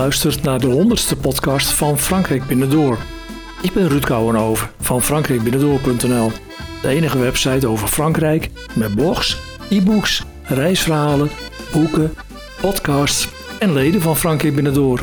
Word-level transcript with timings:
Luistert 0.00 0.42
naar 0.42 0.60
de 0.60 0.66
honderdste 0.66 1.16
podcast 1.16 1.70
van 1.70 1.98
Frankrijk 1.98 2.46
Binnendoor. 2.46 2.98
Ik 3.62 3.72
ben 3.72 3.88
Ruud 3.88 4.04
Kouwenhoven 4.04 4.70
van 4.80 5.02
frankrijkbinnendoor.nl. 5.02 6.30
De 6.82 6.88
enige 6.88 7.18
website 7.18 7.66
over 7.66 7.88
Frankrijk 7.88 8.50
met 8.74 8.94
blogs, 8.94 9.38
e-books, 9.70 10.24
reisverhalen, 10.42 11.30
boeken, 11.72 12.14
podcasts 12.60 13.28
en 13.58 13.72
leden 13.72 14.00
van 14.00 14.16
Frankrijk 14.16 14.54
Binnendoor. 14.54 15.00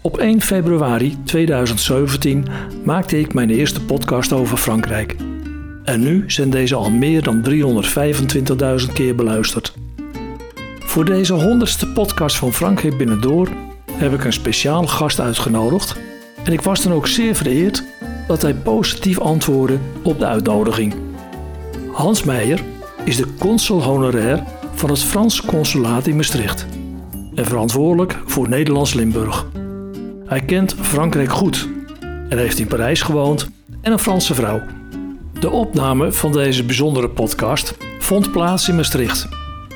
Op 0.00 0.18
1 0.18 0.40
februari 0.40 1.16
2017 1.24 2.46
maakte 2.84 3.18
ik 3.18 3.34
mijn 3.34 3.50
eerste 3.50 3.84
podcast 3.84 4.32
over 4.32 4.56
Frankrijk. 4.56 5.16
En 5.84 6.00
nu 6.00 6.24
zijn 6.26 6.50
deze 6.50 6.74
al 6.74 6.90
meer 6.90 7.22
dan 7.22 7.44
325.000 8.86 8.92
keer 8.92 9.14
beluisterd. 9.14 9.74
Voor 10.80 11.04
deze 11.04 11.32
honderdste 11.32 11.88
podcast 11.88 12.36
van 12.36 12.52
Frankrijk 12.52 12.96
Binnendoor 12.96 13.48
heb 13.94 14.12
ik 14.12 14.24
een 14.24 14.32
speciale 14.32 14.86
gast 14.86 15.20
uitgenodigd. 15.20 15.96
En 16.44 16.52
ik 16.52 16.60
was 16.60 16.82
dan 16.82 16.92
ook 16.92 17.06
zeer 17.06 17.34
vereerd 17.34 17.82
dat 18.26 18.42
hij 18.42 18.54
positief 18.54 19.20
antwoordde 19.20 19.78
op 20.02 20.18
de 20.18 20.26
uitnodiging. 20.26 20.94
Hans 21.92 22.22
Meijer 22.22 22.62
is 23.04 23.16
de 23.16 23.34
consul 23.38 23.82
honorair 23.82 24.42
van 24.74 24.90
het 24.90 25.02
Frans 25.02 25.42
consulaat 25.42 26.06
in 26.06 26.16
Maastricht 26.16 26.66
en 27.34 27.44
verantwoordelijk 27.44 28.18
voor 28.26 28.48
Nederlands 28.48 28.94
Limburg. 28.94 29.46
Hij 30.26 30.40
kent 30.40 30.74
Frankrijk 30.80 31.32
goed 31.32 31.68
en 32.28 32.38
heeft 32.38 32.58
in 32.58 32.66
Parijs 32.66 33.02
gewoond 33.02 33.48
en 33.80 33.92
een 33.92 33.98
Franse 33.98 34.34
vrouw. 34.34 34.62
De 35.40 35.50
opname 35.50 36.12
van 36.12 36.32
deze 36.32 36.64
bijzondere 36.64 37.08
podcast 37.08 37.76
vond 37.98 38.32
plaats 38.32 38.68
in 38.68 38.76
Maastricht, 38.76 39.28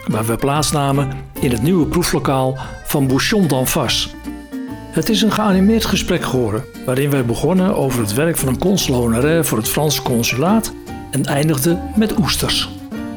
waar 0.07 0.27
we 0.27 0.37
plaatsnamen 0.37 1.09
in 1.41 1.51
het 1.51 1.63
nieuwe 1.63 1.87
proeflokaal 1.87 2.59
van 2.87 3.07
Bouchon 3.07 3.47
d'Anfas. 3.49 4.15
Het 4.91 5.09
is 5.09 5.23
een 5.23 5.33
geanimeerd 5.33 5.85
gesprek 5.85 6.25
geworden, 6.25 6.65
waarin 6.85 7.11
wij 7.11 7.25
begonnen 7.25 7.77
over 7.77 8.01
het 8.01 8.15
werk 8.15 8.37
van 8.37 8.49
een 8.49 8.59
consul 8.59 8.95
honorair 8.95 9.45
voor 9.45 9.59
het 9.59 9.69
Franse 9.69 10.03
consulaat 10.03 10.73
en 11.11 11.25
eindigden 11.25 11.83
met 11.97 12.19
oesters. 12.19 12.69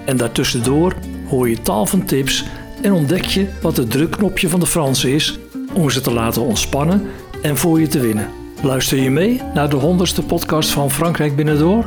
En 0.06 0.18
daartussendoor 0.18 0.96
hoor 1.28 1.50
je 1.50 1.62
tal 1.62 1.86
van 1.86 2.06
tips 2.06 2.46
en 2.82 2.92
ontdek 2.92 3.26
je 3.26 3.48
wat 3.62 3.78
het 3.78 3.92
drukknopje 3.92 4.50
van 4.50 4.60
de 4.60 4.66
Fransen 4.66 5.14
is 5.14 5.40
om 5.74 5.90
ze 5.90 6.02
te 6.02 6.12
laten 6.12 6.42
ontspannen 6.42 7.02
en 7.42 7.58
voor 7.58 7.80
je 7.80 7.88
te 7.88 8.00
winnen. 8.00 8.28
Luister 8.62 8.98
je 8.98 9.10
mee 9.10 9.42
naar 9.54 9.70
de 9.70 9.76
honderdste 9.76 10.24
podcast 10.24 10.70
van 10.70 10.92
Frankrijk 10.92 11.36
Binnendoor? 11.36 11.86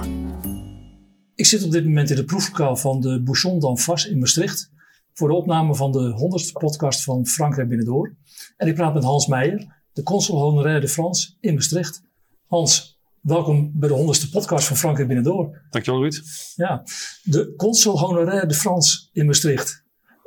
Ik 1.34 1.46
zit 1.46 1.64
op 1.64 1.70
dit 1.70 1.84
moment 1.84 2.10
in 2.10 2.16
de 2.16 2.24
proeflokaal 2.24 2.76
van 2.76 3.00
de 3.00 3.22
Bouchon 3.22 3.60
d'Anfas 3.60 4.06
in 4.06 4.18
Maastricht 4.18 4.71
voor 5.14 5.28
de 5.28 5.34
opname 5.34 5.74
van 5.74 5.92
de 5.92 6.10
honderdste 6.10 6.52
podcast 6.52 7.04
van 7.04 7.26
Frankrijk 7.26 7.68
Binnendoor. 7.68 8.16
En 8.56 8.68
ik 8.68 8.74
praat 8.74 8.94
met 8.94 9.04
Hans 9.04 9.26
Meijer, 9.26 9.82
de 9.92 10.02
consul 10.02 10.38
honorair 10.38 10.80
de 10.80 10.88
France 10.88 11.36
in 11.40 11.54
Maastricht. 11.54 12.02
Hans, 12.46 13.00
welkom 13.20 13.72
bij 13.74 13.88
de 13.88 13.94
honderdste 13.94 14.30
podcast 14.30 14.66
van 14.66 14.76
Frankrijk 14.76 15.08
Binnendoor. 15.08 15.66
Dankjewel 15.70 16.00
Ruud. 16.00 16.22
Ja, 16.56 16.82
de 17.22 17.54
consul 17.56 17.98
honorair 17.98 18.48
de 18.48 18.54
France 18.54 19.08
in 19.12 19.26
Maastricht. 19.26 19.84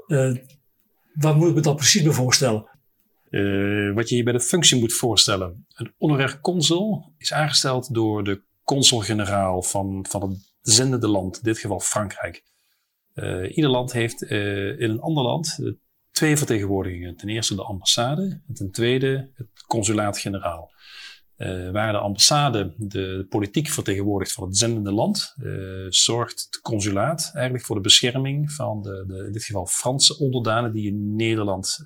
Uh, 0.08 0.36
wat 1.14 1.36
moet 1.36 1.50
ik 1.50 1.56
me 1.56 1.62
dat 1.62 1.76
precies 1.76 2.04
bij 2.04 2.14
voorstellen? 2.14 2.70
Uh, 3.30 3.96
wat 3.96 4.10
je 4.10 4.16
je 4.16 4.24
bij 4.24 4.34
de 4.34 4.40
functie 4.40 4.80
moet 4.80 4.94
voorstellen. 4.94 5.66
Een 5.74 5.94
honorair 5.98 6.40
consul 6.40 7.14
is 7.18 7.34
aangesteld 7.34 7.94
door 7.94 8.24
de 8.24 8.44
consul-generaal 8.64 9.62
van, 9.64 10.06
van 10.10 10.30
het 10.30 10.52
zendende 10.62 11.08
land, 11.08 11.36
in 11.36 11.44
dit 11.44 11.60
geval 11.60 11.80
Frankrijk. 11.80 12.44
Uh, 13.16 13.56
ieder 13.56 13.72
land 13.72 13.94
heeft 13.94 14.22
uh, 14.22 14.80
in 14.80 14.90
een 14.90 15.00
ander 15.00 15.24
land 15.24 15.60
twee 16.12 16.38
vertegenwoordigingen. 16.38 17.16
Ten 17.16 17.30
eerste 17.30 17.56
de 17.56 17.64
ambassade 17.64 18.42
en 18.48 18.54
ten 18.54 18.72
tweede 18.72 19.32
het 19.34 19.48
consulaat-generaal. 19.68 20.74
Waar 21.72 21.92
de 21.92 21.98
ambassade 21.98 22.74
de 22.78 23.26
politiek 23.30 23.68
vertegenwoordigt 23.68 24.32
van 24.32 24.44
het 24.44 24.58
zendende 24.58 24.92
land, 24.92 25.36
zorgt 25.90 26.48
het 26.50 26.62
consulaat 26.62 27.32
eigenlijk 27.34 27.66
voor 27.66 27.76
de 27.76 27.82
bescherming 27.82 28.52
van 28.52 28.82
de, 28.82 29.04
de 29.08 29.26
in 29.26 29.32
dit 29.32 29.44
geval 29.44 29.66
Franse 29.66 30.18
onderdanen 30.18 30.72
die 30.72 30.88
in 30.88 31.16
Nederland 31.16 31.78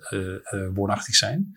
woonachtig 0.73 1.16
zijn. 1.16 1.56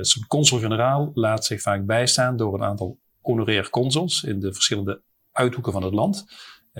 Zo'n 0.00 0.26
consul-generaal 0.26 1.10
laat 1.14 1.44
zich 1.44 1.60
vaak 1.60 1.86
bijstaan 1.86 2.36
door 2.36 2.54
een 2.54 2.64
aantal 2.64 2.98
honorair 3.20 3.70
consuls 3.70 4.22
in 4.22 4.40
de 4.40 4.52
verschillende 4.52 5.02
uithoeken 5.32 5.72
van 5.72 5.82
het 5.82 5.94
land. 5.94 6.26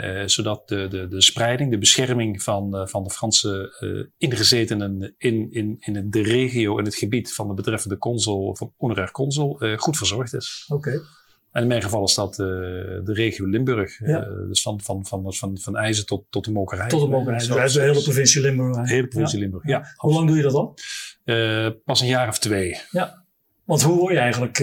Uh, 0.04 0.22
zodat 0.26 0.68
de, 0.68 0.88
de, 0.88 1.08
de 1.08 1.22
spreiding, 1.22 1.70
de 1.70 1.78
bescherming 1.78 2.42
van, 2.42 2.76
uh, 2.76 2.86
van 2.86 3.02
de 3.02 3.10
Franse 3.10 3.76
uh, 3.80 4.04
ingezetenen 4.18 5.14
in, 5.18 5.50
in, 5.50 5.76
in 5.80 6.10
de 6.10 6.22
regio 6.22 6.78
en 6.78 6.84
het 6.84 6.94
gebied 6.94 7.34
van 7.34 7.48
de 7.48 7.54
betreffende 7.54 7.98
consul, 7.98 8.46
of 8.46 8.60
honorair 8.76 9.10
consul, 9.10 9.60
goed 9.76 9.96
verzorgd 9.96 10.34
is. 10.34 10.64
Oké. 10.68 10.88
Okay. 10.88 11.00
En 11.52 11.62
in 11.62 11.68
mijn 11.68 11.82
geval 11.82 12.04
is 12.04 12.14
dat 12.14 12.34
de 12.34 13.12
regio 13.12 13.46
Limburg. 13.46 13.98
Ja. 13.98 14.20
dus 14.20 14.62
van, 14.62 14.80
van, 14.80 15.06
van, 15.06 15.34
van, 15.34 15.58
van 15.58 15.76
IJzer 15.76 16.04
tot, 16.04 16.24
tot 16.30 16.44
de 16.44 16.52
Mokerij. 16.52 16.88
Tot 16.88 17.00
de 17.00 17.08
Mokerij. 17.08 17.38
Dus 17.38 17.72
de 17.72 17.80
hele 17.80 18.02
provincie 18.02 18.40
Limburg. 18.40 18.76
De 18.76 18.88
hele 18.88 19.08
provincie 19.08 19.38
ja. 19.38 19.44
Limburg, 19.44 19.66
ja. 19.66 19.78
ja. 19.78 19.92
Hoe 19.96 20.12
lang 20.12 20.26
doe 20.26 20.36
je 20.36 20.42
dat 20.42 20.54
al? 20.54 20.74
pas 21.84 22.00
een 22.00 22.06
jaar 22.06 22.28
of 22.28 22.38
twee. 22.38 22.76
Ja. 22.90 23.24
Want 23.64 23.82
hoe 23.82 23.96
word 23.98 24.12
je 24.12 24.18
eigenlijk 24.18 24.58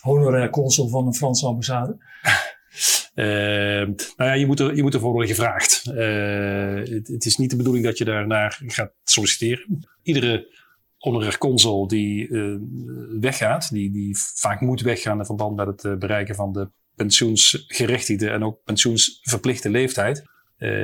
honorair 0.00 0.50
consul 0.50 0.88
van 0.88 1.06
een 1.06 1.14
Franse 1.14 1.46
ambassade? 1.46 1.96
Uh, 3.14 3.26
nou 3.26 3.96
ja, 4.16 4.32
je 4.32 4.46
moet, 4.46 4.60
er, 4.60 4.76
je 4.76 4.82
moet 4.82 4.94
ervoor 4.94 5.12
worden 5.12 5.28
gevraagd. 5.28 5.82
Uh, 5.86 6.74
het, 6.74 7.08
het, 7.08 7.24
is 7.24 7.36
niet 7.36 7.50
de 7.50 7.56
bedoeling 7.56 7.84
dat 7.84 7.98
je 7.98 8.04
daarnaar 8.04 8.60
gaat 8.66 8.92
solliciteren. 9.04 9.88
Iedere 10.02 10.62
honorair 10.98 11.38
consul 11.38 11.88
die 11.88 12.28
uh, 12.28 12.56
weggaat, 13.20 13.70
die, 13.70 13.90
die 13.90 14.16
vaak 14.18 14.60
moet 14.60 14.80
weggaan 14.80 15.18
in 15.18 15.24
verband 15.24 15.56
met 15.56 15.66
het 15.66 15.98
bereiken 15.98 16.34
van 16.34 16.52
de 16.52 16.70
pensioensgerechtigde 16.94 18.30
en 18.30 18.44
ook 18.44 18.62
pensioensverplichte 18.64 19.70
leeftijd, 19.70 20.22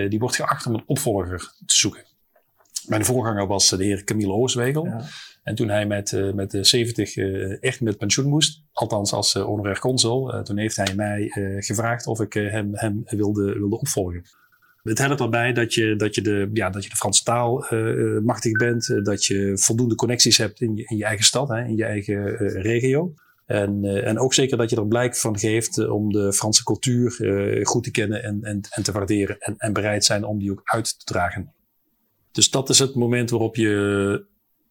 die 0.09 0.19
wordt 0.19 0.37
geacht 0.37 0.67
om 0.67 0.75
een 0.75 0.83
opvolger 0.87 1.39
te 1.67 1.75
zoeken. 1.77 2.10
Mijn 2.87 3.05
voorganger 3.05 3.47
was 3.47 3.69
de 3.69 3.85
heer 3.85 4.05
Camille 4.05 4.33
Ooswegel. 4.33 4.85
Ja. 4.85 5.05
En 5.43 5.55
toen 5.55 5.69
hij 5.69 5.87
met, 5.87 6.13
uh, 6.13 6.33
met 6.33 6.51
de 6.51 6.65
70 6.65 7.17
uh, 7.17 7.63
echt 7.63 7.81
met 7.81 7.99
pensioen 7.99 8.29
moest, 8.29 8.63
althans 8.73 9.13
als 9.13 9.35
uh, 9.35 9.43
honorair 9.43 9.79
consul, 9.79 10.43
toen 10.43 10.59
heeft 10.59 10.77
hij 10.77 10.95
mij 10.95 11.31
gevraagd 11.59 12.07
of 12.07 12.21
ik 12.21 12.33
hem, 12.33 12.71
hem 12.73 13.03
wilde, 13.05 13.53
wilde 13.59 13.79
opvolgen. 13.79 14.23
Het 14.83 14.99
helpt 14.99 15.21
erbij 15.21 15.53
dat 15.53 15.75
je, 15.75 15.97
dat 15.97 16.15
je, 16.15 16.23
de, 16.23 16.51
ja, 16.53 16.71
dat 16.71 16.85
je 16.85 16.91
de 16.91 16.97
Franse 16.97 17.23
taal 17.23 17.67
machtig 18.23 18.53
bent, 18.53 19.05
dat 19.05 19.25
je 19.25 19.59
voldoende 19.59 19.95
connecties 19.95 20.39
hebt 20.39 20.61
in 20.61 20.77
je, 20.77 20.85
in 20.87 20.97
je 20.97 21.05
eigen 21.05 21.25
stad, 21.25 21.49
hè, 21.49 21.65
in 21.65 21.77
je 21.77 21.85
eigen 21.85 22.37
regio. 22.63 23.15
En, 23.47 23.85
en 23.85 24.19
ook 24.19 24.35
zeker 24.35 24.57
dat 24.57 24.71
je 24.71 24.77
er 24.77 24.87
blijk 24.87 25.17
van 25.17 25.39
geeft 25.39 25.89
om 25.89 26.13
de 26.13 26.33
Franse 26.33 26.65
cultuur 26.65 27.11
goed 27.63 27.85
te 27.85 27.91
kennen 27.91 28.23
en, 28.23 28.43
en, 28.43 28.61
en 28.71 28.83
te 28.83 28.93
waarderen 28.93 29.39
en, 29.39 29.55
en 29.57 29.73
bereid 29.73 30.05
zijn 30.05 30.25
om 30.25 30.39
die 30.39 30.51
ook 30.51 30.61
uit 30.65 30.99
te 30.99 31.05
dragen. 31.05 31.53
Dus 32.33 32.51
dat 32.51 32.69
is 32.69 32.79
het 32.79 32.95
moment 32.95 33.31
waarop 33.31 33.57
je 33.57 34.29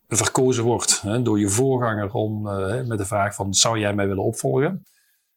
verkozen 0.08 0.64
wordt 0.64 1.02
hè, 1.02 1.22
door 1.22 1.40
je 1.40 1.50
voorganger 1.50 2.14
om 2.14 2.48
uh, 2.48 2.84
met 2.86 2.98
de 2.98 3.06
vraag 3.06 3.36
van 3.36 3.54
zou 3.54 3.80
jij 3.80 3.94
mij 3.94 4.08
willen 4.08 4.24
opvolgen? 4.24 4.84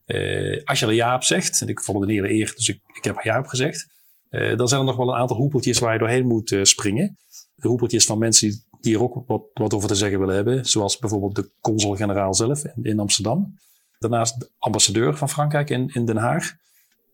Uh, 0.07 0.65
als 0.65 0.79
je 0.79 0.87
er 0.87 0.93
ja 0.93 1.15
op 1.15 1.23
zegt, 1.23 1.61
en 1.61 1.69
ik 1.69 1.81
hele 1.85 2.31
eer, 2.31 2.53
dus 2.57 2.69
ik, 2.69 2.81
ik 2.95 3.05
heb 3.05 3.17
er 3.17 3.27
ja 3.27 3.39
op 3.39 3.47
gezegd, 3.47 3.87
uh, 4.31 4.57
dan 4.57 4.69
zijn 4.69 4.81
er 4.81 4.87
nog 4.87 4.97
wel 4.97 5.09
een 5.09 5.21
aantal 5.21 5.37
hoepeltjes 5.37 5.79
waar 5.79 5.93
je 5.93 5.99
doorheen 5.99 6.27
moet 6.27 6.59
springen. 6.63 7.17
De 7.55 7.69
hoepeltjes 7.69 8.07
van 8.07 8.19
mensen 8.19 8.49
die, 8.49 8.65
die 8.81 8.95
er 8.95 9.03
ook 9.03 9.23
wat, 9.27 9.43
wat, 9.55 9.75
over 9.75 9.89
te 9.89 9.95
zeggen 9.95 10.19
willen 10.19 10.35
hebben, 10.35 10.65
zoals 10.65 10.99
bijvoorbeeld 10.99 11.35
de 11.35 11.51
consul-generaal 11.61 12.35
zelf 12.35 12.65
in, 12.65 12.85
in, 12.85 12.99
Amsterdam. 12.99 13.59
Daarnaast 13.99 14.41
de 14.41 14.51
ambassadeur 14.59 15.17
van 15.17 15.29
Frankrijk 15.29 15.71
in, 15.71 15.91
in 15.95 16.05
Den 16.05 16.17
Haag. 16.17 16.53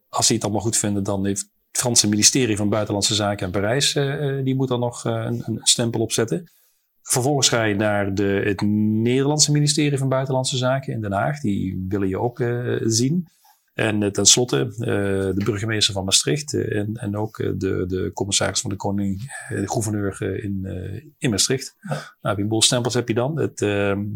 Als 0.09 0.27
die 0.27 0.37
het 0.37 0.45
allemaal 0.45 0.63
goed 0.63 0.77
vinden, 0.77 1.03
dan 1.03 1.27
heeft 1.27 1.51
het 1.71 1.81
Franse 1.81 2.09
ministerie 2.09 2.57
van 2.57 2.69
Buitenlandse 2.69 3.15
Zaken 3.15 3.47
in 3.47 3.53
Parijs, 3.53 3.93
die 4.45 4.55
moet 4.55 4.69
dan 4.69 4.81
nog 4.81 5.05
een, 5.05 5.43
een 5.47 5.61
stempel 5.63 6.01
opzetten. 6.01 6.51
Vervolgens 7.03 7.49
ga 7.49 7.65
je 7.65 7.75
naar 7.75 8.15
de, 8.15 8.43
het 8.45 8.61
Nederlandse 8.61 9.53
ministerie 9.53 9.99
van 9.99 10.09
Buitenlandse 10.09 10.57
Zaken 10.57 10.93
in 10.93 11.01
Den 11.01 11.13
Haag. 11.13 11.41
Die 11.41 11.87
willen 11.89 12.09
je 12.09 12.19
ook 12.19 12.43
zien. 12.81 13.29
En 13.75 14.13
tenslotte 14.13 14.75
de 15.35 15.43
burgemeester 15.45 15.95
van 15.95 16.05
Maastricht 16.05 16.55
en, 16.55 16.95
en 16.95 17.17
ook 17.17 17.37
de, 17.37 17.85
de 17.87 18.11
commissaris 18.15 18.61
van 18.61 18.71
de 18.71 18.77
koning, 18.77 19.45
de 19.49 19.69
gouverneur 19.69 20.43
in, 20.43 20.67
in 21.19 21.31
Maastricht. 21.31 21.77
Ja. 21.81 22.01
Nou, 22.21 22.41
een 22.41 22.49
boel 22.49 22.63
stempels 22.63 22.95
heb 22.95 23.09
je 23.09 23.15
dan. 23.15 23.39
Het, 23.39 23.59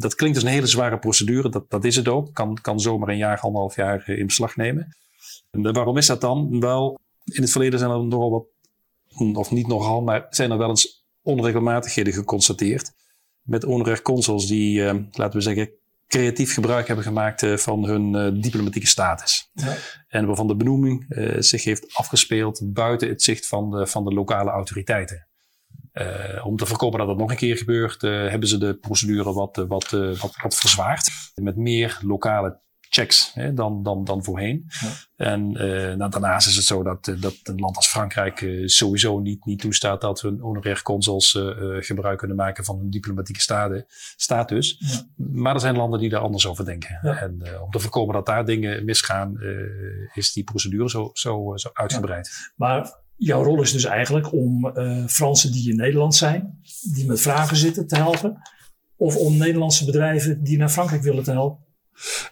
dat 0.00 0.14
klinkt 0.14 0.36
als 0.36 0.46
een 0.46 0.52
hele 0.52 0.66
zware 0.66 0.98
procedure. 0.98 1.48
Dat, 1.48 1.70
dat 1.70 1.84
is 1.84 1.96
het 1.96 2.08
ook. 2.08 2.34
Kan, 2.34 2.58
kan 2.62 2.80
zomaar 2.80 3.08
een 3.08 3.16
jaar, 3.16 3.40
anderhalf 3.40 3.76
jaar 3.76 4.08
in 4.08 4.26
beslag 4.26 4.56
nemen. 4.56 4.96
En 5.50 5.72
waarom 5.72 5.96
is 5.96 6.06
dat 6.06 6.20
dan? 6.20 6.60
Wel, 6.60 6.98
in 7.24 7.42
het 7.42 7.50
verleden 7.50 7.78
zijn 7.78 7.90
er 7.90 8.04
nogal 8.04 8.30
wat, 8.30 8.46
of 9.36 9.50
niet 9.50 9.66
nogal, 9.66 10.02
maar 10.02 10.26
zijn 10.30 10.50
er 10.50 10.58
wel 10.58 10.68
eens 10.68 11.06
onregelmatigheden 11.22 12.12
geconstateerd. 12.12 12.92
Met 13.42 13.62
honorair 13.62 14.02
consuls 14.02 14.46
die, 14.46 14.80
uh, 14.80 14.94
laten 15.12 15.38
we 15.38 15.40
zeggen, 15.40 15.70
creatief 16.06 16.54
gebruik 16.54 16.86
hebben 16.86 17.04
gemaakt 17.04 17.42
uh, 17.42 17.56
van 17.56 17.84
hun 17.84 18.14
uh, 18.14 18.42
diplomatieke 18.42 18.86
status. 18.86 19.50
Ja. 19.52 19.76
En 20.08 20.26
waarvan 20.26 20.46
de 20.46 20.56
benoeming 20.56 21.06
zich 21.38 21.64
heeft 21.64 21.94
afgespeeld 21.94 22.60
buiten 22.64 23.08
het 23.08 23.22
zicht 23.22 23.46
van 23.46 23.70
de, 23.70 23.86
van 23.86 24.04
de 24.04 24.14
lokale 24.14 24.50
autoriteiten. 24.50 25.28
om 26.44 26.56
te 26.56 26.66
voorkomen 26.66 26.98
dat 26.98 27.08
dat 27.08 27.16
nog 27.16 27.30
een 27.30 27.36
keer 27.36 27.56
gebeurt, 27.56 28.00
hebben 28.02 28.48
ze 28.48 28.58
de 28.58 28.74
procedure 28.74 29.32
wat, 29.32 29.56
wat, 29.56 29.90
wat, 29.90 30.36
wat 30.42 30.54
verzwaard. 30.54 31.10
Met 31.34 31.56
meer 31.56 31.98
lokale 32.02 32.60
checks 32.94 33.30
hè, 33.34 33.54
dan, 33.54 33.82
dan, 33.82 34.04
dan 34.04 34.24
voorheen. 34.24 34.64
Ja. 34.80 34.88
En 35.16 35.50
uh, 35.50 35.94
nou, 35.94 36.10
daarnaast 36.10 36.48
is 36.48 36.56
het 36.56 36.64
zo 36.64 36.82
dat, 36.82 37.08
eh, 37.08 37.20
dat 37.20 37.34
een 37.42 37.60
land 37.60 37.76
als 37.76 37.88
Frankrijk 37.88 38.40
uh, 38.40 38.66
sowieso 38.66 39.18
niet, 39.18 39.44
niet 39.44 39.60
toestaat 39.60 40.00
dat 40.00 40.20
hun 40.20 40.38
honorair 40.40 40.82
consuls 40.82 41.34
uh, 41.34 41.76
gebruik 41.78 42.18
kunnen 42.18 42.36
maken 42.36 42.64
van 42.64 42.78
hun 42.78 42.90
diplomatieke 42.90 43.40
stade, 43.40 43.86
status. 44.16 44.76
Ja. 44.78 45.24
Maar 45.32 45.54
er 45.54 45.60
zijn 45.60 45.76
landen 45.76 46.00
die 46.00 46.08
daar 46.08 46.20
anders 46.20 46.46
over 46.46 46.64
denken. 46.64 46.98
Ja. 47.02 47.20
En 47.20 47.42
om 47.62 47.70
te 47.70 47.78
voorkomen 47.78 48.14
dat 48.14 48.26
daar 48.26 48.44
dingen 48.44 48.84
misgaan, 48.84 49.36
is 50.14 50.32
die 50.32 50.44
procedure 50.44 50.88
zo, 50.88 51.10
zo, 51.12 51.52
zo 51.56 51.70
uitgebreid. 51.72 52.52
Maar 52.56 53.00
jouw 53.16 53.42
rol 53.42 53.62
is 53.62 53.72
dus 53.72 53.84
eigenlijk 53.84 54.32
om 54.32 54.72
Fransen 55.08 55.52
die 55.52 55.70
in 55.70 55.76
Nederland 55.76 56.14
zijn, 56.14 56.58
die 56.92 57.06
met 57.06 57.20
vragen 57.20 57.56
zitten, 57.56 57.86
te 57.86 57.96
helpen. 57.96 58.42
Of 58.96 59.16
om 59.16 59.36
Nederlandse 59.36 59.84
bedrijven 59.84 60.42
die 60.42 60.58
naar 60.58 60.68
Frankrijk 60.68 61.02
willen 61.02 61.24
te 61.24 61.30
helpen. 61.30 61.71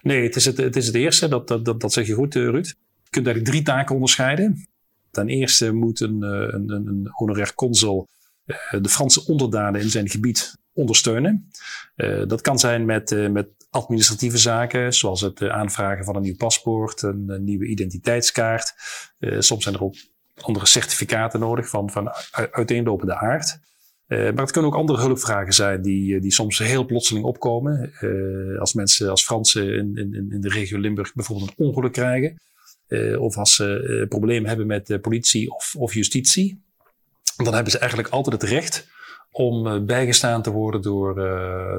Nee, 0.01 0.23
het 0.23 0.35
is 0.35 0.45
het, 0.45 0.57
het, 0.57 0.75
is 0.75 0.85
het 0.85 0.95
eerste. 0.95 1.27
Dat, 1.27 1.47
dat, 1.47 1.81
dat, 1.81 1.93
zeg 1.93 2.07
je 2.07 2.13
goed, 2.13 2.35
eh, 2.35 2.43
Ruud. 2.43 2.67
Je 3.03 3.09
kunt 3.09 3.25
eigenlijk 3.25 3.55
drie 3.55 3.65
taken 3.65 3.95
onderscheiden. 3.95 4.67
Ten 5.11 5.29
eerste 5.29 5.71
moet 5.71 5.99
een, 5.99 6.23
eh, 6.23 6.53
een, 6.53 6.69
een 6.69 7.07
honorair 7.11 7.53
consul 7.55 8.07
eh, 8.45 8.55
de 8.81 8.89
Franse 8.89 9.25
onderdanen 9.25 9.81
in 9.81 9.89
zijn 9.89 10.09
gebied 10.09 10.59
ondersteunen. 10.73 11.51
dat 12.27 12.41
kan 12.41 12.59
zijn 12.59 12.85
met, 12.85 13.29
met 13.31 13.47
administratieve 13.69 14.37
zaken, 14.37 14.93
zoals 14.93 15.21
het 15.21 15.41
aanvragen 15.41 16.05
van 16.05 16.15
een 16.15 16.21
nieuw 16.21 16.35
paspoort, 16.35 17.01
een, 17.01 17.23
een 17.27 17.43
nieuwe 17.43 17.65
identiteitskaart. 17.65 18.73
soms 19.19 19.63
zijn 19.63 19.75
er 19.75 19.83
ook 19.83 19.95
andere 20.41 20.65
certificaten 20.65 21.39
nodig 21.39 21.69
van, 21.69 21.89
van 21.89 22.11
uiteenlopende 22.31 23.15
aard. 23.15 23.59
Uh, 24.11 24.19
maar 24.19 24.43
het 24.43 24.51
kunnen 24.51 24.71
ook 24.71 24.77
andere 24.77 24.99
hulpvragen 24.99 25.53
zijn 25.53 25.81
die, 25.81 26.15
eh, 26.15 26.21
die 26.21 26.31
soms 26.31 26.57
heel 26.57 26.85
plotseling 26.85 27.25
opkomen. 27.25 27.93
Uh, 28.01 28.59
als 28.59 28.73
mensen 28.73 29.09
als 29.09 29.23
Fransen 29.23 29.73
in, 29.73 29.95
in, 29.95 30.27
in 30.31 30.41
de 30.41 30.49
regio 30.49 30.79
Limburg 30.79 31.13
bijvoorbeeld 31.13 31.49
een 31.49 31.65
ongeluk 31.65 31.91
krijgen. 31.91 32.39
Of 33.19 33.37
als 33.37 33.55
ze 33.55 34.05
problemen 34.09 34.47
hebben 34.49 34.67
met 34.67 35.01
politie 35.01 35.53
of, 35.53 35.75
of 35.77 35.93
justitie. 35.93 36.61
Dan 37.35 37.53
hebben 37.53 37.71
ze 37.71 37.79
eigenlijk 37.79 38.09
altijd 38.09 38.41
het 38.41 38.51
recht 38.51 38.87
om 39.31 39.85
bijgestaan 39.85 40.41
te 40.41 40.51
worden 40.51 40.81
door, 40.81 41.15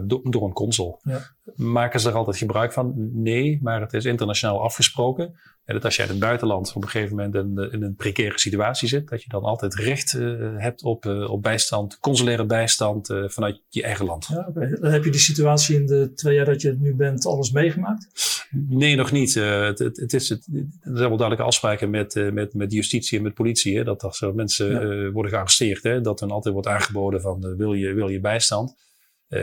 door, 0.05 0.21
door, 0.31 0.45
een 0.45 0.53
consul. 0.53 1.01
Ja. 1.03 1.21
Maken 1.55 2.01
ze 2.01 2.09
er 2.09 2.15
altijd 2.15 2.37
gebruik 2.37 2.73
van? 2.73 2.93
Nee, 3.13 3.59
maar 3.63 3.81
het 3.81 3.93
is 3.93 4.05
internationaal 4.05 4.63
afgesproken. 4.63 5.39
En 5.65 5.75
dat 5.75 5.85
als 5.85 5.97
jij 5.97 6.05
in 6.05 6.11
het 6.11 6.21
buitenland 6.21 6.73
op 6.75 6.83
een 6.83 6.89
gegeven 6.89 7.17
moment 7.17 7.35
in, 7.35 7.71
in 7.73 7.83
een 7.83 7.95
precaire 7.95 8.39
situatie 8.39 8.89
zit, 8.89 9.09
dat 9.09 9.23
je 9.23 9.29
dan 9.29 9.43
altijd 9.43 9.75
recht 9.75 10.13
uh, 10.13 10.53
hebt 10.57 10.83
op, 10.83 11.05
uh, 11.05 11.31
op 11.31 11.43
bijstand, 11.43 11.99
consulaire 11.99 12.47
bijstand 12.47 13.11
uh, 13.11 13.29
vanuit 13.29 13.63
je 13.69 13.83
eigen 13.83 14.05
land. 14.05 14.27
Ja, 14.27 14.47
okay. 14.49 14.71
Dan 14.71 14.91
heb 14.91 15.05
je 15.05 15.11
die 15.11 15.21
situatie 15.21 15.77
in 15.77 15.87
de 15.87 16.13
twee 16.15 16.35
jaar 16.35 16.45
dat 16.45 16.61
je 16.61 16.69
het 16.69 16.81
nu 16.81 16.95
bent 16.95 17.27
alles 17.27 17.51
meegemaakt? 17.51 18.09
Nee, 18.51 18.97
nog 18.97 19.13
niet. 19.13 19.35
het, 19.35 19.79
het, 19.79 19.97
het, 19.97 20.13
is 20.13 20.29
het, 20.29 20.47
er 20.53 20.67
zijn 20.81 21.09
wel 21.09 21.17
duidelijke 21.17 21.43
afspraken 21.43 21.91
met, 21.91 22.31
met, 22.33 22.55
met 22.55 22.73
justitie 22.73 23.19
en 23.19 23.25
met 23.25 23.35
politie. 23.35 23.77
Hè, 23.77 23.85
dat 23.85 24.03
als 24.03 24.25
mensen 24.35 24.71
ja. 24.71 25.11
worden 25.11 25.33
gearresteerd, 25.33 25.83
hè, 25.83 26.01
dat 26.01 26.21
er 26.21 26.29
altijd 26.29 26.55
wordt 26.55 26.69
aangeboden 26.69 27.21
van 27.21 27.57
wil, 27.57 27.73
je, 27.73 27.93
wil 27.93 28.09
je 28.09 28.21
bijstand, 28.21 28.75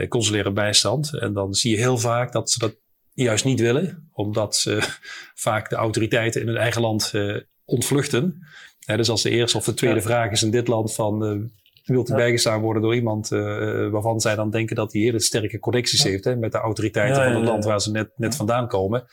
consulaire 0.08 0.52
bijstand. 0.52 1.18
En 1.18 1.32
dan 1.32 1.54
zie 1.54 1.70
je 1.70 1.76
heel 1.76 1.98
vaak 1.98 2.32
dat 2.32 2.50
ze 2.50 2.58
dat 2.58 2.76
juist 3.14 3.44
niet 3.44 3.60
willen, 3.60 4.10
omdat 4.12 4.56
ze 4.56 4.78
vaak 5.34 5.70
de 5.70 5.76
autoriteiten 5.76 6.40
in 6.40 6.46
hun 6.46 6.56
eigen 6.56 6.80
land 6.80 7.10
uh, 7.14 7.36
ontvluchten. 7.64 8.46
dus 8.86 9.10
als 9.10 9.22
de 9.22 9.30
eerste 9.30 9.56
of 9.56 9.64
de 9.64 9.74
tweede 9.74 10.00
vraag 10.00 10.30
is 10.30 10.42
in 10.42 10.50
dit 10.50 10.68
land 10.68 10.94
van 10.94 11.24
uh, 11.24 11.42
wilt 11.84 12.10
u 12.10 12.14
bijgestaan 12.14 12.60
worden 12.60 12.82
door 12.82 12.94
iemand 12.94 13.30
uh, 13.30 13.90
waarvan 13.90 14.20
zij 14.20 14.34
dan 14.34 14.50
denken 14.50 14.76
dat 14.76 14.92
hij 14.92 15.02
hele 15.02 15.20
sterke 15.20 15.58
connecties 15.58 16.02
heeft 16.02 16.24
hè, 16.24 16.36
met 16.36 16.52
de 16.52 16.58
autoriteiten 16.58 17.24
van 17.24 17.34
het 17.34 17.44
land 17.44 17.64
waar 17.64 17.80
ze 17.80 17.90
net, 17.90 18.10
net 18.16 18.36
vandaan 18.36 18.68
komen. 18.68 19.06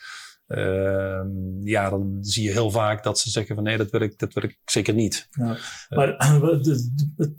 Uh, 0.48 1.20
ja, 1.64 1.90
dan 1.90 2.18
zie 2.20 2.44
je 2.44 2.50
heel 2.50 2.70
vaak 2.70 3.02
dat 3.02 3.18
ze 3.18 3.30
zeggen 3.30 3.54
van 3.54 3.64
nee, 3.64 3.76
dat 3.76 3.90
wil 3.90 4.00
ik, 4.00 4.18
dat 4.18 4.32
wil 4.32 4.42
ik 4.42 4.58
zeker 4.64 4.94
niet. 4.94 5.28
Ja, 5.30 5.56
maar 5.88 6.14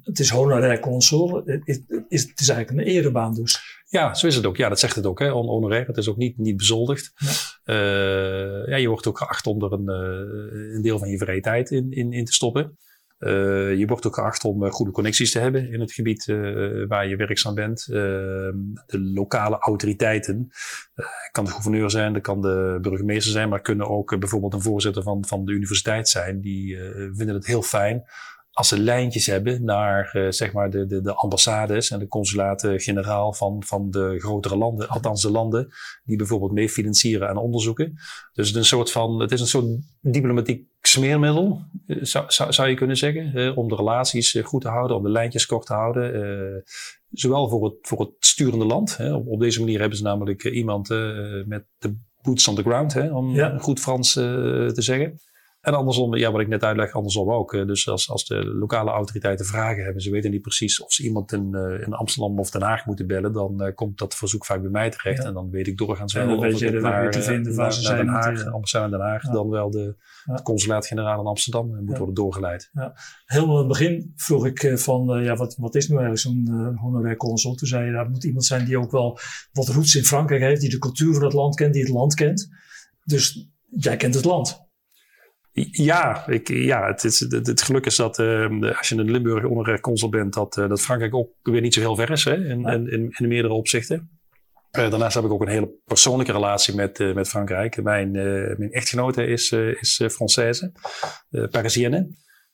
het 0.04 0.20
is 0.20 0.30
honorair 0.30 0.80
consul. 0.80 1.42
Het 1.46 1.62
is, 2.08 2.24
het 2.24 2.40
is 2.40 2.50
eigenlijk 2.50 2.88
een 2.88 2.94
erebaan 2.94 3.34
dus. 3.34 3.79
Ja, 3.90 4.14
zo 4.14 4.28
is 4.28 4.36
het 4.36 4.46
ook. 4.46 4.58
Ja, 4.58 4.70
dat 4.70 4.80
zegt 4.80 4.96
het 4.96 5.06
ook. 5.06 5.20
Hè. 5.20 5.30
honorair. 5.30 5.88
Het 5.88 5.98
is 5.98 6.10
ook 6.10 6.18
niet, 6.18 6.38
niet 6.38 6.58
bezoldigd. 6.58 7.12
Ja. 7.16 7.74
Uh, 7.74 8.68
ja, 8.68 8.76
je 8.76 8.88
wordt 8.88 9.08
ook 9.08 9.18
geacht 9.18 9.48
om 9.48 9.64
er 9.64 9.74
een, 9.74 9.90
uh, 9.90 10.76
een 10.76 10.82
deel 10.82 11.00
van 11.00 11.10
je 11.10 11.18
vrije 11.18 11.42
tijd 11.42 11.72
in, 11.72 11.92
in, 11.92 12.14
in 12.14 12.26
te 12.26 12.34
stoppen. 12.34 12.78
Uh, 13.20 13.76
je 13.78 13.86
wordt 13.88 14.08
ook 14.08 14.16
geacht 14.16 14.44
om 14.44 14.72
goede 14.72 14.92
connecties 14.92 15.32
te 15.32 15.40
hebben 15.40 15.72
in 15.72 15.80
het 15.80 15.92
gebied 15.92 16.26
waar 16.88 17.08
je 17.08 17.16
werkzaam 17.16 17.56
bent. 17.56 17.86
de 17.86 19.00
lokale 19.14 19.58
autoriteiten, 19.58 20.50
kan 21.32 21.46
de 21.46 21.52
gouverneur 21.52 21.90
zijn, 21.90 22.14
dat 22.14 22.22
kan 22.22 22.42
de 22.42 22.78
burgemeester 22.82 23.32
zijn, 23.32 23.50
maar 23.50 23.62
kunnen 23.62 23.90
ook 23.90 24.20
bijvoorbeeld 24.20 24.54
een 24.54 24.62
voorzitter 24.62 25.04
van, 25.04 25.26
van 25.26 25.46
de 25.46 25.52
universiteit 25.52 26.10
zijn. 26.10 26.42
Die 26.42 26.78
vinden 27.14 27.36
het 27.36 27.46
heel 27.46 27.62
fijn 27.62 28.04
als 28.60 28.68
ze 28.68 28.80
lijntjes 28.80 29.26
hebben 29.26 29.64
naar 29.64 30.12
uh, 30.14 30.32
zeg 30.32 30.54
maar 30.54 30.70
de, 30.70 30.86
de, 30.86 31.02
de 31.02 31.14
ambassades 31.14 31.90
en 31.90 32.00
de 32.00 32.08
consulaten-generaal 32.08 33.34
van, 33.34 33.64
van 33.66 33.92
de 33.92 34.16
grotere 34.18 34.58
landen, 34.58 34.88
althans 34.88 35.22
de 35.22 35.32
landen 35.32 35.68
die 36.04 36.18
bijvoorbeeld 36.18 36.52
mee 36.52 36.70
financieren 36.70 37.30
aan 37.30 37.38
onderzoeken. 37.38 37.94
Dus 38.34 38.48
het 38.48 38.56
is 38.56 38.56
een 38.56 38.66
soort 38.66 38.92
van, 38.92 39.20
het 39.20 39.32
is 39.32 39.42
een 39.42 39.48
soort 39.48 39.66
diplomatiek 40.02 40.68
smeermiddel, 40.82 41.62
eh, 41.88 41.98
zou, 42.02 42.26
zou, 42.28 42.54
zou 42.54 42.70
je 42.70 42.76
kunnen 42.76 42.98
zeggen, 42.98 43.32
uh, 43.36 43.58
om 43.58 43.68
de 43.68 43.76
relaties 43.76 44.38
goed 44.44 44.62
te 44.62 44.70
houden, 44.70 44.98
om 44.98 45.04
de 45.04 45.10
lijntjes 45.10 45.46
kort 45.46 45.66
te 45.66 45.74
houden. 45.74 46.64
zowel 47.12 47.50
voor 47.50 47.64
het, 47.64 47.76
voor 47.82 48.00
het 48.00 48.12
sturende 48.20 48.66
land. 48.66 48.98
Hè. 48.98 49.14
Op, 49.14 49.28
op 49.28 49.40
deze 49.40 49.60
manier 49.60 49.80
hebben 49.80 49.98
ze 49.98 50.04
namelijk 50.04 50.44
iemand 50.44 50.90
met 51.46 51.66
de 51.78 51.98
boots 52.22 52.48
on 52.48 52.56
the 52.56 52.62
ground, 52.62 52.94
hè, 52.94 53.14
om 53.14 53.36
ja. 53.36 53.58
goed 53.58 53.80
Frans 53.80 54.14
te 54.14 54.72
zeggen. 54.74 55.20
En 55.70 55.76
andersom, 55.76 56.16
ja, 56.16 56.32
wat 56.32 56.42
ik 56.42 56.48
net 56.48 56.64
uitleg, 56.64 56.92
andersom 56.92 57.32
ook. 57.32 57.54
Eh, 57.54 57.66
dus 57.66 57.88
als, 57.90 58.10
als 58.10 58.26
de 58.26 58.46
lokale 58.46 58.92
autoriteiten 58.92 59.46
vragen 59.46 59.84
hebben, 59.84 60.02
ze 60.02 60.12
weten 60.12 60.32
niet 60.32 60.42
precies 60.42 60.84
of 60.84 60.94
ze 60.94 61.04
iemand 61.04 61.32
in, 61.32 61.50
uh, 61.52 61.82
in 61.82 61.94
Amsterdam 61.94 62.40
of 62.40 62.52
Den 62.52 62.62
Haag 62.62 62.86
moeten 62.86 63.08
bellen, 63.08 63.34
dan 63.34 63.64
uh, 63.64 63.76
komt 63.76 63.98
dat 63.98 64.16
verzoek 64.16 64.46
vaak 64.46 64.62
bij 64.62 64.70
mij 64.70 64.90
terecht. 64.90 65.24
En 65.24 65.34
dan 65.34 65.50
weet 65.50 65.68
ik 65.68 65.78
doorgaans 65.78 66.14
wel 66.14 66.38
of 66.38 66.58
de 66.58 66.72
naar, 66.72 67.12
te 67.12 67.22
vinden 67.22 67.56
naar, 67.56 67.80
naar 67.82 67.98
Den 67.98 68.08
Haag, 68.08 68.46
ambassade 68.46 68.90
Den 68.90 69.00
Haag, 69.00 69.24
ja. 69.24 69.32
dan 69.32 69.50
wel 69.50 69.72
de, 69.72 69.96
ja. 70.24 70.42
consulaat-generaal 70.44 71.20
in 71.20 71.26
Amsterdam 71.26 71.84
moet 71.84 71.98
worden 71.98 72.16
doorgeleid. 72.16 72.70
Ja. 72.74 72.94
Helemaal 73.26 73.54
in 73.54 73.60
het 73.60 73.68
begin 73.68 74.14
vroeg 74.16 74.46
ik 74.46 74.72
van, 74.76 75.24
ja, 75.24 75.36
wat, 75.36 75.56
wat 75.56 75.76
is 75.76 75.88
nu 75.88 75.98
eigenlijk 75.98 76.26
zo'n 76.26 76.76
honorair 76.76 77.16
consul? 77.16 77.56
Toen 77.56 77.68
zei 77.68 77.86
je, 77.86 77.92
dat 77.92 78.10
moet 78.10 78.24
iemand 78.24 78.46
zijn 78.46 78.66
die 78.66 78.78
ook 78.78 78.92
wel 78.92 79.20
wat 79.52 79.68
roots 79.68 79.96
in 79.96 80.04
Frankrijk 80.04 80.42
heeft, 80.42 80.62
die 80.62 80.70
de 80.70 80.78
cultuur 80.78 81.14
van 81.14 81.24
het 81.24 81.34
land 81.34 81.56
kent, 81.56 81.74
die 81.74 81.84
het 81.84 81.92
land 81.92 82.14
kent. 82.14 82.50
Dus 83.04 83.50
jij 83.70 83.98
kent 83.98 84.16
het 84.16 84.26
land. 84.26 84.69
Ja, 85.72 86.28
ik, 86.28 86.48
ja 86.48 86.88
het, 86.88 87.04
is, 87.04 87.20
het, 87.20 87.48
het 87.48 87.62
geluk 87.62 87.86
is 87.86 87.96
dat 87.96 88.20
uh, 88.20 88.78
als 88.78 88.90
je 88.90 88.96
een 88.96 89.12
Limburg 89.12 89.44
onder 89.46 89.80
consul 89.80 90.10
bent, 90.10 90.34
dat, 90.34 90.58
uh, 90.58 90.70
dat 90.70 90.82
Frankrijk 90.82 91.14
ook 91.14 91.30
weer 91.42 91.62
niet 91.62 91.74
zo 91.74 91.80
heel 91.80 91.96
ver 91.96 92.12
is 92.12 92.24
hè, 92.24 92.46
in, 92.46 92.60
ja. 92.60 92.72
in, 92.72 92.92
in, 92.92 93.16
in, 93.18 93.28
meerdere 93.28 93.54
opzichten. 93.54 94.10
Uh, 94.78 94.90
daarnaast 94.90 95.16
heb 95.16 95.24
ik 95.24 95.32
ook 95.32 95.42
een 95.42 95.48
hele 95.48 95.72
persoonlijke 95.86 96.32
relatie 96.32 96.76
met, 96.76 97.14
met 97.14 97.30
Frankrijk. 97.30 97.84
Mijn, 97.84 98.12
mijn 98.12 98.72
echtgenote 98.72 99.26
is, 99.26 99.52
is 99.52 100.02
Française, 100.04 100.72
Parisienne. 101.52 102.10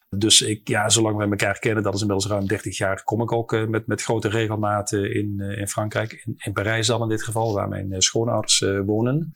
Dus 0.10 0.42
ik, 0.42 0.68
ja, 0.68 0.90
zolang 0.90 1.18
we 1.18 1.24
elkaar 1.24 1.60
kennen, 1.60 1.84
dat 1.84 1.94
is 1.94 2.02
inmiddels 2.02 2.30
ruim 2.30 2.48
30 2.48 2.78
jaar, 2.78 3.04
kom 3.04 3.22
ik 3.22 3.32
ook 3.32 3.68
met, 3.68 3.88
met 3.88 4.02
grote 4.02 4.30
regelmaat 4.30 4.92
in, 4.92 5.40
in 5.40 5.68
Frankrijk. 5.68 6.22
In, 6.25 6.34
in 6.38 6.54
Parijs 6.54 6.88
dan 6.88 7.02
in 7.02 7.10
dit 7.10 7.24
geval, 7.24 7.54
waar 7.54 7.68
mijn 7.68 8.02
schoonouders 8.02 8.66
wonen. 8.86 9.34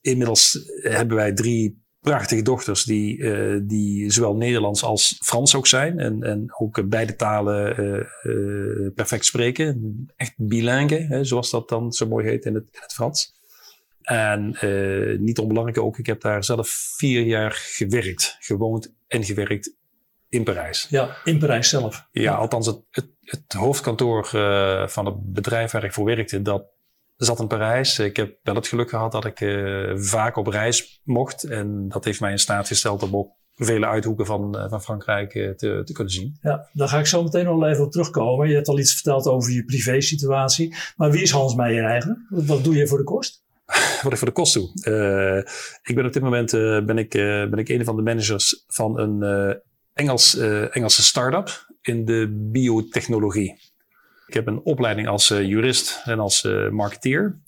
Inmiddels 0.00 0.70
hebben 0.82 1.16
wij 1.16 1.32
drie 1.32 1.85
prachtige 2.10 2.42
dochters 2.42 2.84
die, 2.84 3.16
uh, 3.16 3.60
die 3.62 4.10
zowel 4.10 4.36
Nederlands 4.36 4.82
als 4.82 5.16
Frans 5.24 5.54
ook 5.54 5.66
zijn. 5.66 5.98
En, 5.98 6.22
en 6.22 6.54
ook 6.58 6.88
beide 6.88 7.16
talen 7.16 7.80
uh, 7.80 8.06
uh, 8.22 8.92
perfect 8.94 9.24
spreken. 9.24 10.06
Echt 10.16 10.34
bilingue, 10.36 11.06
hè, 11.06 11.24
zoals 11.24 11.50
dat 11.50 11.68
dan 11.68 11.92
zo 11.92 12.06
mooi 12.06 12.26
heet 12.26 12.44
in 12.44 12.54
het, 12.54 12.68
in 12.72 12.80
het 12.80 12.92
Frans. 12.92 13.34
En 14.02 14.56
niet 15.20 15.38
onbelangrijk 15.38 15.78
ook, 15.78 15.98
ik 15.98 16.06
heb 16.06 16.20
daar 16.20 16.44
zelf 16.44 16.68
vier 16.96 17.22
jaar 17.22 17.52
gewerkt, 17.52 18.36
gewoond 18.40 18.94
en 19.06 19.24
gewerkt 19.24 19.74
in 20.28 20.44
Parijs. 20.44 20.86
Ja, 20.90 21.16
in 21.24 21.38
Parijs 21.38 21.68
zelf. 21.68 22.08
Ja, 22.10 22.34
althans 22.34 22.66
het, 22.66 22.80
het, 22.90 23.08
het 23.20 23.52
hoofdkantoor 23.52 24.26
van 24.88 25.06
het 25.06 25.32
bedrijf 25.32 25.70
waar 25.70 25.84
ik 25.84 25.92
voor 25.92 26.04
werkte, 26.04 26.42
dat 26.42 26.75
zat 27.16 27.40
in 27.40 27.46
Parijs. 27.46 27.98
Ik 27.98 28.16
heb 28.16 28.38
wel 28.42 28.54
het 28.54 28.66
geluk 28.66 28.88
gehad 28.88 29.12
dat 29.12 29.24
ik 29.24 29.40
uh, 29.40 29.92
vaak 29.96 30.36
op 30.36 30.46
reis 30.46 31.00
mocht. 31.04 31.42
En 31.42 31.88
dat 31.88 32.04
heeft 32.04 32.20
mij 32.20 32.30
in 32.30 32.38
staat 32.38 32.66
gesteld 32.66 33.02
om 33.02 33.16
ook 33.16 33.30
vele 33.54 33.86
uithoeken 33.86 34.26
van, 34.26 34.56
uh, 34.56 34.68
van 34.68 34.82
Frankrijk 34.82 35.34
uh, 35.34 35.50
te, 35.50 35.82
te 35.84 35.92
kunnen 35.92 36.12
zien. 36.12 36.38
Ja, 36.40 36.68
daar 36.72 36.88
ga 36.88 36.98
ik 36.98 37.06
zo 37.06 37.22
meteen 37.22 37.44
nog 37.44 37.64
even 37.64 37.84
op 37.84 37.92
terugkomen. 37.92 38.48
Je 38.48 38.54
hebt 38.54 38.68
al 38.68 38.78
iets 38.78 38.94
verteld 38.94 39.26
over 39.26 39.52
je 39.52 39.64
privé 39.64 40.00
situatie. 40.00 40.74
Maar 40.96 41.10
wie 41.10 41.22
is 41.22 41.30
Hans 41.30 41.54
Meijer 41.54 41.84
eigenlijk? 41.84 42.20
Wat 42.28 42.64
doe 42.64 42.74
je 42.74 42.86
voor 42.86 42.98
de 42.98 43.04
kost? 43.04 43.44
Wat 44.02 44.12
ik 44.12 44.18
voor 44.18 44.28
de 44.28 44.32
kost 44.32 44.54
doe. 44.54 44.70
ik 45.82 45.94
ben 45.94 46.06
op 46.06 46.12
dit 46.12 46.22
moment 46.22 46.50
ben 46.86 46.98
ik, 46.98 47.10
ben 47.50 47.58
ik 47.58 47.68
een 47.68 47.84
van 47.84 47.96
de 47.96 48.02
managers 48.02 48.64
van 48.66 48.98
een 48.98 49.60
Engels, 49.92 50.36
Engelse 50.70 51.02
start-up 51.02 51.66
in 51.80 52.04
de 52.04 52.48
biotechnologie. 52.52 53.65
Ik 54.26 54.34
heb 54.34 54.46
een 54.46 54.62
opleiding 54.62 55.08
als 55.08 55.30
uh, 55.30 55.42
jurist 55.42 56.02
en 56.04 56.18
als 56.18 56.44
uh, 56.44 56.68
marketeer. 56.68 57.38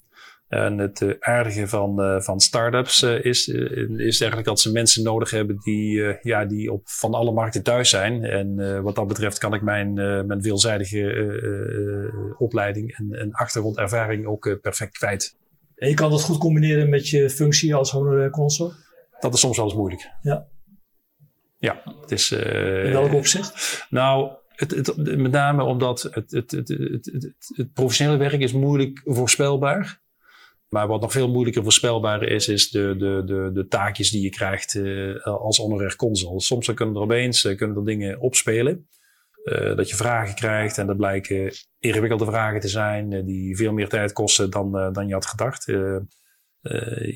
En 0.49 0.79
het 0.79 1.01
uh, 1.01 1.15
aardige 1.21 1.69
van, 1.69 2.23
van 2.23 2.41
start-ups 2.41 3.03
is, 3.03 3.49
is 3.49 4.21
eigenlijk 4.21 4.45
dat 4.45 4.61
ze 4.61 4.73
mensen 4.73 5.03
nodig 5.03 5.31
hebben 5.31 5.59
die, 5.59 6.17
ja, 6.23 6.45
die 6.45 6.73
op 6.73 6.89
van 6.89 7.15
alle 7.15 7.33
markten 7.33 7.63
thuis 7.63 7.91
zijn. 7.91 8.25
En 8.25 8.83
wat 8.83 8.95
dat 8.95 9.07
betreft 9.07 9.39
kan 9.39 9.55
ik 9.55 9.63
mijn, 9.63 9.93
mijn 10.27 10.43
veelzijdige 10.43 12.35
opleiding 12.39 12.97
en, 12.97 13.13
en 13.13 13.33
achtergrondervaring 13.33 14.27
ook 14.27 14.59
perfect 14.63 14.99
kwijt. 14.99 15.37
En 15.77 15.89
je 15.89 15.95
kan 15.95 16.11
dat 16.11 16.23
goed 16.23 16.39
combineren 16.39 16.89
met 16.89 17.09
je 17.09 17.31
functie 17.31 17.75
als 17.75 17.91
honorair 17.91 18.31
consul? 18.31 18.73
Dat 19.21 19.35
is 19.35 19.41
soms 19.41 19.57
wel 19.57 19.67
eens 19.67 19.75
moeilijk. 19.75 20.11
Ja. 20.23 20.47
Ja, 21.59 21.83
het 22.01 22.11
is... 22.11 22.33
In 22.33 22.93
welk 22.93 23.13
opzicht? 23.13 23.87
Nou, 23.91 24.31
het, 24.59 24.71
het, 24.71 25.17
met 25.17 25.31
name 25.33 25.63
omdat 25.63 26.03
het, 26.11 26.31
het, 26.31 26.51
het, 26.51 27.73
professionele 27.73 28.19
werk 28.19 28.41
is 28.41 28.53
moeilijk 28.53 29.01
voorspelbaar. 29.05 30.01
Maar 30.69 30.87
wat 30.87 31.01
nog 31.01 31.13
veel 31.13 31.29
moeilijker 31.29 31.63
voorspelbaar 31.63 32.23
is, 32.23 32.49
is 32.49 32.71
de, 32.71 32.95
de, 32.99 33.23
de, 33.25 33.51
de 33.53 33.67
taakjes 33.67 34.11
die 34.11 34.23
je 34.23 34.31
krijgt 34.31 34.75
uh, 34.75 35.25
als 35.25 35.57
honorair 35.57 35.97
consul. 35.97 36.41
Soms 36.41 36.75
kunnen 36.75 36.95
er 36.95 37.01
opeens 37.01 37.45
uh, 37.45 37.57
kunnen 37.57 37.85
dingen 37.85 38.21
opspelen. 38.21 38.89
Uh, 39.45 39.77
dat 39.77 39.91
je 39.91 39.97
vragen 39.97 40.35
krijgt 40.35 40.79
en 40.79 40.87
dat 40.87 40.97
blijken 40.97 41.53
ingewikkelde 41.79 42.25
vragen 42.25 42.61
te 42.61 42.69
zijn 42.69 43.25
die 43.25 43.57
veel 43.57 43.73
meer 43.73 43.89
tijd 43.89 44.13
kosten 44.13 44.51
dan, 44.51 44.93
dan 44.93 45.07
je 45.07 45.15
had 45.15 45.27
gedacht. 45.27 45.65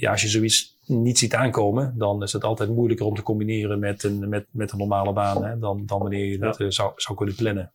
ja, 0.00 0.10
als 0.10 0.22
je 0.22 0.28
zoiets 0.28 0.78
niet 0.92 1.18
ziet 1.18 1.34
aankomen, 1.34 1.94
dan 1.96 2.22
is 2.22 2.32
het 2.32 2.44
altijd 2.44 2.70
moeilijker 2.70 3.06
om 3.06 3.14
te 3.14 3.22
combineren 3.22 3.78
met 3.78 4.02
een, 4.02 4.28
met, 4.28 4.46
met 4.50 4.72
een 4.72 4.78
normale 4.78 5.12
baan 5.12 5.44
hè, 5.44 5.58
dan, 5.58 5.86
dan 5.86 5.98
wanneer 5.98 6.26
je 6.26 6.38
dat 6.38 6.64
zou, 6.68 6.92
zou 6.96 7.16
kunnen 7.16 7.34
plannen. 7.34 7.72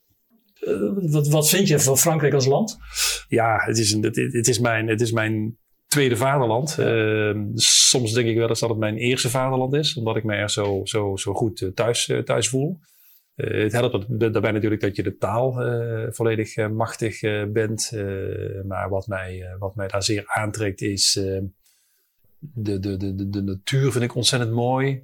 wat, 1.12 1.28
wat 1.28 1.50
vind 1.50 1.68
je 1.68 1.80
van 1.80 1.98
Frankrijk 1.98 2.34
als 2.34 2.46
land? 2.46 2.78
Ja, 3.28 3.58
het 3.58 3.78
is, 3.78 3.92
een, 3.92 4.04
het, 4.04 4.16
het 4.16 4.48
is, 4.48 4.60
mijn, 4.60 4.88
het 4.88 5.02
is 5.02 5.12
mijn 5.12 5.58
tweede 5.88 6.16
vaderland. 6.16 6.78
Uh, 6.80 7.36
soms 7.56 8.14
denk 8.14 8.28
ik 8.28 8.38
wel 8.38 8.50
eens 8.50 8.60
dat 8.60 8.70
het 8.70 8.78
mijn 8.78 8.98
eerste 8.98 9.30
vaderland 9.30 9.74
is, 9.74 9.98
omdat 9.98 10.16
ik 10.16 10.24
me 10.24 10.36
er 10.36 10.50
zo, 10.50 10.82
zo, 10.84 11.16
zo 11.16 11.34
goed 11.34 11.62
uh, 11.62 11.70
thuis, 11.70 12.14
thuis 12.24 12.50
voel. 12.50 12.80
Eh, 13.36 13.64
het 13.64 13.72
helpt 13.72 14.20
daarbij 14.20 14.52
natuurlijk 14.52 14.82
dat 14.82 14.96
je 14.96 15.04
de 15.04 15.18
taal 15.18 15.54
volledig 16.12 16.70
machtig 16.70 17.20
bent. 17.52 17.92
maar 18.68 18.90
wat 18.90 19.08
mij, 19.08 19.56
wat 19.60 19.76
mij 19.76 19.88
daar 19.88 20.04
zeer 20.04 20.24
aantrekt 20.26 20.82
is 20.82 21.22
de, 22.39 22.79
de, 22.79 22.98
de, 22.98 23.29
de 23.29 23.41
natuur 23.41 23.91
vind 23.91 24.03
ik 24.03 24.15
ontzettend 24.15 24.51
mooi. 24.51 25.03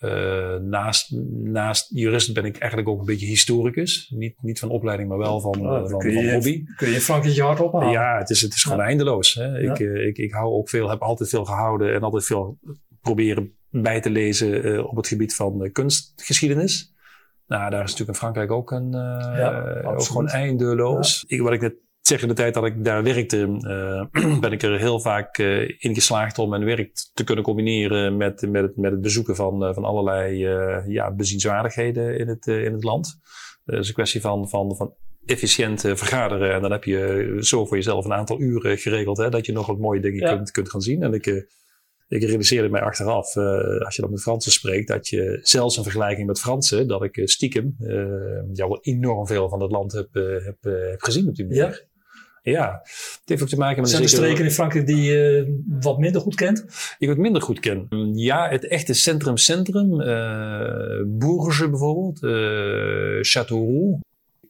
Uh, 0.00 0.56
naast, 0.56 1.12
naast 1.42 1.90
jurist 1.94 2.34
ben 2.34 2.44
ik 2.44 2.58
eigenlijk 2.58 2.90
ook 2.90 3.00
een 3.00 3.06
beetje 3.06 3.26
historicus. 3.26 4.12
Niet, 4.14 4.42
niet 4.42 4.58
van 4.58 4.68
opleiding, 4.68 5.08
maar 5.08 5.18
wel 5.18 5.40
van, 5.40 5.60
oh, 5.60 5.88
van, 5.88 6.02
van 6.02 6.30
hobby. 6.30 6.64
Kun 6.76 6.88
je 6.88 7.00
Frankrijk 7.00 7.34
je 7.34 7.42
hart 7.42 7.60
ophalen? 7.60 7.90
Ja, 7.90 8.18
het 8.18 8.30
is, 8.30 8.40
het 8.40 8.54
is 8.54 8.62
gewoon 8.62 8.78
ja. 8.78 8.84
eindeloos. 8.84 9.34
Hè. 9.34 9.44
Ja. 9.44 9.72
Ik, 9.72 9.78
uh, 9.78 10.06
ik, 10.06 10.18
ik 10.18 10.32
hou 10.32 10.52
ook 10.52 10.68
veel, 10.68 10.90
heb 10.90 11.00
altijd 11.00 11.28
veel 11.28 11.44
gehouden 11.44 11.94
en 11.94 12.00
altijd 12.00 12.24
veel 12.24 12.58
proberen 13.00 13.52
bij 13.70 14.00
te 14.00 14.10
lezen 14.10 14.88
op 14.88 14.96
het 14.96 15.06
gebied 15.06 15.34
van 15.34 15.70
kunstgeschiedenis. 15.72 16.94
Nou, 17.46 17.70
daar 17.70 17.84
is 17.84 17.90
natuurlijk 17.90 18.08
in 18.08 18.24
Frankrijk 18.24 18.50
ook, 18.50 18.70
een, 18.70 18.90
ja, 18.90 19.80
ook 19.84 20.02
gewoon 20.02 20.28
eindeloos. 20.28 21.24
Ik, 21.26 21.40
wat 21.40 21.52
ik 21.52 21.60
net 21.60 21.74
zeg, 22.08 22.22
in 22.22 22.28
de 22.28 22.34
tijd 22.34 22.54
dat 22.54 22.64
ik 22.64 22.84
daar 22.84 23.02
werkte, 23.02 23.36
uh, 23.36 24.40
ben 24.40 24.52
ik 24.52 24.62
er 24.62 24.78
heel 24.78 25.00
vaak 25.00 25.38
uh, 25.38 25.68
in 25.78 25.94
geslaagd 25.94 26.38
om 26.38 26.48
mijn 26.48 26.64
werk 26.64 26.90
te 27.14 27.24
kunnen 27.24 27.44
combineren 27.44 28.16
met, 28.16 28.48
met, 28.48 28.62
het, 28.62 28.76
met 28.76 28.90
het 28.90 29.00
bezoeken 29.00 29.36
van, 29.36 29.68
uh, 29.68 29.74
van 29.74 29.84
allerlei 29.84 30.38
ja, 30.86 31.14
bezienswaardigheden 31.14 32.18
in 32.18 32.28
het, 32.28 32.46
in 32.46 32.72
het 32.72 32.84
land. 32.84 33.20
Het 33.64 33.78
is 33.78 33.88
een 33.88 33.94
kwestie 33.94 34.20
van, 34.20 34.48
van, 34.48 34.76
van 34.76 34.94
efficiënt 35.24 35.80
vergaderen. 35.80 36.52
En 36.52 36.62
dan 36.62 36.70
heb 36.70 36.84
je 36.84 37.36
zo 37.40 37.66
voor 37.66 37.76
jezelf 37.76 38.04
een 38.04 38.12
aantal 38.12 38.40
uren 38.40 38.78
geregeld 38.78 39.16
hè, 39.16 39.28
dat 39.28 39.46
je 39.46 39.52
nog 39.52 39.66
wat 39.66 39.78
mooie 39.78 40.00
dingen 40.00 40.20
ja. 40.20 40.34
kunt, 40.34 40.50
kunt 40.50 40.70
gaan 40.70 40.80
zien. 40.80 41.02
En 41.02 41.12
ik, 41.12 41.26
ik 42.08 42.22
realiseerde 42.22 42.68
mij 42.68 42.82
achteraf, 42.82 43.36
als 43.84 43.96
je 43.96 44.02
dan 44.02 44.10
met 44.10 44.22
Fransen 44.22 44.52
spreekt, 44.52 44.88
dat 44.88 45.08
je 45.08 45.38
zelfs 45.42 45.76
in 45.76 45.82
vergelijking 45.82 46.26
met 46.26 46.40
Fransen, 46.40 46.88
dat 46.88 47.02
ik 47.02 47.20
stiekem 47.24 47.76
jou 48.52 48.68
wel 48.68 48.80
enorm 48.80 49.26
veel 49.26 49.48
van 49.48 49.60
het 49.62 49.70
land 49.70 49.92
heb, 49.92 50.08
heb, 50.44 50.56
heb 50.62 51.02
gezien 51.02 51.28
op 51.28 51.34
die 51.34 51.46
manier. 51.46 51.90
Ja. 52.42 52.80
Het 52.82 53.20
heeft 53.24 53.42
ook 53.42 53.48
te 53.48 53.56
maken 53.56 53.80
met... 53.80 53.90
Zijn 53.90 54.02
er 54.02 54.08
streken 54.08 54.44
in 54.44 54.50
Frankrijk 54.50 54.86
die 54.86 55.02
je 55.02 55.44
uh, 55.46 55.80
wat 55.80 55.98
minder 55.98 56.20
goed 56.20 56.34
kent? 56.34 56.58
Die 56.58 56.96
ik 56.98 57.08
wat 57.08 57.16
minder 57.16 57.42
goed 57.42 57.60
ken. 57.60 57.86
Ja, 58.14 58.48
het 58.48 58.66
echte 58.66 58.94
centrum-centrum. 58.94 60.00
Uh, 60.00 61.02
Bourges 61.06 61.70
bijvoorbeeld. 61.70 62.22
Uh, 62.22 63.20
Châteauroux. 63.20 64.00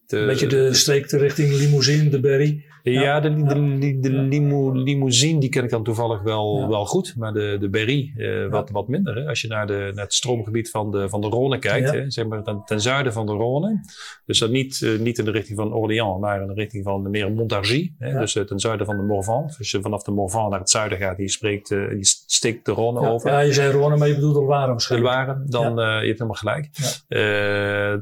Een 0.07 0.27
beetje 0.27 0.47
de 0.47 0.75
streek 0.75 1.11
richting 1.11 1.53
Limousine, 1.53 2.09
de 2.09 2.21
Berry. 2.21 2.65
Ja, 2.83 3.21
de, 3.21 3.43
de, 3.43 3.99
de, 4.01 4.13
limo, 4.13 4.73
limousine 4.73 5.41
die 5.41 5.49
ken 5.49 5.65
ik 5.65 5.71
dan 5.71 5.85
toevallig 5.85 6.23
wel, 6.23 6.69
wel 6.69 6.87
goed. 6.87 7.15
Maar 7.17 7.33
de, 7.33 7.57
de 7.61 7.69
Berry 7.69 8.13
uh, 8.17 8.49
wat, 8.49 8.71
wat 8.71 8.89
minder. 8.89 9.17
Hè? 9.17 9.29
Als 9.29 9.41
je 9.41 9.49
naar, 9.49 9.67
de, 9.67 9.91
naar 9.95 10.05
het 10.05 10.15
stroomgebied 10.15 10.71
van 10.71 10.91
de, 10.91 11.09
van 11.09 11.21
de 11.21 11.27
Rhône 11.27 11.59
kijkt. 11.59 11.91
Hè? 11.91 12.11
Zeg 12.11 12.27
maar 12.27 12.43
ten, 12.43 12.63
ten, 12.65 12.81
zuiden 12.81 13.13
van 13.13 13.27
de 13.27 13.33
Rhône. 13.33 13.91
Dus 14.27 14.39
dat 14.39 14.51
niet, 14.51 14.81
uh, 14.81 14.99
niet 14.99 15.19
in 15.19 15.25
de 15.25 15.31
richting 15.31 15.59
van 15.59 15.73
Orléans, 15.73 16.21
maar 16.21 16.41
in 16.41 16.47
de 16.47 16.55
richting 16.55 16.85
van 16.85 17.03
de 17.03 17.09
meer 17.09 17.33
Montargis. 17.33 17.91
Hè? 17.99 18.19
Dus 18.19 18.35
uh, 18.35 18.45
ten 18.45 18.59
zuiden 18.59 18.87
van 18.87 18.97
de 18.97 19.03
Morvan. 19.03 19.51
Als 19.59 19.71
je 19.71 19.81
vanaf 19.81 20.03
de 20.03 20.11
Morvan 20.11 20.51
naar 20.51 20.59
het 20.59 20.71
zuiden 20.71 20.99
gaat, 20.99 21.17
die, 21.17 21.29
spreekt, 21.29 21.69
die 21.69 22.05
steekt 22.27 22.65
de 22.65 22.73
Rhône 22.73 23.09
over. 23.09 23.31
Ja, 23.31 23.41
je 23.41 23.53
zei 23.53 23.73
Rhône, 23.73 23.99
maar 23.99 24.09
je 24.09 24.15
bedoelt 24.15 24.35
Loire 24.35 24.67
waarschijnlijk. 24.67 25.15
Loire, 25.15 25.43
dan 25.47 25.75
je 25.77 26.07
hebt 26.07 26.19
helemaal 26.19 26.35
gelijk. 26.35 26.71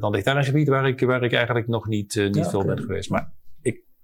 dan 0.01 0.11
ligt 0.11 0.25
daar 0.25 0.37
een 0.37 0.43
gebied 0.43 0.67
waar 0.67 0.87
ik, 0.87 0.99
waar 0.99 1.23
ik 1.23 1.33
eigenlijk 1.33 1.67
nog 1.67 1.87
niet, 1.87 2.29
niet 2.31 2.47
veel 2.47 2.65
ben 2.65 2.79
geweest. 2.79 3.09
Maar 3.09 3.31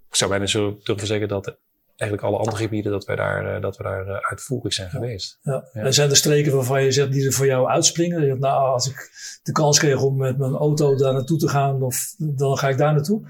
ik 0.09 0.15
zou 0.15 0.29
bijna 0.29 0.45
zo 0.45 0.77
durven 0.83 1.07
zeggen 1.07 1.27
dat 1.27 1.57
eigenlijk 1.95 2.29
alle 2.29 2.37
andere 2.37 2.57
gebieden 2.57 2.91
dat 2.91 3.05
wij 3.05 3.15
daar, 3.15 3.61
dat 3.61 3.77
we 3.77 3.83
daar 3.83 4.25
uitvoerig 4.29 4.73
zijn 4.73 4.89
geweest. 4.89 5.39
Ja. 5.41 5.69
Ja. 5.73 5.81
En 5.81 5.93
zijn 5.93 6.09
er 6.09 6.15
streken 6.15 6.55
waarvan 6.55 6.83
je 6.83 6.91
zegt 6.91 7.11
die 7.11 7.25
er 7.25 7.33
voor 7.33 7.45
jou 7.45 7.67
uitspringen? 7.67 8.21
Je 8.21 8.27
zegt, 8.27 8.39
nou, 8.39 8.69
als 8.69 8.89
ik 8.89 9.09
de 9.43 9.51
kans 9.51 9.79
kreeg 9.79 10.01
om 10.01 10.17
met 10.17 10.37
mijn 10.37 10.53
auto 10.53 10.95
daar 10.95 11.13
naartoe 11.13 11.37
te 11.37 11.47
gaan, 11.47 11.81
of, 11.81 12.13
dan 12.17 12.57
ga 12.57 12.69
ik 12.69 12.77
daar 12.77 12.93
naartoe? 12.93 13.21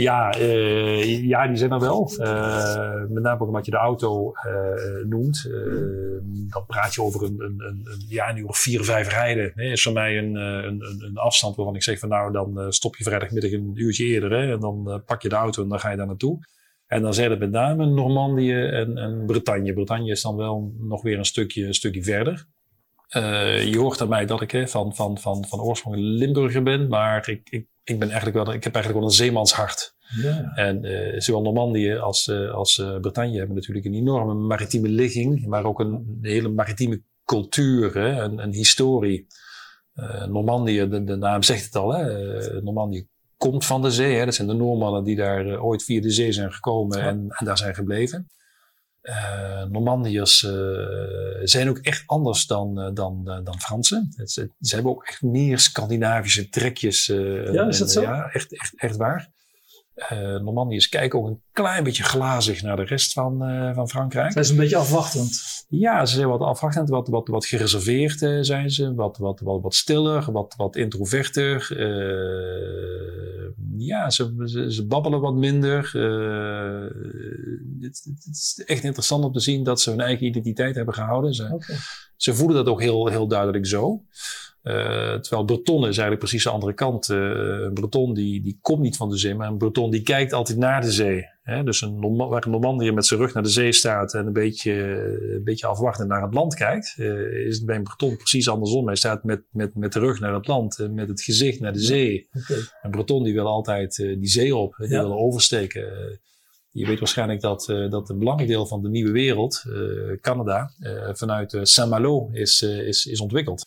Ja, 0.00 0.38
uh, 0.38 1.24
ja, 1.24 1.46
die 1.46 1.56
zijn 1.56 1.70
er 1.70 1.80
wel. 1.80 2.10
Uh, 2.18 3.02
met 3.08 3.22
name 3.22 3.44
omdat 3.44 3.64
je 3.64 3.70
de 3.70 3.76
auto 3.76 4.32
uh, 4.46 5.04
noemt. 5.08 5.50
dan 6.50 6.66
praat 6.66 6.94
je 6.94 7.02
over 7.02 7.22
een, 7.22 7.40
een, 7.40 7.54
een, 7.58 7.82
een 7.84 8.04
ja, 8.08 8.36
uur 8.36 8.46
of 8.46 8.58
vier, 8.58 8.84
vijf 8.84 9.08
rijden. 9.08 9.52
Nee, 9.54 9.72
is 9.72 9.82
voor 9.82 9.92
mij 9.92 10.18
een, 10.18 10.34
een, 10.34 10.82
een, 10.98 11.16
afstand 11.16 11.56
waarvan 11.56 11.74
ik 11.74 11.82
zeg 11.82 11.98
van 11.98 12.08
nou, 12.08 12.32
dan 12.32 12.72
stop 12.72 12.96
je 12.96 13.04
vrijdagmiddag 13.04 13.52
een 13.52 13.72
uurtje 13.74 14.04
eerder. 14.04 14.30
Hè, 14.30 14.52
en 14.52 14.60
dan 14.60 15.02
pak 15.06 15.22
je 15.22 15.28
de 15.28 15.34
auto 15.34 15.62
en 15.62 15.68
dan 15.68 15.80
ga 15.80 15.90
je 15.90 15.96
daar 15.96 16.06
naartoe. 16.06 16.38
En 16.86 17.02
dan 17.02 17.14
zijn 17.14 17.30
het 17.30 17.38
met 17.38 17.50
name 17.50 17.86
Normandië 17.86 18.54
en, 18.54 18.98
en 18.98 19.26
Bretagne. 19.26 19.72
Bretagne 19.72 20.10
is 20.10 20.22
dan 20.22 20.36
wel 20.36 20.72
nog 20.78 21.02
weer 21.02 21.18
een 21.18 21.24
stukje, 21.24 21.66
een 21.66 21.74
stukje 21.74 22.02
verder. 22.02 22.46
Je 23.64 23.78
hoort 23.78 24.00
aan 24.00 24.08
mij 24.08 24.26
dat 24.26 24.40
ik 24.40 24.50
hè, 24.50 24.68
van, 24.68 24.94
van, 24.94 25.18
van, 25.18 25.44
van 25.46 25.60
oorsprong 25.60 25.96
Limburger 25.98 26.62
ben, 26.62 26.88
maar 26.88 27.28
ik, 27.28 27.48
ik, 27.50 27.66
ik, 27.88 27.98
ben 27.98 28.08
eigenlijk 28.08 28.44
wel, 28.44 28.54
ik 28.54 28.64
heb 28.64 28.74
eigenlijk 28.74 29.04
wel 29.04 29.12
een 29.12 29.24
zeemanshart. 29.24 29.96
Ja. 30.22 30.52
En 30.54 30.84
uh, 30.84 31.20
zowel 31.20 31.42
Normandië 31.42 31.94
als, 31.94 32.26
uh, 32.26 32.54
als 32.54 32.74
Bretagne 33.00 33.38
hebben 33.38 33.56
natuurlijk 33.56 33.86
een 33.86 33.94
enorme 33.94 34.34
maritieme 34.34 34.88
ligging, 34.88 35.46
maar 35.46 35.64
ook 35.64 35.80
een 35.80 36.18
hele 36.22 36.48
maritieme 36.48 37.02
cultuur, 37.24 37.94
hè, 37.94 38.22
een, 38.22 38.38
een 38.38 38.52
historie. 38.52 39.26
Normandië, 40.28 40.88
de, 40.88 41.04
de, 41.04 41.16
naam 41.16 41.42
zegt 41.42 41.64
het 41.64 41.76
al, 41.76 41.94
hè, 41.94 42.62
Normandië 42.62 43.06
komt 43.36 43.64
van 43.64 43.82
de 43.82 43.90
zee. 43.90 44.16
Hè. 44.16 44.24
Dat 44.24 44.34
zijn 44.34 44.48
de 44.48 44.54
Noormannen 44.54 45.04
die 45.04 45.16
daar 45.16 45.60
ooit 45.60 45.84
via 45.84 46.00
de 46.00 46.10
zee 46.10 46.32
zijn 46.32 46.52
gekomen 46.52 46.98
ja. 46.98 47.04
en, 47.04 47.26
en 47.28 47.46
daar 47.46 47.58
zijn 47.58 47.74
gebleven. 47.74 48.28
Uh, 49.08 49.64
Normandiërs 49.64 50.42
uh, 50.42 50.50
zijn 51.42 51.68
ook 51.68 51.78
echt 51.78 52.02
anders 52.06 52.46
dan, 52.46 52.80
uh, 52.80 52.94
dan, 52.94 53.24
dan 53.24 53.60
Fransen. 53.60 54.12
Het, 54.16 54.30
ze, 54.30 54.50
hebben 54.60 54.90
ook 54.90 55.04
echt 55.04 55.22
meer 55.22 55.58
Scandinavische 55.58 56.48
trekjes. 56.48 57.06
ja, 57.06 57.66
is 57.66 57.78
dat 57.78 57.92
zo? 57.92 58.00
Ja, 58.00 58.30
echt, 58.32 58.58
echt, 58.58 58.72
echt 58.76 58.96
waar. 58.96 59.30
Normandiërs 60.42 60.88
kijken 60.88 61.18
ook 61.18 61.26
een 61.26 61.42
klein 61.52 61.84
beetje 61.84 62.02
glazig 62.02 62.62
naar 62.62 62.76
de 62.76 62.84
rest 62.84 63.12
van, 63.12 63.38
van 63.74 63.88
Frankrijk. 63.88 64.32
Zijn 64.32 64.44
ze 64.44 64.52
een 64.52 64.58
beetje 64.58 64.76
afwachtend? 64.76 65.64
Ja, 65.68 66.06
ze 66.06 66.14
zijn 66.14 66.28
wat 66.28 66.40
afwachtend, 66.40 66.88
wat, 66.88 67.08
wat, 67.08 67.28
wat 67.28 67.46
gereserveerd 67.46 68.18
zijn 68.46 68.70
ze. 68.70 68.94
Wat, 68.94 69.18
wat, 69.18 69.40
wat, 69.40 69.62
wat 69.62 69.74
stiller, 69.74 70.32
wat, 70.32 70.54
wat 70.56 70.76
introverter. 70.76 71.66
ja, 73.76 74.10
ze, 74.10 74.42
ze, 74.44 74.72
ze, 74.72 74.86
babbelen 74.86 75.20
wat 75.20 75.34
minder. 75.34 75.90
Het, 77.80 78.04
het, 78.04 78.28
is 78.30 78.62
echt 78.66 78.84
interessant 78.84 79.24
om 79.24 79.32
te 79.32 79.40
zien 79.40 79.62
dat 79.64 79.80
ze 79.80 79.90
hun 79.90 80.00
eigen 80.00 80.26
identiteit 80.26 80.74
hebben 80.74 80.94
gehouden. 80.94 81.34
Ze, 81.34 81.44
okay. 81.44 81.76
ze 82.16 82.34
voelen 82.34 82.56
dat 82.56 82.66
ook 82.66 82.80
heel, 82.80 83.06
heel 83.06 83.28
duidelijk 83.28 83.66
zo. 83.66 84.02
Uh, 84.62 84.74
terwijl 85.14 85.44
Breton 85.44 85.78
is 85.80 85.84
eigenlijk 85.84 86.18
precies 86.18 86.42
de 86.44 86.50
andere 86.50 86.72
kant. 86.72 87.08
Uh, 87.08 87.18
een 87.64 87.74
Breton 87.74 88.14
die, 88.14 88.42
die 88.42 88.58
komt 88.60 88.80
niet 88.80 88.96
van 88.96 89.08
de 89.08 89.16
zee, 89.16 89.34
maar 89.34 89.48
een 89.48 89.58
Breton 89.58 89.90
die 89.90 90.02
kijkt 90.02 90.32
altijd 90.32 90.58
naar 90.58 90.80
de 90.80 90.90
zee. 90.92 91.24
Hè? 91.42 91.62
Dus 91.64 91.80
een, 91.80 91.98
Norma- 92.00 92.26
waar 92.26 92.44
een 92.44 92.50
Normandiër 92.50 92.94
met 92.94 93.06
zijn 93.06 93.20
rug 93.20 93.34
naar 93.34 93.42
de 93.42 93.48
zee 93.48 93.72
staat 93.72 94.14
en 94.14 94.26
een 94.26 94.32
beetje, 94.32 94.72
een 95.34 95.44
beetje 95.44 95.66
afwachtend 95.66 96.08
naar 96.08 96.22
het 96.22 96.34
land 96.34 96.54
kijkt, 96.54 96.94
eh, 96.98 97.46
is 97.46 97.56
het 97.56 97.66
bij 97.66 97.76
een 97.76 97.82
Breton 97.82 98.16
precies 98.16 98.48
andersom. 98.48 98.86
Hij 98.86 98.96
staat 98.96 99.24
met, 99.24 99.42
met, 99.50 99.74
met 99.74 99.92
de 99.92 99.98
rug 99.98 100.20
naar 100.20 100.34
het 100.34 100.46
land, 100.46 100.78
en 100.78 100.94
met 100.94 101.08
het 101.08 101.22
gezicht 101.22 101.60
naar 101.60 101.72
de 101.72 101.80
zee. 101.80 102.28
Een 102.82 102.90
Breton 102.90 103.22
die 103.24 103.34
wil 103.34 103.46
altijd 103.46 103.98
eh, 103.98 104.06
die 104.18 104.28
zee 104.28 104.56
op, 104.56 104.74
die 104.78 104.88
Ja. 104.88 105.02
wil 105.02 105.18
oversteken. 105.18 105.82
Eh, 105.92 106.16
je 106.70 106.86
weet 106.86 106.98
waarschijnlijk 106.98 107.40
dat, 107.40 107.68
eh, 107.68 107.90
dat 107.90 108.08
een 108.10 108.18
belangrijk 108.18 108.50
deel 108.50 108.66
van 108.66 108.82
de 108.82 108.88
nieuwe 108.88 109.10
wereld, 109.12 109.64
eh, 109.66 110.20
Canada, 110.20 110.70
eh, 110.80 111.08
vanuit 111.12 111.54
eh, 111.54 111.60
Saint-Malo 111.62 112.28
is, 112.32 112.62
eh, 112.62 112.86
is, 112.86 113.06
is 113.06 113.20
ontwikkeld. 113.20 113.66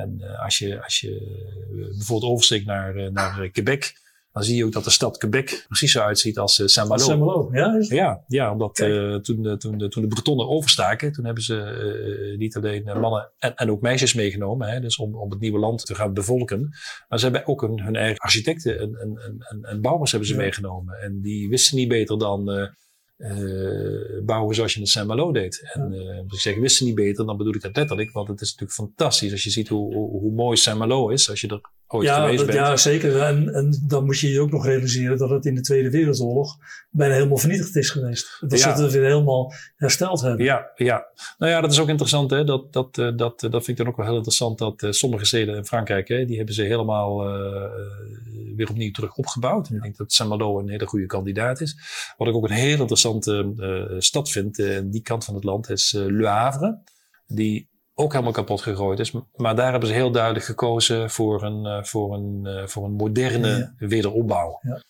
En 0.00 0.20
eh, 0.20 0.44
als 0.44 0.58
je, 0.58 0.82
als 0.82 1.00
je 1.00 1.10
eh, 1.10 1.96
bijvoorbeeld 1.96 2.32
oversteekt 2.32 2.66
naar, 2.66 2.96
eh, 2.96 3.10
naar 3.10 3.48
Quebec, 3.48 4.00
dan 4.32 4.42
zie 4.42 4.56
je 4.56 4.64
ook 4.64 4.72
dat 4.72 4.84
de 4.84 4.90
stad 4.90 5.16
Quebec 5.16 5.64
precies 5.68 5.92
zo 5.92 6.00
uitziet 6.00 6.38
als 6.38 6.62
Saint-Malo. 6.64 7.02
Saint-Malo, 7.02 7.48
ja? 7.52 7.76
Ja, 7.88 8.24
ja 8.26 8.52
omdat 8.52 8.74
toen, 8.74 8.88
de- 9.42 9.56
toen, 9.58 9.78
de, 9.78 9.88
toen 9.88 10.02
de 10.02 10.08
Bretonnen 10.08 10.48
overstaken, 10.48 11.12
toen 11.12 11.24
hebben 11.24 11.42
ze 11.42 12.34
niet 12.38 12.56
alleen 12.56 12.84
mannen 12.84 13.32
en, 13.38 13.54
en 13.54 13.70
ook 13.70 13.80
meisjes 13.80 14.14
meegenomen, 14.14 14.68
hè, 14.68 14.80
dus 14.80 14.96
om, 14.96 15.14
om 15.14 15.30
het 15.30 15.40
nieuwe 15.40 15.58
land 15.58 15.86
te 15.86 15.94
gaan 15.94 16.14
bevolken. 16.14 16.68
Maar 17.08 17.18
ze 17.18 17.24
hebben 17.24 17.46
ook 17.46 17.60
hun, 17.60 17.80
hun 17.80 17.96
eigen 17.96 18.18
architecten 18.18 18.78
en, 18.80 18.96
en, 19.00 19.36
en, 19.48 19.64
en, 19.64 19.80
bouwers 19.80 20.10
hebben 20.10 20.28
ze 20.28 20.34
Ja. 20.34 20.40
meegenomen. 20.40 21.00
En 21.00 21.20
die 21.20 21.48
wisten 21.48 21.76
niet 21.76 21.88
beter 21.88 22.18
dan 22.18 22.70
eh, 23.22 24.24
bouwen 24.24 24.54
zoals 24.54 24.74
je 24.74 24.80
in 24.80 24.86
Saint-Malo 24.86 25.32
deed. 25.32 25.70
En 25.72 25.92
eh, 25.92 26.18
als 26.18 26.32
ik 26.32 26.40
zeg 26.40 26.56
wisten 26.56 26.86
niet 26.86 26.94
beter, 26.94 27.26
dan 27.26 27.36
bedoel 27.36 27.54
ik 27.54 27.60
dat 27.60 27.76
letterlijk, 27.76 28.12
want 28.12 28.28
het 28.28 28.40
is 28.40 28.50
natuurlijk 28.50 28.78
fantastisch 28.78 29.32
als 29.32 29.42
je 29.42 29.50
ziet 29.50 29.68
hoe, 29.68 29.94
hoe, 29.94 30.10
hoe 30.20 30.32
mooi 30.32 30.56
Saint-Malo 30.56 31.08
is, 31.08 31.30
als 31.30 31.40
je 31.40 31.48
er 31.48 31.60
ooit 31.92 32.06
Ja, 32.06 32.20
geweest 32.20 32.36
dat- 32.38 32.46
bent. 32.46 32.58
ja, 32.58 32.76
zeker. 32.76 33.20
En, 33.20 33.54
en 33.54 33.82
dan 33.86 34.04
moet 34.04 34.18
je 34.18 34.30
je 34.30 34.40
ook 34.40 34.50
nog 34.50 34.66
realiseren 34.66 35.18
dat 35.18 35.30
het 35.30 35.46
in 35.46 35.54
de 35.54 35.60
Tweede 35.60 35.90
Wereldoorlog 35.90 36.56
bijna 36.90 37.14
helemaal 37.14 37.36
vernietigd 37.36 37.76
is 37.76 37.90
geweest. 37.90 38.36
Dat 38.40 38.58
Ja. 38.58 38.76
ze 38.76 38.82
het 38.82 38.92
weer 38.92 39.04
helemaal 39.04 39.52
hersteld 39.76 40.20
hebben. 40.20 40.44
Ja, 40.44 40.70
ja. 40.76 41.06
Nou 41.38 41.52
ja, 41.52 41.60
dat 41.60 41.72
is 41.72 41.80
ook 41.80 41.88
interessant. 41.88 42.30
Hè? 42.30 42.44
Dat, 42.44 42.72
dat, 42.72 42.98
eh, 42.98 43.16
dat, 43.16 43.42
eh, 43.42 43.50
dat 43.50 43.64
vind 43.64 43.68
ik 43.68 43.76
dan 43.76 43.86
ook 43.86 43.96
wel 43.96 44.06
heel 44.06 44.14
interessant. 44.16 44.58
Dat 44.58 44.82
eh, 44.82 44.90
sommige 44.90 45.24
steden 45.24 45.56
in 45.56 45.64
Frankrijk, 45.64 46.08
hè, 46.08 46.24
die 46.24 46.36
hebben 46.36 46.54
ze 46.54 46.62
helemaal 46.62 47.16
weer 48.56 48.68
opnieuw 48.70 48.90
terug 48.90 49.16
opgebouwd. 49.16 49.68
En 49.68 49.74
ik 49.76 49.82
denk 49.82 49.96
dat 49.96 50.12
Saint-Malo 50.12 50.58
een 50.58 50.68
hele 50.68 50.86
goede 50.86 51.06
kandidaat 51.06 51.60
is. 51.60 51.76
Wat 52.16 52.28
ik 52.28 52.34
ook 52.34 52.44
een 52.48 52.54
heel 52.54 52.78
interessante 52.80 53.96
stad 53.98 54.30
vind, 54.30 54.60
aan 54.60 54.90
die 54.90 55.02
kant 55.02 55.24
van 55.24 55.34
het 55.34 55.44
land, 55.44 55.70
is 55.70 55.92
Le 55.92 56.26
Havre. 56.26 56.78
Die 57.26 57.68
ook 57.94 58.12
helemaal 58.12 58.32
kapot 58.32 58.60
gegooid 58.60 58.98
is. 58.98 59.12
Maar 59.36 59.56
daar 59.56 59.70
hebben 59.70 59.88
ze 59.88 59.94
heel 59.94 60.12
duidelijk 60.12 60.44
gekozen 60.44 61.10
voor 61.10 61.42
een, 61.42 61.66
eh, 61.66 61.82
voor 61.82 62.14
een, 62.14 62.46
eh, 62.46 62.66
voor 62.66 62.84
een 62.84 62.92
moderne 62.92 63.48
Ja. 63.48 63.86
wederopbouw. 63.86 64.58
Ja. 64.62 64.82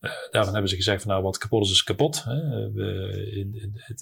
Eh, 0.00 0.10
daarvan 0.30 0.52
hebben 0.52 0.70
ze 0.70 0.76
gezegd 0.76 1.02
van 1.02 1.10
nou 1.10 1.22
wat 1.22 1.38
kapot 1.38 1.64
is, 1.64 1.70
is 1.70 1.82
kapot. 1.82 2.24
Hè. 2.24 2.70
We, 2.72 3.72
het, 3.74 3.98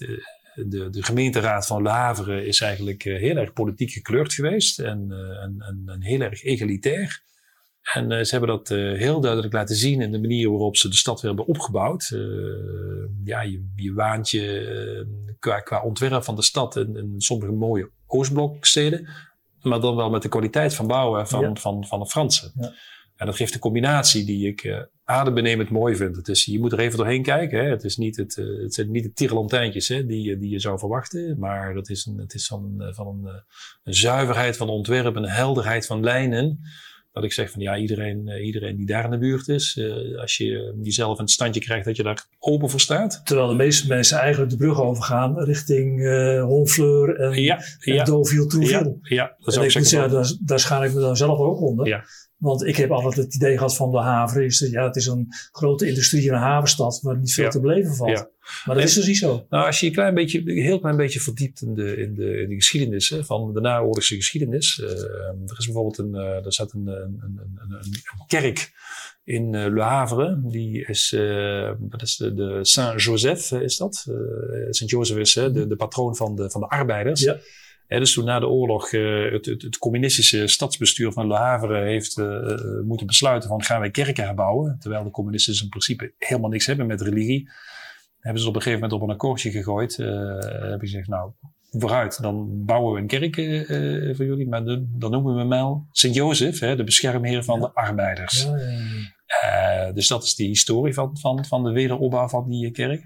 de, 0.53 0.89
de 0.89 1.03
gemeenteraad 1.03 1.67
van 1.67 1.81
Le 1.81 1.89
Havre 1.89 2.45
is 2.45 2.61
eigenlijk 2.61 3.03
heel 3.03 3.35
erg 3.35 3.53
politiek 3.53 3.91
gekleurd 3.91 4.33
geweest 4.33 4.79
en, 4.79 5.11
en, 5.41 5.55
en, 5.59 5.83
en 5.85 6.03
heel 6.03 6.21
erg 6.21 6.43
egalitair. 6.43 7.25
En 7.93 8.25
ze 8.25 8.31
hebben 8.31 8.49
dat 8.49 8.67
heel 8.97 9.21
duidelijk 9.21 9.53
laten 9.53 9.75
zien 9.75 10.01
in 10.01 10.11
de 10.11 10.19
manier 10.19 10.49
waarop 10.49 10.77
ze 10.77 10.89
de 10.89 10.95
stad 10.95 11.21
weer 11.21 11.29
hebben 11.29 11.47
opgebouwd. 11.47 12.07
Ja, 13.23 13.41
je, 13.41 13.71
je 13.75 13.93
waant 13.93 14.29
je 14.29 15.35
qua, 15.39 15.59
qua 15.59 15.83
ontwerp 15.83 16.23
van 16.23 16.35
de 16.35 16.43
stad 16.43 16.75
in, 16.75 16.95
in 16.95 17.13
sommige 17.17 17.51
mooie 17.51 17.91
Oostbloksteden, 18.07 19.07
maar 19.61 19.79
dan 19.79 19.95
wel 19.95 20.09
met 20.09 20.21
de 20.21 20.29
kwaliteit 20.29 20.73
van 20.75 20.87
bouwen 20.87 21.27
van, 21.27 21.41
Ja. 21.41 21.55
van, 21.55 21.85
van 21.85 21.99
de 21.99 22.05
Fransen. 22.07 22.51
Ja. 22.59 22.73
En 23.15 23.25
dat 23.25 23.35
geeft 23.35 23.53
een 23.53 23.59
combinatie 23.59 24.25
die 24.25 24.47
ik 24.47 24.63
eh 24.63 24.79
adembenemend 25.03 25.69
mooi 25.69 25.95
vind. 25.95 26.15
Het 26.15 26.27
is, 26.27 26.45
je 26.45 26.59
moet 26.59 26.71
er 26.71 26.79
even 26.79 26.97
doorheen 26.97 27.23
kijken. 27.23 27.59
Hè. 27.63 27.69
Het, 27.69 27.83
is 27.83 27.97
niet 27.97 28.17
het, 28.17 28.37
eh, 28.37 28.45
het 28.61 28.73
zijn 28.73 28.91
niet 28.91 29.03
de 29.03 29.11
tierenlantijntjes 29.13 29.87
hè, 29.87 30.05
die, 30.05 30.21
je- 30.23 30.37
die 30.37 30.49
je 30.49 30.59
zou 30.59 30.79
verwachten. 30.79 31.39
Maar 31.39 31.75
het 31.75 31.89
is, 31.89 32.05
een, 32.05 32.17
het 32.17 32.33
is 32.33 32.47
van, 32.47 32.75
eh, 32.77 32.93
van 32.93 33.07
een, 33.07 33.43
een 33.83 33.93
zuiverheid 33.93 34.57
van 34.57 34.69
ontwerp, 34.69 35.15
een 35.15 35.29
helderheid 35.29 35.85
van 35.85 36.03
lijnen. 36.03 36.59
Dat 37.17 37.25
ik 37.25 37.33
zeg 37.33 37.51
van 37.51 37.61
ja, 37.61 37.77
iedereen, 37.77 38.27
eh, 38.27 38.45
iedereen 38.45 38.75
die 38.75 38.85
daar 38.85 39.03
in 39.03 39.09
de 39.11 39.17
buurt 39.17 39.47
is, 39.47 39.77
eh, 39.79 40.19
als 40.21 40.37
je 40.37 40.75
jezelf 40.81 41.17
in 41.17 41.23
het 41.23 41.31
standje 41.33 41.61
krijgt 41.61 41.85
dat 41.85 41.95
je 41.95 42.03
daar 42.03 42.25
open 42.39 42.69
voor 42.69 42.79
staat. 42.79 43.21
Terwijl 43.23 43.47
de 43.47 43.55
meeste 43.55 43.87
mensen 43.87 44.17
eigenlijk 44.17 44.51
de 44.51 44.57
brug 44.57 44.81
overgaan 44.81 45.39
richting 45.43 46.05
eh 46.05 46.43
Honfleur 46.43 47.15
en, 47.19 47.41
Ja, 47.41 47.59
en 47.79 47.93
ja, 47.93 48.03
Deauville-Trouville. 48.03 48.97
ja, 49.01 49.15
ja. 49.15 49.35
Dat 49.37 49.45
En 49.47 49.53
zou 49.53 49.65
ik 49.65 49.71
zeggen. 49.71 50.11
daar, 50.11 50.33
daar 50.45 50.59
schaam 50.59 50.83
ik 50.83 50.93
me 50.93 50.99
dan 50.99 51.17
zelf 51.17 51.39
ook 51.39 51.61
onder. 51.61 51.87
Ja. 51.87 52.03
Want 52.37 52.63
ik 52.65 52.75
heb 52.75 52.91
altijd 52.91 53.15
het 53.15 53.35
idee 53.35 53.53
gehad 53.57 53.75
van 53.75 53.91
de 53.91 53.97
haven. 53.97 54.43
Is, 54.45 54.67
ja, 54.71 54.83
het 54.85 54.95
is 54.95 55.05
een 55.05 55.27
grote 55.51 55.87
industrie 55.87 56.27
en 56.29 56.33
een 56.35 56.41
havenstad 56.41 56.99
waar 57.01 57.17
niet 57.17 57.33
veel 57.33 57.43
Ja. 57.43 57.49
te 57.49 57.59
beleven 57.59 57.95
valt. 57.95 58.09
Ja. 58.09 58.29
Maar 58.65 58.75
dat 58.75 58.77
En- 58.77 58.83
is 58.83 58.93
dus 58.93 59.07
niet 59.07 59.17
zo. 59.17 59.45
Nou, 59.49 59.65
als 59.65 59.79
je 59.79 59.85
een 59.87 59.91
klein 59.93 60.13
beetje, 60.13 60.39
een 60.39 60.61
heel 60.63 60.79
klein 60.79 60.97
beetje 60.97 61.19
verdiept 61.19 61.61
in 61.61 61.73
de, 61.73 61.97
in 61.97 62.13
de, 62.15 62.41
in 62.41 62.49
de 62.49 62.55
geschiedenis 62.55 63.09
hè, 63.09 63.23
van 63.25 63.53
de 63.53 63.61
naoorlogse 63.61 64.15
geschiedenis. 64.15 64.79
eh, 64.81 64.89
er 64.89 65.55
is 65.57 65.65
bijvoorbeeld 65.65 65.97
een, 65.97 66.15
er 66.15 66.53
staat 66.53 66.73
een, 66.73 66.87
een, 66.87 67.19
een, 67.23 67.39
een, 67.57 67.71
een 67.71 68.25
kerk 68.27 68.71
in 69.23 69.55
eh, 69.55 69.73
Le 69.73 69.81
Havre. 69.81 70.41
Die 70.43 70.85
is, 70.85 71.09
dat 71.79 72.01
is 72.01 72.15
de, 72.15 72.33
de 72.33 72.59
Saint-Joseph, 72.61 73.51
is 73.51 73.77
dat? 73.77 74.05
Sint-Joseph 74.69 75.19
is 75.19 75.35
hè, 75.35 75.51
de, 75.51 75.67
de 75.67 75.75
patroon 75.75 76.15
van 76.15 76.35
de, 76.35 76.49
van 76.49 76.61
de 76.61 76.67
arbeiders. 76.67 77.21
Ja. 77.21 77.37
Dus 77.87 78.13
toen 78.13 78.25
na 78.25 78.39
de 78.39 78.47
oorlog 78.47 78.91
eh, 78.91 79.31
het, 79.31 79.45
het, 79.45 79.61
het 79.61 79.77
communistische 79.77 80.47
stadsbestuur 80.47 81.11
van 81.11 81.27
Le 81.27 81.35
Havre 81.35 81.83
heeft 81.83 82.17
eh, 82.17 82.25
eh, 82.25 82.59
moeten 82.85 83.07
besluiten 83.07 83.49
van 83.49 83.63
gaan 83.63 83.79
wij 83.79 83.91
kerken 83.91 84.23
herbouwen. 84.25 84.77
Terwijl 84.79 85.03
de 85.03 85.11
communisten 85.11 85.53
dus 85.53 85.61
in 85.61 85.69
principe 85.69 86.13
helemaal 86.17 86.49
niks 86.49 86.65
hebben 86.65 86.87
met 86.87 87.01
religie 87.01 87.49
hebben 88.19 88.41
ze 88.41 88.47
op 88.47 88.55
een 88.55 88.61
gegeven 88.61 88.83
moment 88.83 89.01
op 89.01 89.07
een 89.07 89.13
akkoordje 89.13 89.51
gegooid. 89.51 89.95
Hebben 89.97 90.71
ze 90.71 90.77
gezegd, 90.79 91.07
nou, 91.07 91.31
vooruit, 91.71 92.21
dan 92.21 92.65
bouwen 92.65 92.93
we 92.93 92.99
een 92.99 93.07
kerk 93.07 93.35
voor 94.15 94.25
jullie. 94.25 94.47
Maar 94.47 94.63
de- 94.65 94.85
dan 94.97 95.11
noemen 95.11 95.33
we 95.33 95.39
hem 95.39 95.49
wel 95.49 95.87
Sint-Jozef, 95.91 96.59
de 96.59 96.83
beschermheer 96.83 97.43
van 97.43 97.59
de 97.59 97.73
arbeiders. 97.73 98.43
Ja, 98.43 98.57
ja, 99.41 99.71
ja. 99.71 99.91
Dus 99.91 100.07
dat 100.07 100.23
is 100.23 100.35
de 100.35 100.43
historie 100.43 100.93
van, 100.93 101.17
van, 101.17 101.45
van 101.45 101.63
de 101.63 101.71
wederopbouw 101.71 102.27
van 102.27 102.49
die 102.49 102.71
kerk. 102.71 103.05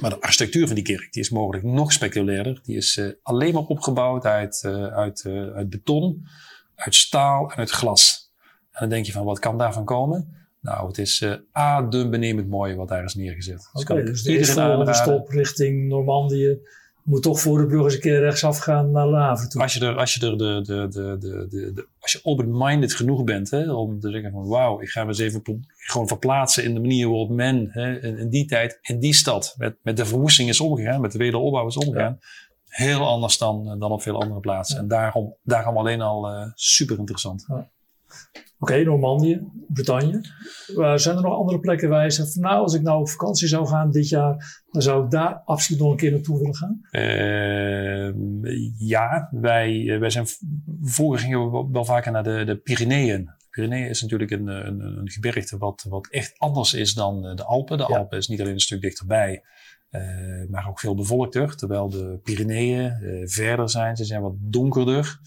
Maar 0.00 0.10
de 0.10 0.20
architectuur 0.20 0.66
van 0.66 0.74
die 0.74 0.84
kerk 0.84 1.12
die 1.12 1.22
is 1.22 1.30
mogelijk 1.30 1.64
nog 1.64 1.92
spectaculairder. 1.92 2.60
Die 2.62 2.76
is 2.76 2.96
eh, 2.96 3.06
alleen 3.22 3.54
maar 3.54 3.62
opgebouwd 3.62 4.24
uit, 4.24 4.62
eh, 4.64 4.86
uit, 4.86 5.24
eh, 5.24 5.32
uit 5.32 5.70
beton, 5.70 6.26
uit 6.74 6.94
staal 6.94 7.50
en 7.50 7.56
uit 7.56 7.70
glas. 7.70 8.32
En 8.70 8.80
dan 8.80 8.88
denk 8.88 9.06
je 9.06 9.12
van, 9.12 9.24
wat 9.24 9.38
kan 9.38 9.58
daarvan 9.58 9.84
komen? 9.84 10.36
Nou, 10.60 10.86
het 10.86 10.98
is 10.98 11.20
eh 11.20 11.34
adembenemend 11.52 12.48
mooi 12.48 12.74
wat 12.74 12.88
daar 12.88 13.04
is 13.04 13.14
neergezet. 13.14 13.70
Oké, 13.72 13.84
kan 13.84 13.98
ik 13.98 14.06
dus 14.06 14.22
de 14.22 14.60
aanraden. 14.60 14.94
stop 14.94 15.28
richting 15.28 15.88
Normandië 15.88 16.58
moet 17.08 17.22
toch 17.22 17.40
voor 17.40 17.58
de 17.58 17.66
brug 17.66 17.84
eens 17.84 17.94
een 17.94 18.00
keer 18.00 18.20
rechtsaf 18.20 18.58
gaan 18.58 18.90
naar 18.90 19.08
Havre 19.08 19.48
toe. 19.48 19.62
Als 19.62 19.74
je 19.74 19.86
er, 19.86 19.96
als 19.96 20.14
je 20.14 20.26
er 20.26 20.38
de, 20.38 20.60
de, 20.62 20.88
de, 20.88 21.16
de, 21.18 21.46
de, 21.48 21.72
de- 21.72 21.88
als 22.00 22.12
je 22.12 22.20
open-minded 22.22 22.94
genoeg 22.94 23.24
bent, 23.24 23.50
hè, 23.50 23.72
om 23.72 24.00
te 24.00 24.10
zeggen 24.10 24.30
van 24.30 24.46
wauw, 24.48 24.80
ik 24.80 24.88
ga 24.88 25.02
me 25.02 25.08
eens 25.08 25.18
even 25.18 25.66
gewoon 25.76 26.08
verplaatsen 26.08 26.64
in 26.64 26.74
de 26.74 26.80
manier 26.80 27.08
waarop 27.08 27.30
men 27.30 27.68
hè, 27.70 28.00
in, 28.00 28.18
in 28.18 28.28
die 28.28 28.46
tijd, 28.46 28.78
in 28.82 28.98
die 28.98 29.14
stad, 29.14 29.54
met, 29.58 29.76
met 29.82 29.96
de 29.96 30.04
verwoesting 30.06 30.48
is 30.48 30.60
omgegaan, 30.60 31.00
met 31.00 31.12
de 31.12 31.18
wederopbouw 31.18 31.66
is 31.66 31.76
omgegaan. 31.76 32.18
Heel 32.68 33.06
anders 33.06 33.38
dan, 33.38 33.78
dan 33.78 33.90
op 33.92 34.02
veel 34.02 34.20
andere 34.20 34.40
plaatsen. 34.40 34.76
Ja. 34.76 34.82
En 34.82 34.88
daarom, 34.88 35.36
daarom 35.42 35.76
alleen 35.76 36.00
al 36.00 36.28
eh, 36.28 36.46
super 36.54 36.98
interessant. 36.98 37.46
Oké, 38.60 38.82
Normandië, 38.84 39.40
Bretagne. 39.68 40.20
Maar 40.76 41.00
zijn 41.00 41.16
er 41.16 41.22
nog 41.22 41.34
andere 41.34 41.60
plekken 41.60 41.88
waar 41.88 42.04
je 42.04 42.10
zegt 42.10 42.32
van 42.32 42.42
nou, 42.42 42.60
als 42.62 42.74
ik 42.74 42.82
nou 42.82 43.00
op 43.00 43.08
vakantie 43.08 43.48
zou 43.48 43.66
gaan 43.66 43.90
dit 43.90 44.08
jaar, 44.08 44.64
dan 44.70 44.82
zou 44.82 45.04
ik 45.04 45.10
daar 45.10 45.42
absoluut 45.44 45.80
nog 45.80 45.90
een 45.90 45.96
keer 45.96 46.10
naartoe 46.10 46.38
willen 46.38 46.54
gaan? 46.54 46.80
Ehm, 46.90 48.46
ja, 48.78 49.28
wij, 49.30 49.88
eh, 49.88 49.98
wij 49.98 50.10
zijn, 50.10 50.26
vroeger 50.82 51.18
gingen 51.18 51.50
we 51.50 51.68
wel, 51.72 51.84
vaker 51.84 52.12
naar 52.12 52.22
de, 52.22 52.44
de 52.44 52.56
Pyreneeën. 52.56 53.30
Pyreneeën 53.50 53.88
is 53.88 54.02
natuurlijk 54.02 54.30
een, 54.30 54.46
een, 54.46 54.80
een 54.80 55.10
gebergte 55.10 55.58
wat, 55.58 55.86
wat 55.88 56.08
echt 56.10 56.38
anders 56.38 56.74
is 56.74 56.94
dan 56.94 57.26
eh, 57.26 57.34
de 57.34 57.44
Alpen. 57.44 57.78
De 57.78 57.86
Ja. 57.88 57.98
Alpen 57.98 58.18
is 58.18 58.28
niet 58.28 58.40
alleen 58.40 58.52
een 58.52 58.60
stuk 58.60 58.80
dichterbij, 58.80 59.42
eh, 59.90 60.02
maar 60.48 60.68
ook 60.68 60.80
veel 60.80 60.94
bevolkter. 60.94 61.56
Terwijl 61.56 61.88
de 61.88 62.20
Pyreneeën 62.22 62.92
verder 63.28 63.70
zijn, 63.70 63.96
ze 63.96 64.04
zijn 64.04 64.22
wat 64.22 64.34
donkerder. 64.38 65.20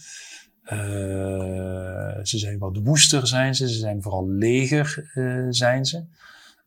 Eh, 0.63 2.17
ze 2.23 2.37
zijn 2.37 2.57
wat 2.57 2.77
woester 2.83 3.27
zijn 3.27 3.55
ze, 3.55 3.69
ze 3.69 3.79
zijn 3.79 4.01
vooral 4.01 4.29
leger 4.29 5.11
eh, 5.13 5.45
zijn 5.49 5.85
ze. 5.85 6.05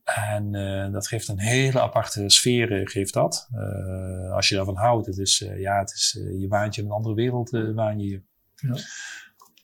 En 0.05 0.55
eh, 0.55 0.93
dat 0.93 1.07
geeft 1.07 1.29
een 1.29 1.39
hele 1.39 1.81
aparte 1.81 2.25
sfeer, 2.27 2.89
geeft 2.89 3.13
dat. 3.13 3.49
Als 4.33 4.49
je 4.49 4.55
daarvan 4.55 4.77
houdt, 4.77 5.07
het 5.07 5.19
is, 5.19 5.45
ja, 5.57 5.79
het 5.79 5.93
is, 5.93 6.19
je 6.39 6.49
waant 6.49 6.75
je 6.75 6.81
in 6.81 6.87
een 6.87 6.95
andere 6.95 7.15
wereld, 7.15 7.51
waan 7.51 7.99
je 7.99 8.09
je. 8.09 8.23
Ja. 8.55 8.75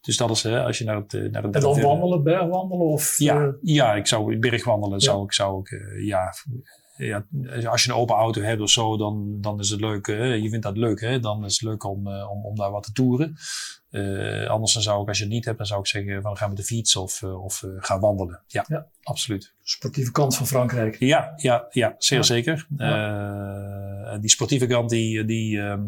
Dus 0.01 0.17
dat 0.17 0.31
is, 0.31 0.43
hè, 0.43 0.63
als 0.63 0.79
je 0.79 0.85
naar 0.85 0.97
het... 0.97 1.13
naar 1.13 1.43
het 1.43 1.55
En 1.55 1.61
dan 1.61 1.81
wandelen, 1.81 2.23
bergwandelen 2.23 2.87
of... 2.87 3.19
Ja, 3.19 3.55
ja, 3.63 3.95
ik 3.95 4.07
zou 4.07 4.39
bergwandelen, 4.39 4.99
Ja. 4.99 5.05
zou 5.05 5.25
ik, 5.25 5.33
zou 5.33 5.61
ik, 5.61 6.01
ja, 6.03 6.35
ja, 7.07 7.27
als 7.65 7.85
je 7.85 7.91
een 7.91 7.97
open 7.97 8.17
auto 8.17 8.41
hebt 8.43 8.61
of 8.61 8.71
zo, 8.71 8.97
dan, 8.97 9.41
dan 9.41 9.59
is 9.59 9.71
het 9.71 9.81
leuk. 9.81 10.07
Hè? 10.07 10.25
Je 10.25 10.49
vindt 10.49 10.65
dat 10.65 10.77
leuk, 10.77 11.01
hè? 11.01 11.21
dan 11.21 11.45
is 11.45 11.53
het 11.53 11.63
leuk 11.63 11.85
om, 11.85 12.09
om, 12.09 12.45
om 12.45 12.57
daar 12.57 12.71
wat 12.71 12.83
te 12.83 12.93
toeren. 12.93 13.37
anders 14.49 14.73
dan 14.73 14.83
zou 14.83 15.03
ik, 15.03 15.09
als 15.09 15.19
je 15.19 15.25
het 15.25 15.33
niet 15.33 15.45
hebt, 15.45 15.59
dan 15.59 15.67
zou 15.67 15.81
ik 15.81 15.87
zeggen 15.87 16.23
van 16.23 16.37
ga 16.37 16.47
met 16.47 16.57
de 16.57 16.63
fiets 16.63 16.97
of, 16.97 17.23
of 17.23 17.65
ga 17.79 17.99
wandelen. 17.99 18.43
Ja, 18.47 18.65
ja, 18.69 18.87
absoluut. 19.03 19.55
Sportieve 19.63 20.13
kant 20.13 20.37
van 20.37 20.47
Frankrijk. 20.47 20.97
Ja, 20.99 21.33
ja, 21.37 21.67
ja 21.71 21.95
zeer 21.99 22.25
zeker. 22.25 22.67
die 24.21 24.31
sportieve 24.31 24.67
kant 24.67 24.91
die, 24.91 25.25
die, 25.25 25.61
ehm, 25.61 25.83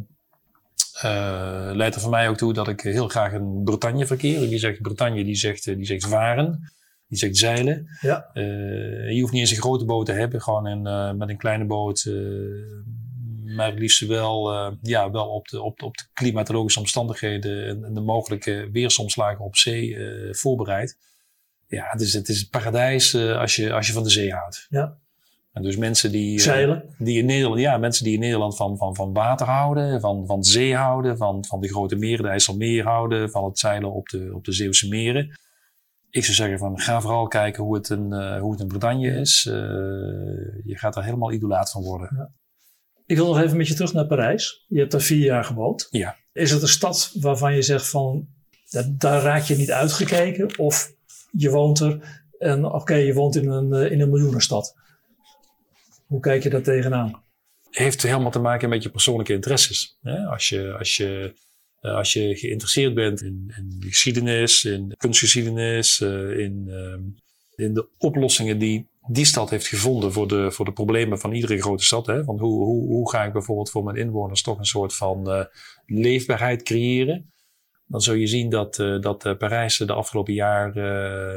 uh, 0.97 1.71
leidt 1.73 1.95
er 1.95 2.01
voor 2.01 2.11
mij 2.11 2.29
ook 2.29 2.37
toe 2.37 2.53
dat 2.53 2.69
ik 2.69 2.81
heel 2.81 3.09
graag 3.09 3.33
in 3.33 3.61
Bretagne 3.65 4.07
verkeer. 4.07 4.49
Die 4.49 4.59
zegt 4.59 4.83
Bretagne, 4.83 5.25
die 5.25 5.35
zegt, 5.35 5.65
die 5.65 5.85
zegt 5.85 6.07
varen, 6.07 6.73
die 7.13 7.21
zegt 7.21 7.37
zeilen. 7.37 7.87
Ja. 8.01 8.31
Uh, 8.35 9.11
je 9.11 9.21
hoeft 9.21 9.33
niet 9.33 9.41
eens 9.41 9.51
een 9.51 9.63
grote 9.63 9.85
boot 9.85 10.07
te 10.07 10.13
hebben, 10.13 10.43
gewoon 10.43 10.67
een, 10.67 10.87
uh, 10.87 11.19
met 11.19 11.29
een 11.29 11.37
kleine 11.37 11.65
boot. 11.65 12.11
maar 13.45 13.67
het 13.67 13.79
liefst 13.79 14.07
wel, 14.07 14.53
ja, 14.83 15.11
wel 15.11 15.29
op, 15.29 15.49
de, 15.49 15.63
op, 15.63 15.79
de, 15.79 15.85
op 15.87 15.97
de 15.97 16.05
klimatologische 16.13 16.81
omstandigheden 16.81 17.67
en, 17.67 17.85
en 17.85 17.95
de 17.95 18.01
mogelijke 18.01 18.69
weersomslagen 18.73 19.45
op 19.45 19.57
zee 19.57 19.97
voorbereid. 20.31 20.97
Ja, 21.67 21.87
het 21.91 22.01
is, 22.01 22.13
het 22.13 22.29
is 22.29 22.41
het 22.41 22.51
paradijs 22.51 23.15
als, 23.15 23.57
je, 23.57 23.73
als 23.73 23.87
je 23.87 23.93
van 23.93 24.03
de 24.03 24.11
zee 24.11 24.33
houdt. 24.33 24.67
Ja. 24.71 25.01
En 25.53 25.63
dus 25.63 25.77
mensen 25.77 26.13
die, 26.13 26.39
eh, 26.39 26.45
Zeilen. 26.45 26.85
die 26.99 27.19
in 27.19 27.27
Nederland, 27.27 27.61
ja, 27.61 27.79
mensen 27.79 28.05
die 28.05 28.15
in 28.15 28.21
Nederland 28.21 28.57
van, 28.57 28.77
van, 28.77 28.95
van 28.95 29.13
water 29.13 29.47
houden, 29.47 30.01
van, 30.01 30.27
van 30.27 30.45
zee 30.45 30.77
houden, 30.77 31.17
van, 31.17 31.45
van 31.45 31.61
de 31.61 31.69
grote 31.69 31.97
meren, 31.97 32.25
de 32.25 32.31
IJsselmeer 32.31 32.85
houden, 32.85 33.31
van 33.31 33.45
het 33.45 33.59
zeilen 33.59 33.93
op 33.93 34.09
de, 34.09 34.31
op 34.35 34.45
de 34.45 34.53
Zeeuwse 34.53 34.89
meren. 34.89 35.39
Ik 36.13 36.25
zou 36.25 36.37
zeggen 36.37 36.59
van 36.59 36.81
ga 36.81 37.01
vooral 37.01 37.27
kijken 37.27 37.63
hoe 37.63 37.75
het 37.75 37.91
in, 37.91 38.07
uh, 38.13 38.41
hoe 38.41 38.51
het 38.51 38.61
in 38.61 38.67
Bretagne 38.67 39.09
is. 39.09 39.45
Uh, 39.49 39.55
je 40.65 40.79
gaat 40.79 40.97
er 40.97 41.05
helemaal 41.05 41.33
idolaat 41.33 41.71
van 41.71 41.83
worden. 41.83 42.17
Ja. 42.17 42.33
Ik 43.07 43.17
wil 43.17 43.27
nog 43.27 43.41
even 43.41 43.57
met 43.57 43.69
je 43.69 43.75
terug 43.75 43.93
naar 43.93 44.07
Parijs. 44.07 44.65
Je 44.69 44.79
hebt 44.79 44.93
daar 44.93 45.01
vier 45.01 45.25
jaar 45.25 45.45
gewoond. 45.45 45.87
Ja. 45.91 46.17
Is 46.33 46.51
het 46.51 46.63
een 46.63 46.69
stad 46.69 47.17
waarvan 47.21 47.55
je 47.55 47.63
zegt 47.63 47.89
van 47.89 48.29
daar 48.89 49.23
raak 49.23 49.43
je 49.43 49.57
niet 49.57 49.71
uitgekeken? 49.71 50.59
Of 50.59 50.93
je 51.31 51.51
woont 51.51 51.81
er 51.81 52.23
en 52.39 52.65
oké, 52.65 52.95
je 52.95 53.15
woont 53.15 53.37
in 53.37 53.49
een, 53.49 53.91
in 53.91 54.01
een 54.01 54.11
miljoenenstad? 54.11 54.75
Hoe 56.07 56.21
kijk 56.21 56.43
je 56.43 56.51
daar 56.51 56.63
tegenaan? 56.63 57.23
Heeft 57.71 58.03
helemaal 58.03 58.31
te 58.31 58.39
maken 58.39 58.69
met 58.69 58.83
je 58.83 58.91
persoonlijke 58.91 59.33
interesses. 59.33 59.99
Als, 60.31 60.49
je, 60.49 60.77
als, 60.79 60.97
je, 60.97 61.35
eh, 61.83 61.95
als 61.95 62.13
je 62.13 62.37
geïnteresseerd 62.37 62.95
bent 62.95 63.23
in, 63.23 63.53
geschiedenis, 63.81 64.65
in 64.65 64.95
kunstgeschiedenis, 64.97 66.01
eh, 66.01 66.39
in, 66.39 66.65
ehm, 66.69 67.01
in 67.55 67.75
de 67.75 67.89
oplossingen 67.99 68.59
die 68.59 68.91
die 69.09 69.25
stad 69.25 69.51
heeft 69.51 69.67
gevonden 69.67 70.13
voor 70.13 70.29
de, 70.29 70.53
voor 70.53 70.65
de 70.65 70.73
problemen 70.73 71.19
van 71.19 71.33
iedere 71.33 71.61
grote 71.61 71.85
stad. 71.85 72.07
Hè? 72.07 72.25
Want 72.25 72.41
hoe, 72.41 72.65
hoe, 72.65 72.87
hoe 72.87 73.11
ga 73.11 73.25
ik 73.25 73.33
bijvoorbeeld 73.33 73.71
voor 73.71 73.85
mijn 73.85 73.97
inwoners 73.97 74.43
toch 74.43 74.59
een 74.59 74.65
soort 74.65 74.95
van 74.95 75.49
leefbaarheid 75.87 76.63
creëren? 76.63 77.31
dan 77.87 78.01
zul 78.01 78.15
je 78.15 78.27
zien 78.27 78.51
dat, 78.51 78.75
dat 78.77 79.39
Parijs 79.39 79.77
de 79.77 79.93
afgelopen 79.93 80.35
jaar 80.35 80.77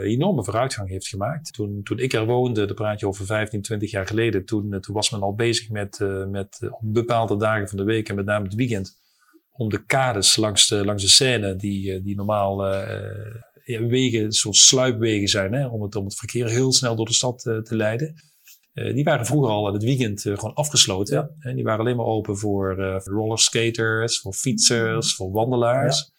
enorme 0.01 0.43
vooruitgang 0.43 0.89
heeft 0.89 1.08
gemaakt. 1.08 1.53
Toen, 1.53 1.84
toen 1.84 1.99
ik 1.99 2.13
er 2.13 2.25
woonde, 2.25 2.65
dat 2.65 2.75
praat 2.75 2.99
je 2.99 3.08
over 3.08 3.25
15, 3.25 3.62
20 3.62 3.91
jaar 3.91 4.08
geleden, 4.08 4.45
toen, 4.45 4.79
toen 4.79 4.95
was 4.95 5.10
men 5.10 5.21
al 5.21 5.36
bezig 5.36 5.69
met, 5.69 5.99
met 6.29 6.60
op 6.69 6.93
bepaalde 6.93 7.38
dagen 7.38 7.67
van 7.67 7.77
de 7.77 7.84
week 7.84 8.10
en 8.10 8.15
met 8.15 8.25
name 8.25 8.45
het 8.45 8.55
weekend, 8.55 8.97
om 9.57 9.69
de 9.69 9.85
kades 9.85 10.35
langs 10.35 10.67
de, 10.67 10.85
langs 10.85 11.03
de 11.03 11.09
Seine, 11.09 11.55
die, 11.55 12.01
die 12.01 12.15
normaal 12.15 12.65
ja, 13.65 13.85
wegen, 13.85 14.31
soort 14.31 14.55
sluipwegen 14.55 15.27
zijn, 15.27 15.53
hè, 15.53 15.67
om, 15.67 15.81
het, 15.81 15.95
om 15.95 16.05
het 16.05 16.15
verkeer 16.15 16.49
heel 16.49 16.73
snel 16.73 16.95
door 16.95 17.05
de 17.05 17.13
stad 17.13 17.39
te 17.39 17.75
leiden. 17.75 18.13
die 18.73 19.03
waren 19.03 19.25
vroeger 19.25 19.51
al 19.51 19.67
aan 19.67 19.73
het 19.73 19.83
weekend 19.83 20.21
gewoon 20.21 20.53
afgesloten. 20.53 21.15
Ja. 21.15 21.49
En 21.49 21.55
die 21.55 21.63
waren 21.63 21.79
alleen 21.79 21.95
maar 21.95 22.05
open 22.05 22.37
voor 22.37 22.75
rollerskaters, 23.03 24.19
voor 24.19 24.33
fietsers, 24.33 25.15
voor 25.15 25.31
wandelaars. 25.31 26.14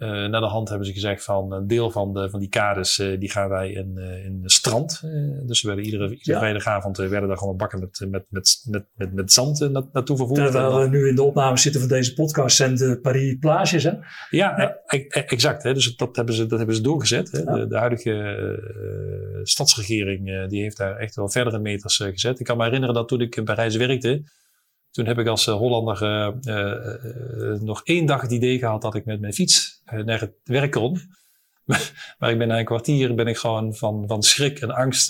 Uh, 0.00 0.08
naar 0.08 0.40
de 0.40 0.46
hand 0.46 0.68
hebben 0.68 0.86
ze 0.86 0.92
gezegd 0.92 1.24
van 1.24 1.52
een 1.52 1.66
deel 1.66 1.90
van, 1.90 2.12
de, 2.12 2.30
van 2.30 2.40
die 2.40 2.48
kades 2.48 2.98
uh, 2.98 3.18
die 3.18 3.30
gaan 3.30 3.48
wij 3.48 3.70
in, 3.70 3.94
uh, 3.96 4.24
in 4.24 4.40
de 4.42 4.50
strand. 4.50 5.00
dus 5.46 5.62
we 5.62 5.66
werden 5.66 5.84
iedere, 5.84 6.08
iedere 6.08 6.32
ja. 6.32 6.38
vrijdagavond 6.38 6.96
werden 6.96 7.28
daar 7.28 7.38
gewoon 7.38 7.56
bakken 7.56 7.80
met, 7.80 8.06
met, 8.08 8.24
met, 8.28 8.64
met, 8.68 8.84
met, 8.94 9.12
met 9.12 9.32
zand 9.32 9.58
na, 9.58 9.86
naartoe 9.92 10.16
vervoerd. 10.16 10.40
Terwijl 10.40 10.80
we 10.80 10.88
nu 10.88 11.08
in 11.08 11.14
de 11.14 11.22
opname 11.22 11.58
zitten 11.58 11.80
van 11.80 11.90
deze 11.90 12.14
podcast 12.14 12.56
zijn 12.56 12.74
de 12.74 12.98
Paris 13.02 13.36
plages 13.40 13.82
hè? 13.82 13.90
Ja, 14.30 14.60
ja. 14.60 14.76
E 14.86 15.06
exact. 15.08 15.62
Hè? 15.62 15.74
Dus 15.74 15.96
dat 15.96 16.16
hebben 16.16 16.34
ze, 16.34 16.46
dat 16.46 16.58
hebben 16.58 16.76
ze 16.76 16.82
doorgezet. 16.82 17.30
Hè? 17.30 17.38
Ja. 17.38 17.54
De, 17.54 17.66
de, 17.66 17.76
huidige 17.76 19.40
stadsregering 19.42 20.48
die 20.48 20.62
heeft 20.62 20.76
daar 20.76 20.96
echt 20.96 21.14
wel 21.14 21.30
verdere 21.30 21.58
meters 21.58 21.96
gezet. 21.96 22.40
Ik 22.40 22.46
kan 22.46 22.56
me 22.56 22.64
herinneren 22.64 22.94
dat 22.94 23.08
toen 23.08 23.20
ik 23.20 23.36
in 23.36 23.44
Parijs 23.44 23.76
werkte 23.76 24.22
toen 24.90 25.06
heb 25.06 25.18
ik 25.18 25.26
als 25.26 25.46
Hollander 25.46 26.34
nog 27.62 27.80
één 27.84 28.06
dag 28.06 28.20
het 28.20 28.32
idee 28.32 28.58
gehad 28.58 28.82
dat 28.82 28.94
ik 28.94 29.04
met 29.04 29.20
mijn 29.20 29.32
fiets 29.32 29.79
naar 29.90 30.20
het 30.20 30.34
werk 30.44 30.70
kon. 30.70 31.00
maar 32.18 32.30
ik 32.30 32.38
ben 32.38 32.48
na 32.48 32.58
een 32.58 32.64
kwartier 32.64 33.14
ben 33.14 33.26
ik 33.26 33.36
gewoon 33.36 33.74
van, 33.74 34.04
van 34.06 34.22
schrik 34.22 34.60
en 34.60 34.70
angst 34.70 35.08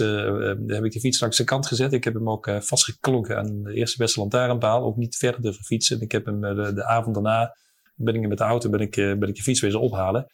heb 0.67 0.85
ik 0.85 0.93
de 0.93 1.01
fiets 1.01 1.21
langs 1.21 1.37
de 1.37 1.45
kant 1.45 1.67
gezet. 1.67 1.93
Ik 1.93 2.05
heb 2.05 2.15
hem 2.15 2.31
ook 2.31 2.51
vastgeklonken 2.61 3.37
aan 3.37 3.63
de 3.63 3.75
eerste 3.75 3.97
beste 3.97 4.21
lantaarnpaal. 4.21 4.83
Ook 4.83 4.97
niet 4.97 5.17
verder 5.17 5.43
durven 5.43 5.65
fietsen. 5.65 6.01
Ik 6.01 6.13
heb 6.13 6.27
hem 6.27 6.41
de, 6.41 6.73
de 6.75 6.85
avond 6.85 7.15
daarna 7.15 7.57
ben 7.95 8.15
ik 8.15 8.29
met 8.29 8.39
de 8.39 8.45
auto 8.45 8.71
ben 8.71 8.81
ik, 8.81 8.95
ben 8.95 9.29
ik 9.29 9.35
de 9.35 9.43
fiets 9.43 9.61
wezen 9.61 9.81
ophalen. 9.81 10.27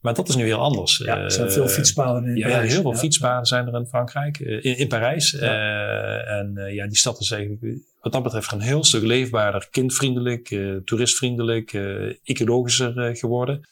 Maar 0.00 0.14
dat 0.14 0.28
is 0.28 0.36
nu 0.36 0.44
heel 0.44 0.58
anders. 0.58 0.96
Ja, 0.96 1.18
er 1.18 1.30
zijn 1.30 1.50
veel 1.50 1.68
fietspaden 1.68 2.24
in 2.24 2.36
ja, 2.36 2.48
Parijs. 2.48 2.68
Ja, 2.68 2.72
heel 2.72 2.82
veel 2.82 3.00
fietspaden 3.00 3.46
zijn 3.46 3.66
er 3.66 3.74
in 3.74 3.86
Frankrijk, 3.86 4.38
in, 4.38 4.78
in 4.78 4.88
Parijs. 4.88 5.30
Ja. 5.30 6.18
en 6.18 6.54
ja, 6.74 6.86
die 6.86 6.96
stad 6.96 7.20
is 7.20 7.30
eigenlijk 7.30 7.82
wat 8.04 8.12
dat 8.12 8.22
betreft 8.22 8.52
een 8.52 8.60
heel 8.60 8.84
stuk 8.84 9.02
leefbaarder, 9.02 9.68
kindvriendelijk, 9.70 10.50
uh, 10.50 10.76
toeristvriendelijk, 10.76 11.72
uh, 11.72 12.12
ecologischer 12.24 13.08
uh, 13.08 13.16
geworden. 13.16 13.68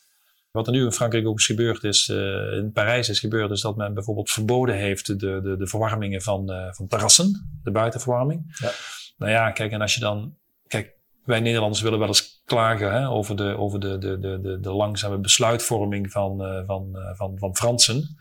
Wat 0.52 0.66
er 0.66 0.72
nu 0.72 0.84
in 0.84 0.92
Frankrijk 0.92 1.26
ook 1.26 1.38
is 1.38 1.46
gebeurd 1.46 1.84
is, 1.84 2.08
in 2.52 2.70
Parijs 2.72 3.08
is 3.08 3.20
gebeurd, 3.20 3.50
is 3.50 3.60
dat 3.60 3.76
men 3.76 3.94
bijvoorbeeld 3.94 4.30
verboden 4.30 4.76
heeft 4.76 5.06
de, 5.06 5.16
de, 5.16 5.56
de 5.58 5.66
verwarmingen 5.66 6.22
van, 6.22 6.50
van 6.70 6.86
terrassen, 6.86 7.58
de 7.62 7.70
buitenverwarming. 7.70 8.56
Ja. 8.58 8.70
Nou 9.16 9.32
ja, 9.32 9.50
kijk, 9.50 9.72
en 9.72 9.80
als 9.80 9.94
je 9.94 10.00
dan, 10.00 10.36
kijk, 10.66 10.96
wij 11.24 11.40
Nederlanders 11.40 11.82
willen 11.82 11.98
wel 11.98 12.08
eens 12.08 12.42
klagen 12.44 12.92
hè, 12.92 13.08
over, 13.08 13.36
de, 13.36 13.56
over 13.56 13.80
de, 13.80 13.98
de, 13.98 14.18
de, 14.18 14.40
de, 14.40 14.60
de 14.60 14.72
langzame 14.72 15.18
besluitvorming 15.18 16.10
van, 16.10 16.64
van, 16.66 16.96
van, 17.14 17.38
van 17.38 17.56
Fransen. 17.56 18.16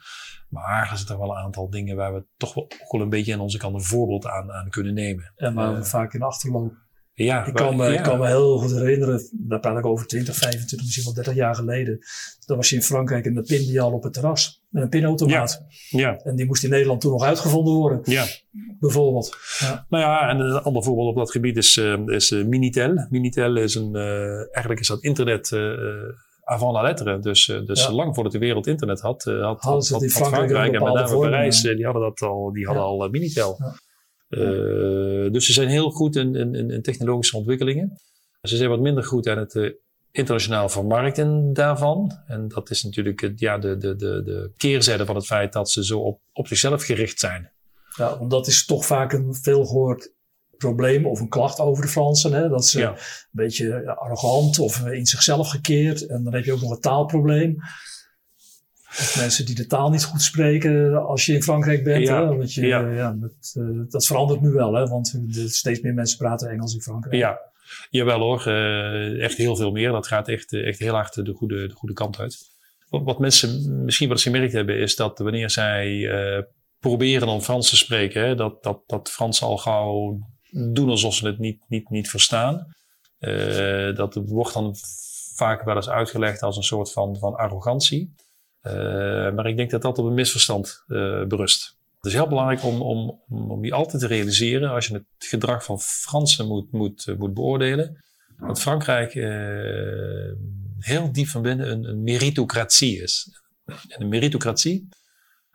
Maar 0.49 0.89
er 0.91 0.97
zitten 0.97 1.19
wel 1.19 1.31
een 1.31 1.43
aantal 1.43 1.69
dingen 1.69 1.95
waar 1.95 2.13
we 2.13 2.25
toch 2.37 2.53
wel, 2.53 2.63
ook 2.63 2.91
wel 2.91 3.01
een 3.01 3.09
beetje 3.09 3.33
aan 3.33 3.39
onze 3.39 3.57
kant 3.57 3.75
een 3.75 3.83
voorbeeld 3.83 4.25
aan, 4.25 4.51
aan 4.51 4.69
kunnen 4.69 4.93
nemen. 4.93 5.33
En 5.35 5.53
waar 5.53 5.75
we 5.75 5.85
vaak 5.85 6.13
in 6.13 6.21
achterlopen. 6.21 6.77
Ja, 7.23 7.45
ik, 7.45 7.53
kan 7.53 7.75
me, 7.75 7.86
ja. 7.86 7.97
ik 7.97 8.03
kan 8.03 8.19
me 8.19 8.27
heel 8.27 8.57
goed 8.57 8.71
herinneren, 8.71 9.29
daar 9.31 9.60
praat 9.60 9.77
ik 9.77 9.86
over 9.86 10.07
20, 10.07 10.36
25, 10.36 10.79
misschien 10.81 11.03
wel 11.03 11.13
30 11.13 11.34
jaar 11.34 11.55
geleden. 11.55 11.99
Dan 12.45 12.57
was 12.57 12.69
je 12.69 12.75
in 12.75 12.81
Frankrijk 12.81 13.25
in 13.25 13.34
de 13.34 13.41
pindial 13.41 13.91
op 13.91 14.03
het 14.03 14.13
terras. 14.13 14.63
Met 14.69 14.84
een 14.84 14.89
pinautomaat. 14.89 15.65
Ja. 15.89 15.99
ja. 15.99 16.19
En 16.23 16.36
die 16.36 16.45
moest 16.45 16.63
in 16.63 16.69
Nederland 16.69 17.01
toen 17.01 17.12
nog 17.12 17.23
uitgevonden 17.23 17.73
worden. 17.73 18.01
Ja. 18.03 18.25
Bijvoorbeeld. 18.79 19.38
Ja. 19.60 19.86
Nou 19.89 20.03
ja, 20.03 20.29
en 20.29 20.39
een 20.39 20.62
ander 20.62 20.84
voorbeeld 20.84 21.10
op 21.10 21.15
dat 21.15 21.31
gebied 21.31 21.57
is, 21.57 21.77
uh, 21.77 22.07
is 22.07 22.31
uh, 22.31 22.45
Minitel. 22.45 23.07
Minitel 23.10 23.57
is 23.57 23.75
een, 23.75 23.95
uh, 23.95 24.36
eigenlijk 24.36 24.79
is 24.79 24.88
dat 24.88 25.03
internet 25.03 25.51
avant 26.43 26.73
la 26.73 26.81
lettre. 26.81 27.19
Dus, 27.19 27.45
dus 27.65 27.84
ja. 27.84 27.91
lang 27.91 28.13
voordat 28.15 28.34
de 28.34 28.39
wereld 28.39 28.67
internet 28.67 29.01
had, 29.01 29.23
had, 29.23 29.41
had, 29.41 29.62
had, 29.62 29.89
had 29.89 30.05
Frankrijk 30.12 30.73
en 30.73 30.84
met 30.84 30.93
name 30.93 31.19
Parijs, 31.19 31.62
die 31.62 31.86
hadden 31.86 32.01
dat 32.01 32.21
al, 32.21 32.51
die 32.53 32.65
hadden 32.65 32.84
ja. 32.84 32.89
al 32.89 33.10
Minitel. 33.10 33.57
Ja. 34.31 35.29
dus 35.29 35.45
ze 35.45 35.53
zijn 35.53 35.67
heel 35.67 35.89
goed 35.89 36.15
in, 36.15 36.35
in, 36.35 36.71
in, 36.71 36.81
technologische 36.81 37.37
ontwikkelingen. 37.37 37.97
Ze 38.41 38.55
zijn 38.55 38.69
wat 38.69 38.79
minder 38.79 39.03
goed 39.03 39.27
aan 39.27 39.37
het 39.37 39.75
internationaal 40.11 40.69
vermarkten 40.69 41.53
daarvan. 41.53 42.17
En 42.27 42.47
dat 42.47 42.69
is 42.69 42.83
natuurlijk 42.83 43.31
ja, 43.35 43.57
de, 43.57 43.77
de, 43.77 43.95
de, 43.95 44.21
de 44.23 44.51
keerzijde 44.57 45.05
van 45.05 45.15
het 45.15 45.25
feit 45.25 45.53
dat 45.53 45.69
ze 45.69 45.85
zo 45.85 45.99
op, 45.99 46.21
op 46.33 46.47
zichzelf 46.47 46.83
gericht 46.83 47.19
zijn. 47.19 47.51
Ja, 47.95 48.17
want 48.17 48.31
dat 48.31 48.47
is 48.47 48.65
toch 48.65 48.85
vaak 48.85 49.13
een 49.13 49.35
veel 49.35 49.65
gehoord 49.65 50.13
probleem 50.57 51.05
of 51.05 51.19
een 51.19 51.29
klacht 51.29 51.59
over 51.59 51.83
de 51.83 51.89
Fransen. 51.89 52.33
Hè? 52.33 52.49
Dat 52.49 52.65
ze 52.65 52.83
een 52.83 52.95
beetje 53.31 53.95
arrogant 53.95 54.59
of 54.59 54.87
in 54.87 55.05
zichzelf 55.05 55.49
gekeerd. 55.49 56.07
En 56.07 56.23
dan 56.23 56.33
heb 56.33 56.43
je 56.43 56.53
ook 56.53 56.61
nog 56.61 56.71
een 56.71 56.79
taalprobleem. 56.79 57.57
Of 58.99 59.17
mensen 59.19 59.45
die 59.45 59.56
de 59.56 59.65
taal 59.65 59.89
niet 59.89 60.04
goed 60.04 60.21
spreken 60.21 61.06
als 61.06 61.25
je 61.25 61.34
in 61.34 61.43
Frankrijk 61.43 61.84
bent. 61.84 62.08
Ja. 62.08 62.21
Hè? 62.21 62.36
Want 62.36 62.54
je, 62.54 62.65
ja. 62.65 62.89
ja 62.89 63.15
dat, 63.19 63.56
uh, 63.58 63.82
dat, 63.89 64.06
verandert 64.06 64.41
nu 64.41 64.49
wel, 64.49 64.73
hè? 64.73 64.88
want 64.88 65.19
steeds 65.45 65.82
meer 65.82 65.93
mensen 65.93 66.17
praten 66.17 66.49
Engels 66.49 66.73
in 66.73 66.82
Frankrijk. 66.82 67.15
Ja, 67.15 67.39
jawel 67.89 68.19
hoor. 68.19 68.43
Uh, 68.47 69.23
echt 69.23 69.38
heel 69.38 69.56
veel 69.56 69.71
meer. 69.71 69.91
Dat 69.91 70.08
gaat 70.08 70.27
echt, 70.27 70.54
echt 70.54 70.80
heel 70.80 70.93
hard 70.93 71.25
de 71.25 71.34
goede, 71.34 71.67
de 71.67 71.73
goede 71.73 71.93
kant 71.93 72.19
uit. 72.19 72.38
Wat, 72.89 73.04
wat 73.04 73.19
mensen 73.19 73.84
misschien 73.84 74.08
wel 74.08 74.15
eens 74.15 74.25
gemerkt 74.25 74.54
hebben, 74.54 74.77
is 74.77 74.95
dat 74.95 75.19
wanneer 75.19 75.49
zij 75.49 75.89
uh, 75.89 76.43
proberen 76.80 77.27
om 77.27 77.41
Frans 77.41 77.69
te 77.69 77.77
spreken, 77.77 78.21
hè, 78.21 78.36
dat, 78.36 78.63
dat, 78.63 78.84
dat 78.88 79.12
Frans 79.12 79.41
al 79.41 79.58
gauw 79.58 80.19
doen 80.51 80.89
alsof 80.89 81.13
ze 81.13 81.27
het 81.27 81.39
niet, 81.39 81.62
niet, 81.67 81.89
niet 81.89 82.10
verstaan. 82.10 82.75
Uh, 83.19 83.95
dat 83.95 84.15
wordt 84.25 84.54
dan 84.54 84.75
vaak 85.36 85.63
wel 85.63 85.75
eens 85.75 85.89
uitgelegd 85.89 86.41
als 86.41 86.58
een 86.58 86.63
soort 86.63 86.91
van, 86.91 87.17
van 87.17 87.36
arrogantie. 87.36 88.13
Uh, 88.63 88.74
maar 89.32 89.45
ik 89.45 89.58
denk 89.58 89.69
dat 89.71 89.82
dat 89.82 89.97
op 89.97 90.06
een 90.06 90.13
misverstand 90.13 90.84
uh, 90.88 91.26
berust. 91.26 91.78
Het 91.95 92.06
is 92.06 92.13
heel 92.13 92.28
belangrijk 92.28 92.63
om, 92.63 92.82
om, 92.82 93.21
om 93.30 93.65
je 93.65 93.74
altijd 93.74 94.02
te 94.02 94.08
realiseren 94.08 94.69
als 94.69 94.88
je 94.88 94.93
het 94.93 95.04
gedrag 95.17 95.63
van 95.63 95.80
Fransen 95.80 96.47
moet, 96.47 96.71
moet, 96.71 97.15
moet 97.17 97.34
beoordelen. 97.34 98.04
Dat 98.38 98.62
Frankrijk 98.62 99.15
eh, 99.15 100.34
heel 100.80 101.12
diep 101.12 101.28
van 101.28 101.41
binnen 101.41 101.71
een, 101.71 101.84
een 101.84 102.04
meritocratie 102.04 103.02
is. 103.02 103.41
En 103.65 104.02
een 104.02 104.10
meritocratie, 104.10 104.88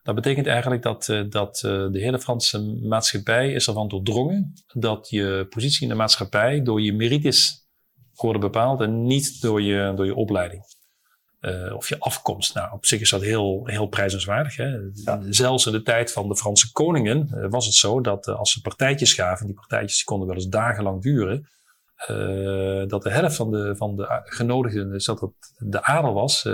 dat 0.03 0.15
betekent 0.15 0.47
eigenlijk 0.47 0.83
dat, 0.83 1.05
dat 1.29 1.59
de 1.63 1.99
hele 1.99 2.19
Franse 2.19 2.63
maatschappij 2.83 3.53
is 3.53 3.67
ervan 3.67 3.89
doordrongen 3.89 4.53
dat 4.73 5.09
je 5.09 5.47
positie 5.49 5.83
in 5.83 5.89
de 5.89 5.95
maatschappij 5.95 6.63
door 6.63 6.81
je 6.81 6.93
merites 6.93 7.67
worden 8.15 8.41
bepaald 8.41 8.81
en 8.81 9.03
niet 9.03 9.41
door 9.41 9.63
je, 9.63 9.93
door 9.97 10.07
je 10.07 10.15
opleiding. 10.15 10.63
Uh, 11.47 11.75
of 11.75 11.89
je 11.89 11.99
afkomst. 11.99 12.55
Nou, 12.55 12.73
op 12.73 12.87
zich 12.87 13.01
is 13.01 13.11
dat 13.11 13.23
heel, 13.23 13.63
heel 13.65 13.87
prijzenswaardig. 13.87 14.57
Hè? 14.57 14.77
Ja. 14.93 15.21
Zelfs 15.31 15.67
in 15.67 15.73
de 15.73 15.83
tijd 15.83 16.13
van 16.13 16.29
de 16.29 16.37
Franse 16.37 16.73
koningen 16.73 17.31
uh, 17.35 17.47
was 17.49 17.67
het 17.67 17.75
zo 17.75 18.01
dat 18.01 18.27
uh, 18.27 18.39
als 18.39 18.53
ze 18.53 18.61
partijtjes 18.61 19.13
gaven, 19.13 19.47
die 19.47 19.55
partijtjes 19.55 20.05
konden 20.05 20.27
wel 20.27 20.37
eens 20.37 20.49
dagenlang 20.49 21.03
duren, 21.03 21.49
dat 22.89 23.03
de 23.03 23.11
helft 23.11 23.37
van 23.37 23.51
de, 23.51 23.75
van 23.77 23.97
de 23.97 24.23
genodigden 24.25 24.91
dus 24.91 25.05
dat 25.05 25.21
het 25.21 25.31
de 25.59 25.83
adel 25.83 26.13
was, 26.13 26.45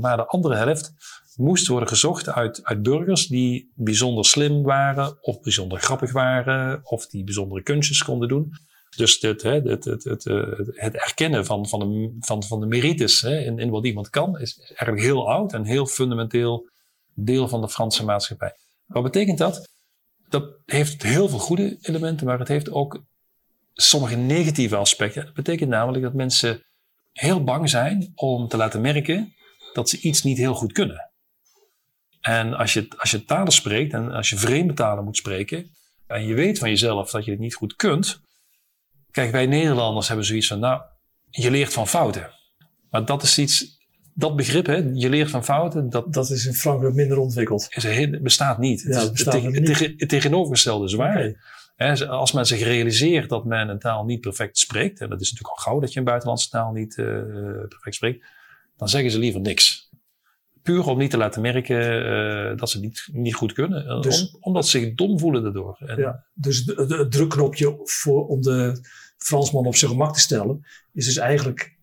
maar 0.00 0.16
de 0.16 0.26
andere 0.26 0.56
helft 0.56 0.92
moest 1.36 1.66
worden 1.66 1.88
gezocht 1.88 2.28
uit, 2.28 2.64
uit 2.64 2.82
burgers 2.82 3.26
die 3.26 3.72
bijzonder 3.74 4.24
slim 4.24 4.62
waren, 4.62 5.18
of 5.20 5.40
bijzonder 5.40 5.80
grappig 5.80 6.12
waren, 6.12 6.80
of 6.82 7.06
die 7.06 7.24
bijzondere 7.24 7.62
kunstjes 7.62 8.04
konden 8.04 8.28
doen. 8.28 8.52
Dus 8.96 9.20
het, 9.20 9.42
het, 9.42 9.64
het, 9.64 9.84
het, 9.84 10.04
het, 10.04 10.24
het 10.74 10.94
erkennen 10.94 11.46
van, 11.46 11.68
van, 11.68 11.80
de, 11.80 12.16
van, 12.20 12.42
van 12.42 12.60
de 12.60 12.66
merites 12.66 13.20
hè, 13.20 13.38
in, 13.38 13.58
in 13.58 13.70
wat 13.70 13.86
iemand 13.86 14.10
kan, 14.10 14.38
is 14.38 14.58
eigenlijk 14.58 15.00
heel 15.00 15.30
oud 15.30 15.52
en 15.52 15.64
heel 15.64 15.86
fundamenteel 15.86 16.68
deel 17.14 17.48
van 17.48 17.60
de 17.60 17.68
Franse 17.68 18.04
maatschappij. 18.04 18.54
Wat 18.86 19.02
betekent 19.02 19.38
dat? 19.38 19.68
Dat 20.28 20.54
heeft 20.66 21.02
heel 21.02 21.28
veel 21.28 21.38
goede 21.38 21.78
elementen, 21.80 22.26
maar 22.26 22.38
het 22.38 22.48
heeft 22.48 22.70
ook 22.70 23.02
sommige 23.74 24.16
negatieve 24.16 24.76
aspecten. 24.76 25.24
Dat 25.24 25.34
betekent 25.34 25.70
namelijk 25.70 26.02
dat 26.02 26.14
mensen 26.14 26.62
heel 27.12 27.44
bang 27.44 27.70
zijn 27.70 28.12
om 28.14 28.48
te 28.48 28.56
laten 28.56 28.80
merken 28.80 29.34
dat 29.72 29.88
ze 29.88 30.00
iets 30.00 30.22
niet 30.22 30.38
heel 30.38 30.54
goed 30.54 30.72
kunnen. 30.72 31.10
En 32.20 32.54
als 32.54 32.72
je, 32.72 32.88
als 32.96 33.10
je 33.10 33.24
talen 33.24 33.52
spreekt 33.52 33.92
en 33.92 34.10
als 34.10 34.30
je 34.30 34.36
vreemde 34.36 34.74
talen 34.74 35.04
moet 35.04 35.16
spreken 35.16 35.70
en 36.06 36.26
je 36.26 36.34
weet 36.34 36.58
van 36.58 36.68
jezelf 36.68 37.10
dat 37.10 37.24
je 37.24 37.30
het 37.30 37.40
niet 37.40 37.54
goed 37.54 37.76
kunt, 37.76 38.20
Kijk, 39.10 39.30
wij 39.30 39.46
Nederlanders 39.46 40.08
hebben 40.08 40.26
zoiets 40.26 40.46
van, 40.46 40.58
nou, 40.58 40.82
je 41.30 41.50
leert 41.50 41.72
van 41.72 41.88
fouten. 41.88 42.30
Maar 42.90 43.04
dat 43.04 43.22
is 43.22 43.38
iets, 43.38 43.78
dat 44.14 44.36
begrip, 44.36 44.66
hè, 44.66 44.76
je 44.92 45.08
leert 45.08 45.30
van 45.30 45.44
fouten, 45.44 45.90
dat, 45.90 46.12
dat 46.12 46.30
is 46.30 46.46
in 46.46 46.54
Frankrijk 46.54 46.94
minder 46.94 47.18
ontwikkeld. 47.18 47.66
Is 47.70 47.84
er, 47.84 48.22
bestaat 48.22 48.58
niet. 48.58 48.80
Ja, 48.80 49.00
het, 49.00 49.12
bestaat 49.12 49.42
het, 49.42 49.60
niet. 49.60 49.78
het, 49.78 50.08
tegenovergestelde 50.08 50.84
is 50.84 50.94
waar. 50.94 51.34
Okay. 51.76 52.06
als 52.06 52.32
men 52.32 52.46
zich 52.46 52.62
realiseert 52.62 53.28
dat 53.28 53.44
men 53.44 53.68
een 53.68 53.78
taal 53.78 54.04
niet 54.04 54.20
perfect 54.20 54.58
spreekt, 54.58 55.00
en 55.00 55.08
dat 55.08 55.20
is 55.20 55.30
natuurlijk 55.30 55.58
al 55.58 55.64
gauw 55.64 55.80
dat 55.80 55.92
je 55.92 55.98
een 55.98 56.04
buitenlandse 56.04 56.48
taal 56.48 56.72
niet 56.72 56.96
uh, 56.96 57.06
perfect 57.68 57.94
spreekt, 57.94 58.26
dan 58.76 58.88
zeggen 58.88 59.10
ze 59.10 59.18
liever 59.18 59.40
niks. 59.40 59.89
Puur 60.70 60.86
om 60.86 60.98
niet 60.98 61.10
te 61.10 61.16
laten 61.16 61.42
merken 61.42 62.04
uh, 62.06 62.56
dat 62.56 62.70
ze 62.70 62.80
niet, 62.80 63.08
niet 63.12 63.34
goed 63.34 63.52
kunnen. 63.52 64.00
Dus, 64.02 64.32
om, 64.32 64.38
omdat 64.40 64.66
ze 64.66 64.78
zich 64.78 64.94
dom 64.94 65.18
voelen 65.18 65.42
daardoor. 65.42 65.76
En, 65.86 65.98
ja, 65.98 66.24
dus 66.34 66.64
het 66.64 67.10
drukknopje 67.10 67.80
voor, 67.84 68.26
om 68.26 68.40
de 68.42 68.80
Fransman 69.16 69.66
op 69.66 69.76
zijn 69.76 69.90
gemak 69.90 70.14
te 70.14 70.20
stellen, 70.20 70.66
is 70.92 71.04
dus 71.04 71.16
eigenlijk 71.16 71.78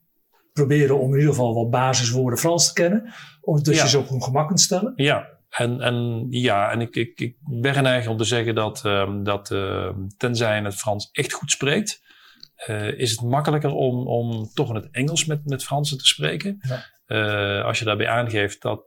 proberen 0.54 1.00
om 1.00 1.14
in 1.14 1.20
ieder 1.20 1.34
geval 1.34 1.54
wat 1.54 1.70
basiswoorden 1.70 2.40
Frans 2.40 2.68
te 2.68 2.74
kennen. 2.74 3.14
Omdat 3.42 3.76
ja. 3.76 3.84
je 3.84 3.90
ze 3.90 3.98
op 3.98 4.10
hun 4.10 4.24
gemak 4.24 4.48
kunt 4.48 4.62
stellen. 4.62 4.94
Ja, 4.96 5.30
en, 5.50 5.82
en, 5.82 6.28
ja, 6.30 6.72
en 6.72 6.82
ik, 6.82 6.96
ik, 6.96 7.20
ik 7.20 7.36
ben 7.40 7.74
geneigd 7.74 8.08
om 8.08 8.18
te 8.18 8.24
zeggen 8.24 8.56
dat, 8.56 8.84
um, 8.86 9.24
dat 9.24 9.52
uh, 9.52 9.90
tenzij 10.18 10.62
het 10.62 10.76
Frans 10.76 11.10
echt 11.12 11.34
goed 11.34 11.52
spreekt, 11.52 12.02
uh, 12.68 13.00
is 13.00 13.12
het 13.12 13.22
makkelijker 13.22 13.72
om, 13.72 14.08
om 14.08 14.50
toch 14.54 14.70
in 14.70 14.76
het 14.76 14.88
Engels 14.92 15.26
met, 15.26 15.46
met 15.46 15.64
Fransen 15.64 15.98
te 15.98 16.06
spreken. 16.06 16.58
Ja. 16.60 16.96
Uh, 17.08 17.64
als 17.66 17.80
je 17.80 17.86
daarbij 17.86 18.08
aangeeft 18.08 18.62
dat 18.62 18.82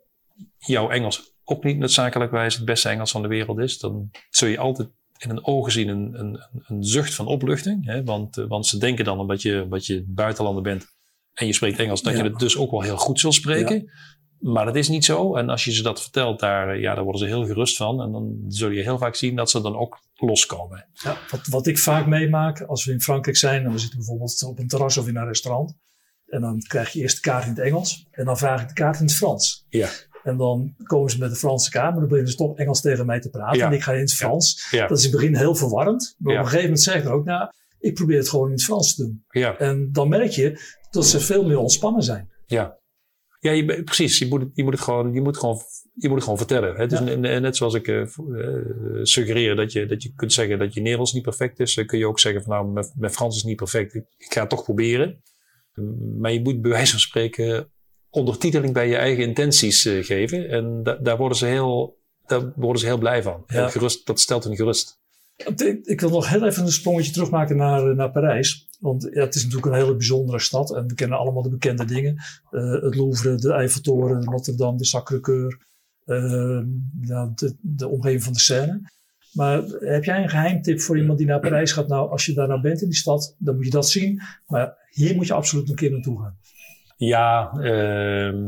jouw 0.59 0.91
Engels 0.91 1.33
ook 1.45 1.65
niet 1.65 1.79
noodzakelijkwijs 1.79 2.57
het 2.57 2.65
beste 2.65 2.89
Engels 2.89 3.11
van 3.11 3.23
de 3.23 3.29
wereld 3.29 3.59
is, 3.59 3.79
dan 3.79 4.11
zul 4.31 4.49
je 4.49 4.59
altijd 4.59 4.89
in 5.19 5.29
hun 5.29 5.47
ogen 5.47 5.73
zien 5.73 5.89
een, 5.89 6.21
een, 6.21 6.41
een 6.67 6.85
zucht 6.85 7.15
van 7.15 7.27
opluchting. 7.27 7.87
Hè? 7.87 8.05
Want, 8.05 8.37
uh, 8.39 8.49
want 8.49 8.67
ze 8.67 8.79
denken 8.79 9.05
dan 9.05 9.19
omdat 9.19 9.43
je, 9.43 9.63
omdat 9.63 9.87
je 9.87 10.05
buitenlander 10.07 10.63
bent 10.63 10.87
en 11.35 11.47
je 11.47 11.53
spreekt 11.53 11.79
Engels, 11.79 12.03
dat 12.03 12.13
ja. 12.13 12.23
je 12.23 12.29
het 12.29 12.39
dus 12.39 12.57
ook 12.57 12.71
wel 12.71 12.83
heel 12.83 12.97
goed 12.97 13.21
zult 13.21 13.35
spreken. 13.35 13.77
Ja. 13.77 13.93
Maar 14.41 14.65
dat 14.65 14.77
is 14.77 14.89
niet 14.89 15.05
zo. 15.05 15.37
En 15.37 15.49
als 15.49 15.65
je 15.65 15.73
ze 15.73 15.83
dat 15.83 16.03
vertelt, 16.03 16.41
daar, 16.41 16.79
ja, 16.79 16.95
daar 16.95 17.05
worden 17.05 17.21
ze 17.21 17.27
heel 17.27 17.47
gerust 17.47 17.77
van. 17.77 18.03
En 18.03 18.13
dan 18.13 18.45
zul 18.49 18.71
je 18.71 18.83
heel 18.83 18.99
vaak 18.99 19.15
zien 19.15 19.37
dat 19.37 19.51
ze 19.51 19.61
dan 19.61 19.77
ook 19.77 19.99
loskomen. 20.15 20.87
Ja, 20.93 21.19
wat, 21.31 21.47
wat 21.47 21.67
ik 21.67 21.79
vaak 21.79 22.07
meemaak 22.07 22.61
als 22.61 22.85
we 22.85 22.93
in 22.93 23.01
Frankrijk 23.01 23.37
zijn 23.37 23.65
en 23.65 23.73
we 23.73 23.79
zitten 23.79 23.99
bijvoorbeeld 23.99 24.43
op 24.43 24.59
een 24.59 24.69
terras 24.69 24.97
of 24.97 25.09
in 25.09 25.17
een 25.17 25.27
restaurant. 25.27 25.75
En 26.31 26.41
dan 26.41 26.61
krijg 26.61 26.91
je 26.91 27.01
eerst 27.01 27.17
de 27.17 27.31
kaart 27.31 27.45
in 27.45 27.51
het 27.51 27.59
Engels. 27.59 28.07
En 28.11 28.25
dan 28.25 28.39
vraag 28.39 28.63
ik 28.63 28.69
de 28.69 28.75
kaart 28.75 28.99
in 28.99 29.05
het 29.05 29.15
Frans. 29.15 29.67
Ja. 29.69 29.89
En 30.23 30.37
dan 30.37 30.75
komen 30.83 31.11
ze 31.11 31.19
met 31.19 31.31
de 31.31 31.37
Franse 31.37 31.71
kaart. 31.71 31.91
Maar 31.91 32.01
dan 32.01 32.09
beginnen 32.09 32.31
ze 32.31 32.37
toch 32.37 32.57
Engels 32.57 32.81
tegen 32.81 33.07
mij 33.07 33.21
te 33.21 33.31
praten. 33.31 33.59
Ja. 33.59 33.67
En 33.67 33.73
ik 33.73 33.83
ga 33.83 33.93
in 33.93 34.01
het 34.01 34.15
Frans. 34.15 34.69
Ja. 34.71 34.87
Dat 34.87 34.99
is 34.99 35.05
in 35.05 35.11
het 35.11 35.21
begin 35.21 35.37
heel 35.37 35.55
verwarrend. 35.55 36.15
Maar 36.19 36.33
op 36.33 36.39
een 36.39 36.45
gegeven 36.45 36.65
moment 36.65 36.83
zeg 36.83 37.03
ik 37.03 37.09
ook, 37.09 37.25
nou, 37.25 37.51
ik 37.79 37.95
probeer 37.95 38.19
het 38.19 38.29
gewoon 38.29 38.47
in 38.47 38.53
het 38.53 38.65
Frans 38.65 38.95
te 38.95 39.03
doen. 39.03 39.25
Ja. 39.31 39.59
En 39.59 39.89
dan 39.93 40.09
merk 40.09 40.31
je 40.31 40.61
dat 40.91 41.07
ze 41.07 41.21
veel 41.21 41.45
meer 41.45 41.59
ontspannen 41.59 42.03
zijn. 42.03 42.31
Ja. 42.47 42.79
Ja, 43.41 43.51
je, 43.51 43.83
precies. 43.83 44.19
Je 44.19 44.29
moet, 44.29 44.41
het, 44.41 44.51
je, 44.55 44.63
moet 44.63 44.73
het 44.73 44.83
gewoon, 44.83 45.13
je, 45.13 45.21
moet 45.21 45.37
gewoon, 45.37 45.61
je 45.95 46.07
moet 46.07 46.15
het 46.15 46.23
gewoon 46.23 46.39
vertellen. 46.39 46.77
Hè? 46.77 46.87
Dus 46.87 47.01
net 47.41 47.57
zoals 47.57 47.75
ik 47.75 47.87
uh, 47.87 48.07
suggereer 49.03 49.57
dat 49.57 49.73
je, 49.73 49.87
dat 49.87 50.03
je 50.03 50.13
kunt 50.17 50.33
zeggen 50.33 50.59
dat 50.59 50.75
je 50.75 50.81
Nederlands 50.81 51.13
niet 51.13 51.23
perfect 51.23 51.61
is, 51.61 51.75
dan 51.75 51.87
kun 51.87 51.99
je 51.99 52.07
ook 52.07 52.21
zeggen 52.21 52.43
van 52.43 52.53
nou, 52.53 52.73
mijn, 52.73 52.87
mijn 52.95 53.13
Frans 53.13 53.37
is 53.37 53.43
niet 53.43 53.57
perfect. 53.57 53.95
Ik, 53.95 54.05
ik 54.17 54.33
ga 54.33 54.41
het 54.41 54.51
toch 54.51 54.65
proberen. 54.65 55.23
Maar 56.19 56.33
je 56.33 56.41
moet 56.43 56.63
bij 56.63 56.71
wijze 56.71 56.91
van 56.91 57.01
spreken 57.01 57.69
ondertiteling 58.11 58.73
bij 58.73 58.89
je 58.89 58.97
eigen 58.97 59.25
intenties 59.25 59.87
uh, 59.87 60.05
geven. 60.05 60.49
En 60.49 60.83
da 60.83 60.95
daar, 60.95 61.17
worden 61.17 61.39
ze 61.39 61.47
heel, 61.47 61.99
daar 62.27 62.53
worden 62.57 62.81
ze 62.81 62.87
heel 62.87 62.99
blij 62.99 63.23
van. 63.23 63.45
Ja. 63.47 63.69
Gerust, 63.69 64.07
dat 64.07 64.21
stelt 64.21 64.45
hen 64.45 64.57
gerust. 64.57 64.99
Ik 65.83 66.01
wil 66.01 66.11
nog 66.11 66.29
heel 66.29 66.47
even 66.47 66.63
een 66.63 66.73
sprongetje 66.73 67.13
terugmaken 67.13 67.57
naar, 67.57 67.95
naar 67.95 68.11
Parijs. 68.11 68.69
Want 68.81 69.09
ja, 69.13 69.21
het 69.21 69.35
is 69.35 69.43
natuurlijk 69.45 69.73
een 69.73 69.81
hele 69.81 69.97
bijzondere 69.97 70.39
stad. 70.39 70.75
En 70.75 70.87
we 70.87 70.95
kennen 70.95 71.19
allemaal 71.19 71.43
de 71.43 71.49
bekende 71.49 71.85
dingen. 71.85 72.15
Uh, 72.51 72.83
het 72.83 72.95
Louvre, 72.95 73.35
de 73.35 73.53
Eiffeltoren, 73.53 74.25
Notre 74.25 74.55
Dame, 74.55 74.79
de 74.79 74.87
Sacré-Cœur. 74.87 75.69
Uh, 76.07 76.63
ja, 77.01 77.33
de, 77.35 77.57
de 77.61 77.89
omgeving 77.89 78.23
van 78.23 78.33
de 78.33 78.39
Seine. 78.39 78.91
Maar 79.33 79.63
heb 79.79 80.05
jij 80.05 80.23
een 80.23 80.29
geheimtip 80.29 80.81
voor 80.81 80.99
iemand 80.99 81.19
die 81.19 81.27
naar 81.27 81.41
Parijs 81.41 81.73
gaat? 81.73 81.89
Nou, 81.89 82.11
als 82.11 82.27
je 82.27 82.35
daar 82.35 82.49
nou 82.49 82.61
bent 82.61 82.83
in 82.83 82.89
die 82.89 82.97
stad, 82.97 83.37
dan 83.39 83.55
moet 83.55 83.65
je 83.65 83.71
dat 83.71 83.89
zien. 83.89 84.23
Maar 84.47 84.77
hier 84.91 85.15
moet 85.15 85.27
je 85.27 85.33
absoluut 85.33 85.69
een 85.69 85.75
keer 85.75 85.91
naartoe 85.91 86.21
gaan. 86.21 86.39
Ja, 86.97 87.53
uh, 87.59 88.47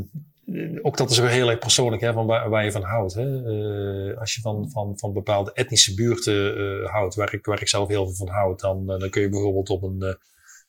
ook 0.82 0.96
dat 0.96 1.10
is 1.10 1.18
weer 1.18 1.28
heel 1.28 1.50
erg 1.50 1.58
persoonlijk, 1.58 2.02
hè, 2.02 2.12
van 2.12 2.26
waar, 2.26 2.48
waar 2.48 2.64
je 2.64 2.72
van 2.72 2.82
houdt. 2.82 3.14
Hè. 3.14 3.26
Uh, 3.26 4.18
als 4.18 4.34
je 4.34 4.40
van, 4.40 4.70
van, 4.70 4.98
van 4.98 5.12
bepaalde 5.12 5.52
etnische 5.52 5.94
buurten 5.94 6.58
uh, 6.58 6.88
houdt, 6.88 7.14
waar 7.14 7.34
ik, 7.34 7.46
waar 7.46 7.60
ik 7.60 7.68
zelf 7.68 7.88
heel 7.88 8.06
veel 8.06 8.26
van 8.26 8.34
houd, 8.34 8.60
dan, 8.60 8.86
dan 8.86 9.10
kun 9.10 9.22
je 9.22 9.28
bijvoorbeeld 9.28 9.70
op 9.70 9.82
een 9.82 10.16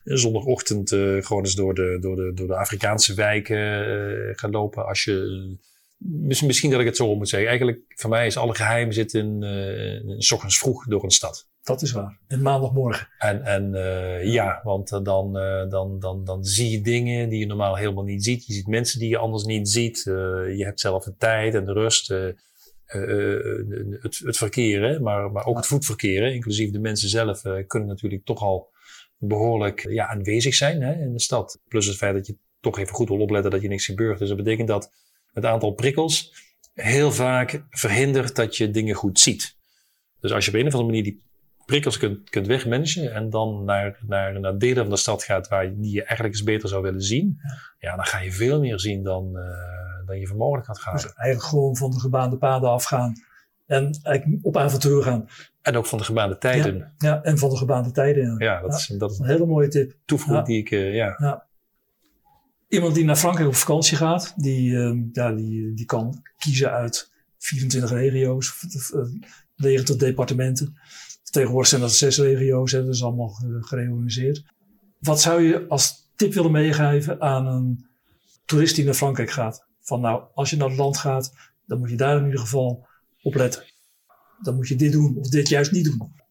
zondagochtend 0.04 0.90
gewoon 0.90 1.44
eens 1.44 1.56
door 1.56 1.74
de, 1.74 1.98
door 2.02 2.16
de, 2.16 2.32
door 2.34 2.48
de 2.48 2.56
Afrikaanse 2.56 3.14
wijken 3.14 4.36
gaan 4.36 4.52
lopen. 4.52 4.86
Als 4.86 5.04
je 5.04 5.58
Misschien 6.06 6.72
dat 6.72 6.80
ik 6.80 6.86
het 6.86 6.96
zo 6.96 7.16
moet 7.16 7.30
zeggen. 7.30 7.50
Eigenlijk, 7.50 7.80
voor 7.88 8.10
mij 8.10 8.26
is 8.26 8.38
alle 8.38 8.56
geheim 8.56 8.92
zit 8.92 9.14
in, 9.14 9.42
uh, 9.42 9.94
in 9.94 10.22
s 10.22 10.32
ochtends 10.32 10.58
vroeg 10.58 10.86
door 10.86 11.04
een 11.04 11.12
stad. 11.12 11.48
Dat 11.62 11.82
is 11.82 11.92
waar. 11.92 12.20
En 12.28 12.42
maandagmorgen. 12.42 13.08
En, 13.18 13.44
en 13.44 13.74
uh, 13.74 14.34
ja, 14.34 14.60
want 14.64 14.92
uh, 14.92 15.00
dan, 15.04 15.38
uh, 15.38 15.70
dan, 15.70 16.00
dan, 16.00 16.24
dan 16.24 16.44
zie 16.44 16.72
je 16.72 16.82
dingen 16.82 17.30
die 17.30 17.40
je 17.40 17.46
normaal 17.46 17.76
helemaal 17.76 18.04
niet 18.04 18.24
ziet. 18.24 18.46
Je 18.46 18.54
ziet 18.54 18.68
mensen 18.68 19.00
die 19.00 19.10
je 19.10 19.18
anders 19.18 19.44
niet 19.44 19.70
ziet. 19.70 20.02
je 20.58 20.64
hebt 20.66 20.80
zelf 20.80 21.04
de 21.04 21.16
tijd 21.18 21.54
en 21.54 21.66
de 21.66 21.74
rust. 21.74 22.08
het, 22.08 22.38
het 24.24 24.38
verkeer, 24.38 24.82
hè? 24.82 25.00
Maar, 25.00 25.32
maar 25.32 25.46
ook 25.46 25.58
het 25.58 25.68
voetverkeer, 25.68 26.24
hè? 26.24 26.30
inclusief 26.30 26.72
de 26.72 26.80
mensen 26.80 27.10
zelf, 27.10 27.42
kunnen 27.68 27.90
natuurlijk 27.90 28.26
toch 28.26 28.42
al 28.42 28.72
behoorlijk 29.18 29.90
ja, 29.90 30.08
aanwezig 30.08 30.54
zijn 30.54 30.82
hè, 30.82 30.94
in 30.94 31.14
de 31.14 31.20
stad. 31.20 31.60
Plus 31.68 31.86
het 31.86 31.98
feit 31.98 32.14
dat 32.14 32.28
je 32.28 32.38
toch 32.60 32.80
even 32.80 32.96
goed 32.96 33.10
wil 33.10 33.20
opletten 33.20 33.52
dat 33.52 33.62
je 33.62 33.68
niks 33.68 33.86
gebeurt. 33.86 34.20
Dus 34.20 34.28
dat 34.28 34.38
betekent 34.38 34.68
dat 34.68 34.92
het 35.34 35.46
aantal 35.46 35.72
prikkels 35.72 36.34
heel 36.74 37.12
vaak 37.12 37.64
verhindert 37.70 38.36
dat 38.36 38.58
je 38.58 38.72
dingen 38.72 38.96
goed 38.96 39.20
ziet. 39.20 39.56
Dus 40.20 40.32
als 40.32 40.46
je 40.46 40.52
op 40.52 40.58
een 40.58 40.68
of 40.68 40.74
andere 40.74 40.90
manier 40.90 41.04
die 41.04 41.24
prikkels 41.66 41.98
kunt, 41.98 42.30
kunt 42.30 42.48
wegmanagen 42.48 43.14
en 43.14 43.30
dan 43.30 43.64
naar, 43.64 44.00
naar, 44.08 44.40
naar 44.40 44.58
delen 44.58 44.84
van 44.84 44.90
de 44.90 44.98
stad 44.98 45.24
gaat 45.24 45.48
waar 45.48 45.66
je, 45.66 45.80
die 45.80 45.94
je 45.94 46.04
eigenlijk 46.04 46.36
eens 46.36 46.44
beter 46.44 46.70
zou 46.70 46.82
willen 46.82 47.02
zien, 47.02 47.40
ja, 47.80 47.96
dan 47.96 48.06
ga 48.06 48.20
je 48.20 48.32
veel 48.32 48.60
meer 48.60 48.80
zien 48.80 49.04
dan, 49.04 49.32
uh, 49.34 50.08
dan 50.08 50.20
je 50.20 50.28
voor 50.28 50.38
mogelijk 50.38 50.68
had 50.68 50.80
gaan. 50.80 50.94
Dus 50.94 51.14
eigenlijk 51.14 51.48
gewoon 51.48 51.76
van 51.76 51.92
de 51.92 52.00
gebaande 52.00 52.38
paden 52.38 52.70
afgaan 52.70 53.14
en 53.66 54.00
eigenlijk 54.04 54.46
op 54.46 54.58
avontuur 54.58 55.04
gaan. 55.04 55.28
En 55.62 55.78
ook 55.78 55.86
van 55.86 55.98
de 55.98 56.04
gebaande 56.04 56.38
tijden. 56.38 56.78
Ja, 56.78 56.94
ja 56.98 57.24
en 57.24 57.38
van 57.38 57.50
de 57.50 57.58
gebaande 57.58 57.92
tijden. 57.92 58.36
Ja, 58.38 58.62
dat, 58.62 58.74
Is, 58.74 58.86
dat 58.88 59.12
is 59.12 59.20
een 59.20 59.26
hele 59.26 59.46
mooie 59.46 59.68
tip. 59.68 59.96
Toevoeging 60.06 60.46
die 60.46 60.60
ik, 60.60 60.72
uh, 60.72 60.96
ja. 60.96 61.48
Iemand 62.74 62.96
die 62.96 63.04
naar 63.04 63.16
Frankrijk 63.16 63.48
op 63.50 63.56
vakantie 63.56 63.98
gaat, 63.98 64.34
die, 64.36 64.72
ja, 65.12 65.32
die, 65.32 65.74
die 65.74 65.86
kan 65.86 66.22
kiezen 66.38 66.72
uit 66.72 67.12
24 67.38 67.92
regio's. 67.92 68.54
90 69.56 69.96
departementen. 69.96 70.80
Tegenwoordig 71.24 71.70
zijn 71.70 71.82
dat 71.82 71.94
zes 71.94 72.18
regio's, 72.18 72.72
hè, 72.72 72.86
dat 72.86 72.94
is 72.94 73.04
allemaal 73.04 73.30
gereorganiseerd. 73.60 74.44
Wat 75.00 75.22
zou 75.22 75.42
je 75.42 75.68
als 75.68 76.12
tip 76.16 76.34
willen 76.34 76.52
meegeven 76.52 77.22
aan 77.22 77.48
een 77.48 77.86
toerist 78.46 78.76
die 78.76 78.86
naar 78.86 78.94
Frankrijk 78.94 79.32
gaat? 79.32 79.66
Van 79.82 80.02
nou, 80.02 80.24
als 80.34 80.50
je 80.50 80.56
naar 80.56 80.68
het 80.68 80.78
land 80.78 80.98
gaat, 80.98 81.34
dan 81.66 81.80
moet 81.80 81.90
je 81.90 81.98
daar 81.98 82.18
in 82.18 82.26
ieder 82.26 82.40
geval 82.40 82.88
op 83.22 83.36
letten. 83.36 83.64
Dan 84.42 84.56
moet 84.56 84.68
je 84.68 84.76
dit 84.76 84.92
doen 84.92 85.18
of 85.18 85.30
dit 85.30 85.50
juist 85.50 85.72
niet 85.72 85.86
doen. 85.86 86.23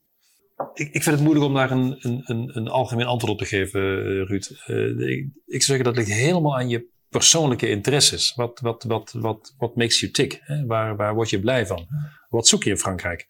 Ik, 0.75 0.93
ik 0.93 1.03
vind 1.03 1.15
het 1.15 1.21
moeilijk 1.21 1.47
om 1.47 1.55
daar 1.55 1.71
een, 1.71 1.97
een, 1.99 2.23
een, 2.25 2.57
een 2.57 2.69
algemeen 2.69 3.07
antwoord 3.07 3.33
op 3.33 3.39
te 3.39 3.45
geven, 3.45 3.81
uh, 3.81 4.27
Ruud. 4.27 4.51
Uh, 4.67 5.09
ik, 5.09 5.27
ik 5.47 5.63
zou 5.63 5.79
zeggen 5.79 5.85
dat 5.85 5.97
ligt 5.97 6.11
helemaal 6.11 6.57
aan 6.57 6.69
je 6.69 6.91
persoonlijke 7.09 7.69
interesses. 7.69 8.35
Wat, 8.35 8.61
wat, 8.61 8.83
wat, 8.83 9.13
wat, 9.13 9.55
wat 9.59 9.77
makes 9.77 10.01
you 10.01 10.13
tick? 10.13 10.41
Hè? 10.43 10.67
Waar, 10.67 10.97
waar 10.97 11.15
word 11.15 11.31
je 11.31 11.41
blij 11.41 11.67
van? 11.67 11.87
Wat 12.29 12.49
zoek 12.49 12.63
je 12.63 12.71
in 12.71 12.79
Frankrijk? 12.79 13.27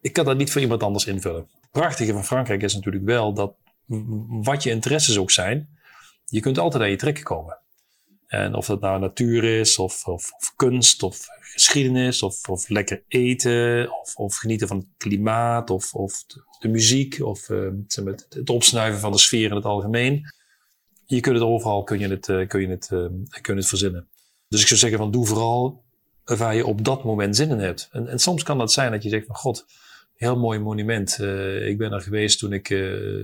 Ik 0.00 0.12
kan 0.12 0.24
dat 0.24 0.36
niet 0.36 0.52
voor 0.52 0.60
iemand 0.60 0.82
anders 0.82 1.06
invullen. 1.06 1.48
Het 1.60 1.70
prachtige 1.70 2.12
van 2.12 2.24
Frankrijk 2.24 2.62
is 2.62 2.74
natuurlijk 2.74 3.04
wel 3.04 3.34
dat 3.34 3.56
wat 4.42 4.62
je 4.62 4.70
interesses 4.70 5.18
ook 5.18 5.30
zijn, 5.30 5.68
je 6.24 6.40
kunt 6.40 6.58
altijd 6.58 6.82
aan 6.82 6.90
je 6.90 6.96
trekken 6.96 7.24
komen. 7.24 7.61
En 8.32 8.54
of 8.54 8.66
dat 8.66 8.80
nou 8.80 9.00
natuur 9.00 9.44
is, 9.44 9.78
of, 9.78 10.06
of, 10.06 10.32
of 10.32 10.52
kunst, 10.56 11.02
of 11.02 11.26
geschiedenis, 11.40 12.22
of, 12.22 12.48
of 12.48 12.68
lekker 12.68 13.02
eten, 13.08 13.92
of, 14.00 14.16
of 14.16 14.36
genieten 14.36 14.68
van 14.68 14.76
het 14.76 14.86
klimaat, 14.96 15.70
of, 15.70 15.94
of 15.94 16.24
de, 16.58 16.68
muziek, 16.68 17.20
of 17.20 17.48
uh, 17.48 17.68
het, 18.04 18.50
opsnuiven 18.50 19.00
van 19.00 19.12
de 19.12 19.18
sfeer 19.18 19.50
in 19.50 19.56
het 19.56 19.64
algemeen. 19.64 20.32
Je 21.06 21.20
kunt 21.20 21.34
het 21.34 21.44
overal 21.44 21.82
kun 21.82 21.98
je 21.98 22.08
het, 22.08 22.28
uh, 22.28 22.46
kun 22.48 22.60
je 22.60 22.68
het, 22.68 22.90
uh, 22.92 23.06
kun 23.40 23.54
je 23.54 23.60
het 23.60 23.68
verzinnen. 23.68 24.08
Dus 24.48 24.60
ik 24.60 24.66
zou 24.66 24.80
zeggen 24.80 24.98
van 24.98 25.10
doe 25.10 25.26
vooral 25.26 25.84
waar 26.24 26.54
je 26.54 26.66
op 26.66 26.84
dat 26.84 27.04
moment 27.04 27.36
zin 27.36 27.50
in 27.50 27.58
hebt. 27.58 27.88
En, 27.92 28.08
en 28.08 28.18
soms 28.18 28.42
kan 28.42 28.58
dat 28.58 28.72
zijn 28.72 28.90
dat 28.92 29.02
je 29.02 29.08
zegt 29.08 29.26
van 29.26 29.36
god, 29.36 29.66
heel 30.14 30.38
mooi 30.38 30.58
monument. 30.58 31.18
Ik 31.62 31.78
ben 31.78 31.92
er 31.92 32.00
geweest 32.00 32.38
toen 32.38 32.52
ik, 32.52 32.66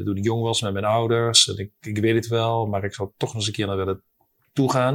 toen 0.05 0.17
ik 0.17 0.25
jong 0.25 0.43
was 0.43 0.63
met 0.63 0.73
mijn 0.73 0.85
ouders. 0.85 1.49
En 1.49 1.57
ik, 1.59 1.71
ik 1.81 1.99
weet 1.99 2.15
het 2.15 2.27
wel, 2.27 2.67
maar 2.67 2.85
ik 2.85 2.95
zou 2.95 3.11
toch 3.17 3.29
nog 3.29 3.37
eens 3.37 3.47
een 3.47 3.53
keer 3.53 3.67
naar 3.67 3.77
willen 3.77 4.03
toegaan. 4.59 4.95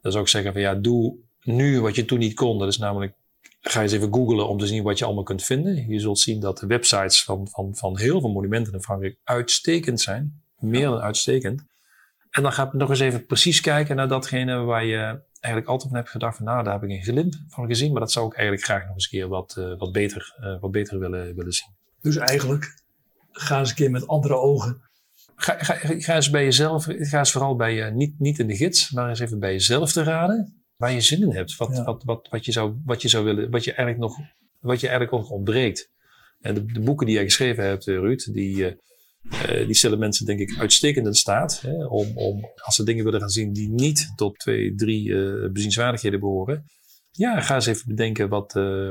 Dan 0.00 0.12
zou 0.12 0.24
ik 0.24 0.30
zeggen 0.30 0.52
van 0.52 0.60
ja, 0.60 0.74
doe 0.74 1.16
nu 1.42 1.80
wat 1.80 1.94
je 1.94 2.04
toen 2.04 2.18
niet 2.18 2.34
kon. 2.34 2.58
Dat 2.58 2.68
is 2.68 2.78
namelijk, 2.78 3.12
ga 3.60 3.82
eens 3.82 3.92
even 3.92 4.14
googlen 4.14 4.48
om 4.48 4.58
te 4.58 4.66
zien 4.66 4.82
wat 4.82 4.98
je 4.98 5.04
allemaal 5.04 5.22
kunt 5.22 5.44
vinden. 5.44 5.88
Je 5.88 6.00
zult 6.00 6.18
zien 6.18 6.40
dat 6.40 6.58
de 6.58 6.66
websites 6.66 7.24
van, 7.24 7.48
van, 7.48 7.76
van 7.76 7.98
heel 7.98 8.20
veel 8.20 8.32
monumenten 8.32 8.72
in 8.72 8.82
Frankrijk 8.82 9.18
uitstekend 9.24 10.00
zijn. 10.00 10.42
Meer 10.58 10.88
dan 10.88 11.00
uitstekend. 11.00 11.64
En 12.30 12.42
dan 12.42 12.52
ga 12.52 12.66
ik 12.66 12.72
nog 12.72 12.88
eens 12.90 13.00
even 13.00 13.26
precies 13.26 13.60
kijken 13.60 13.96
naar 13.96 14.08
datgene 14.08 14.56
waar 14.56 14.84
je 14.84 15.20
eigenlijk 15.40 15.66
altijd 15.66 15.90
van 15.90 16.00
heb 16.00 16.06
gedacht 16.06 16.36
van 16.36 16.46
nou, 16.46 16.64
daar 16.64 16.72
heb 16.72 16.82
ik 16.82 16.90
een 16.90 17.02
glimp 17.02 17.34
van 17.48 17.66
gezien. 17.66 17.92
Maar 17.92 18.00
dat 18.00 18.12
zou 18.12 18.26
ik 18.26 18.34
eigenlijk 18.34 18.66
graag 18.66 18.84
nog 18.84 18.94
eens 18.94 19.04
een 19.04 19.18
keer 19.18 19.28
wat, 19.28 19.56
uh, 19.58 19.78
wat, 19.78 19.92
beter, 19.92 20.34
uh, 20.40 20.60
wat 20.60 20.70
beter 20.70 20.98
willen, 20.98 21.34
willen 21.34 21.52
zien. 21.52 21.68
Dus 22.00 22.16
eigenlijk 22.16 22.82
ga 23.32 23.58
eens 23.58 23.68
een 23.68 23.74
keer 23.74 23.90
met 23.90 24.06
andere 24.06 24.36
ogen. 24.36 24.82
Ga, 25.34 25.58
ga, 25.58 25.74
ga 25.98 26.14
eens 26.14 26.30
bij 26.30 26.44
jezelf, 26.44 26.84
ga 26.84 27.18
eens 27.18 27.32
vooral 27.32 27.56
bij 27.56 27.74
je, 27.74 27.84
niet, 27.84 28.18
niet 28.18 28.38
in 28.38 28.46
de 28.46 28.56
gids, 28.56 28.90
maar 28.90 29.08
eens 29.08 29.20
even 29.20 29.38
bij 29.38 29.52
jezelf 29.52 29.92
te 29.92 30.02
raden. 30.02 30.64
Waar 30.76 30.92
je 30.92 31.00
zin 31.00 31.22
in 31.22 31.34
hebt. 31.34 31.56
Wat, 31.56 31.76
ja. 31.76 31.84
wat, 31.84 32.02
wat, 32.04 32.28
wat, 32.30 32.44
je 32.44 32.52
zou, 32.52 32.74
wat 32.84 33.02
je 33.02 33.08
zou 33.08 33.24
willen, 33.24 33.50
wat 33.50 33.64
je 33.64 33.72
eigenlijk 33.72 33.98
nog, 33.98 34.26
wat 34.60 34.80
je 34.80 34.88
eigenlijk 34.88 35.16
nog 35.16 35.30
ontbreekt. 35.30 35.90
En 36.40 36.54
de, 36.54 36.64
de 36.64 36.80
boeken 36.80 37.06
die 37.06 37.14
jij 37.14 37.24
geschreven 37.24 37.64
hebt, 37.64 37.84
Ruud, 37.84 38.32
die, 38.32 38.56
uh, 38.56 39.66
die 39.66 39.74
stellen 39.74 39.98
mensen 39.98 40.26
denk 40.26 40.40
ik 40.40 40.58
uitstekend 40.58 41.06
in 41.06 41.14
staat 41.14 41.60
hè, 41.60 41.84
om, 41.84 42.18
om 42.18 42.50
als 42.56 42.74
ze 42.74 42.84
dingen 42.84 43.04
willen 43.04 43.20
gaan 43.20 43.28
zien 43.28 43.52
die 43.52 43.68
niet 43.68 44.12
tot 44.16 44.38
twee, 44.38 44.74
drie 44.74 45.08
uh, 45.08 45.50
bezienswaardigheden 45.50 46.20
behoren. 46.20 46.64
Ja, 47.10 47.40
ga 47.40 47.54
eens 47.54 47.66
even 47.66 47.88
bedenken 47.88 48.28
wat, 48.28 48.54
uh, 48.54 48.90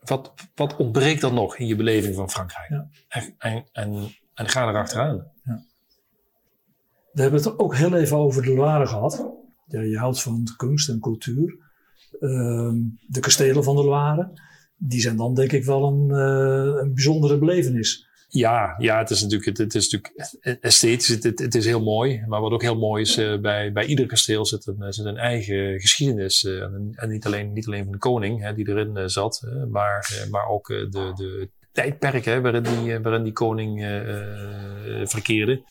wat, 0.00 0.32
wat 0.54 0.76
ontbreekt 0.76 1.20
dan 1.20 1.34
nog 1.34 1.56
in 1.56 1.66
je 1.66 1.76
beleving 1.76 2.14
van 2.14 2.30
Frankrijk. 2.30 2.68
Ja. 2.68 2.88
En, 3.08 3.34
en, 3.38 3.64
en, 3.72 4.10
en, 4.38 4.48
ga 4.48 4.68
erachteraan. 4.68 5.24
Ja. 5.44 5.62
We 7.12 7.22
hebben 7.22 7.40
het 7.42 7.58
ook 7.58 7.76
heel 7.76 7.94
even 7.94 8.16
over 8.16 8.42
de 8.42 8.54
Loire 8.54 8.86
gehad. 8.86 9.26
Ja, 9.66 9.80
je 9.80 9.98
houdt 9.98 10.22
van 10.22 10.48
kunst 10.56 10.88
en 10.88 11.00
cultuur. 11.00 11.56
Uh, 12.20 12.72
de 13.06 13.20
kastelen 13.20 13.64
van 13.64 13.76
de 13.76 13.84
Loire, 13.84 14.30
die 14.76 15.00
zijn 15.00 15.16
dan 15.16 15.34
denk 15.34 15.52
ik 15.52 15.64
wel 15.64 15.86
een, 15.86 16.10
een 16.80 16.94
bijzondere 16.94 17.38
belevenis. 17.38 18.08
Ja, 18.30 18.74
ja 18.78 18.98
het, 18.98 19.10
is 19.10 19.22
natuurlijk, 19.22 19.44
het, 19.44 19.58
het 19.58 19.74
is 19.74 19.90
natuurlijk 19.90 20.40
esthetisch, 20.60 21.08
het, 21.08 21.22
het, 21.22 21.38
het, 21.38 21.54
is 21.54 21.64
heel 21.64 21.82
mooi. 21.82 22.24
Maar 22.26 22.40
wat 22.40 22.52
ook 22.52 22.62
heel 22.62 22.78
mooi 22.78 23.02
is, 23.02 23.18
uh, 23.18 23.40
bij, 23.40 23.72
bij 23.72 23.86
ieder 23.86 24.06
kasteel 24.06 24.46
zit 24.46 24.66
een, 24.66 24.92
zit 24.92 25.04
een 25.04 25.16
eigen 25.16 25.80
geschiedenis. 25.80 26.44
Uh, 26.44 26.62
en, 26.62 26.92
en, 26.94 27.08
niet, 27.08 27.26
alleen, 27.26 27.52
niet 27.52 27.66
alleen 27.66 27.84
van 27.84 27.92
de 27.92 27.98
koning 27.98 28.42
hè, 28.42 28.54
die 28.54 28.68
erin 28.68 28.96
uh, 28.96 29.02
zat, 29.06 29.46
maar, 29.70 30.26
maar 30.30 30.48
ook 30.48 30.66
de, 30.66 31.12
de 31.14 31.50
tijdperk 31.82 32.24
hè, 32.24 32.40
waarin, 32.40 32.62
die, 32.62 32.98
waarin 32.98 33.22
die 33.22 33.32
koning 33.32 33.80
verkeerde. 35.04 35.62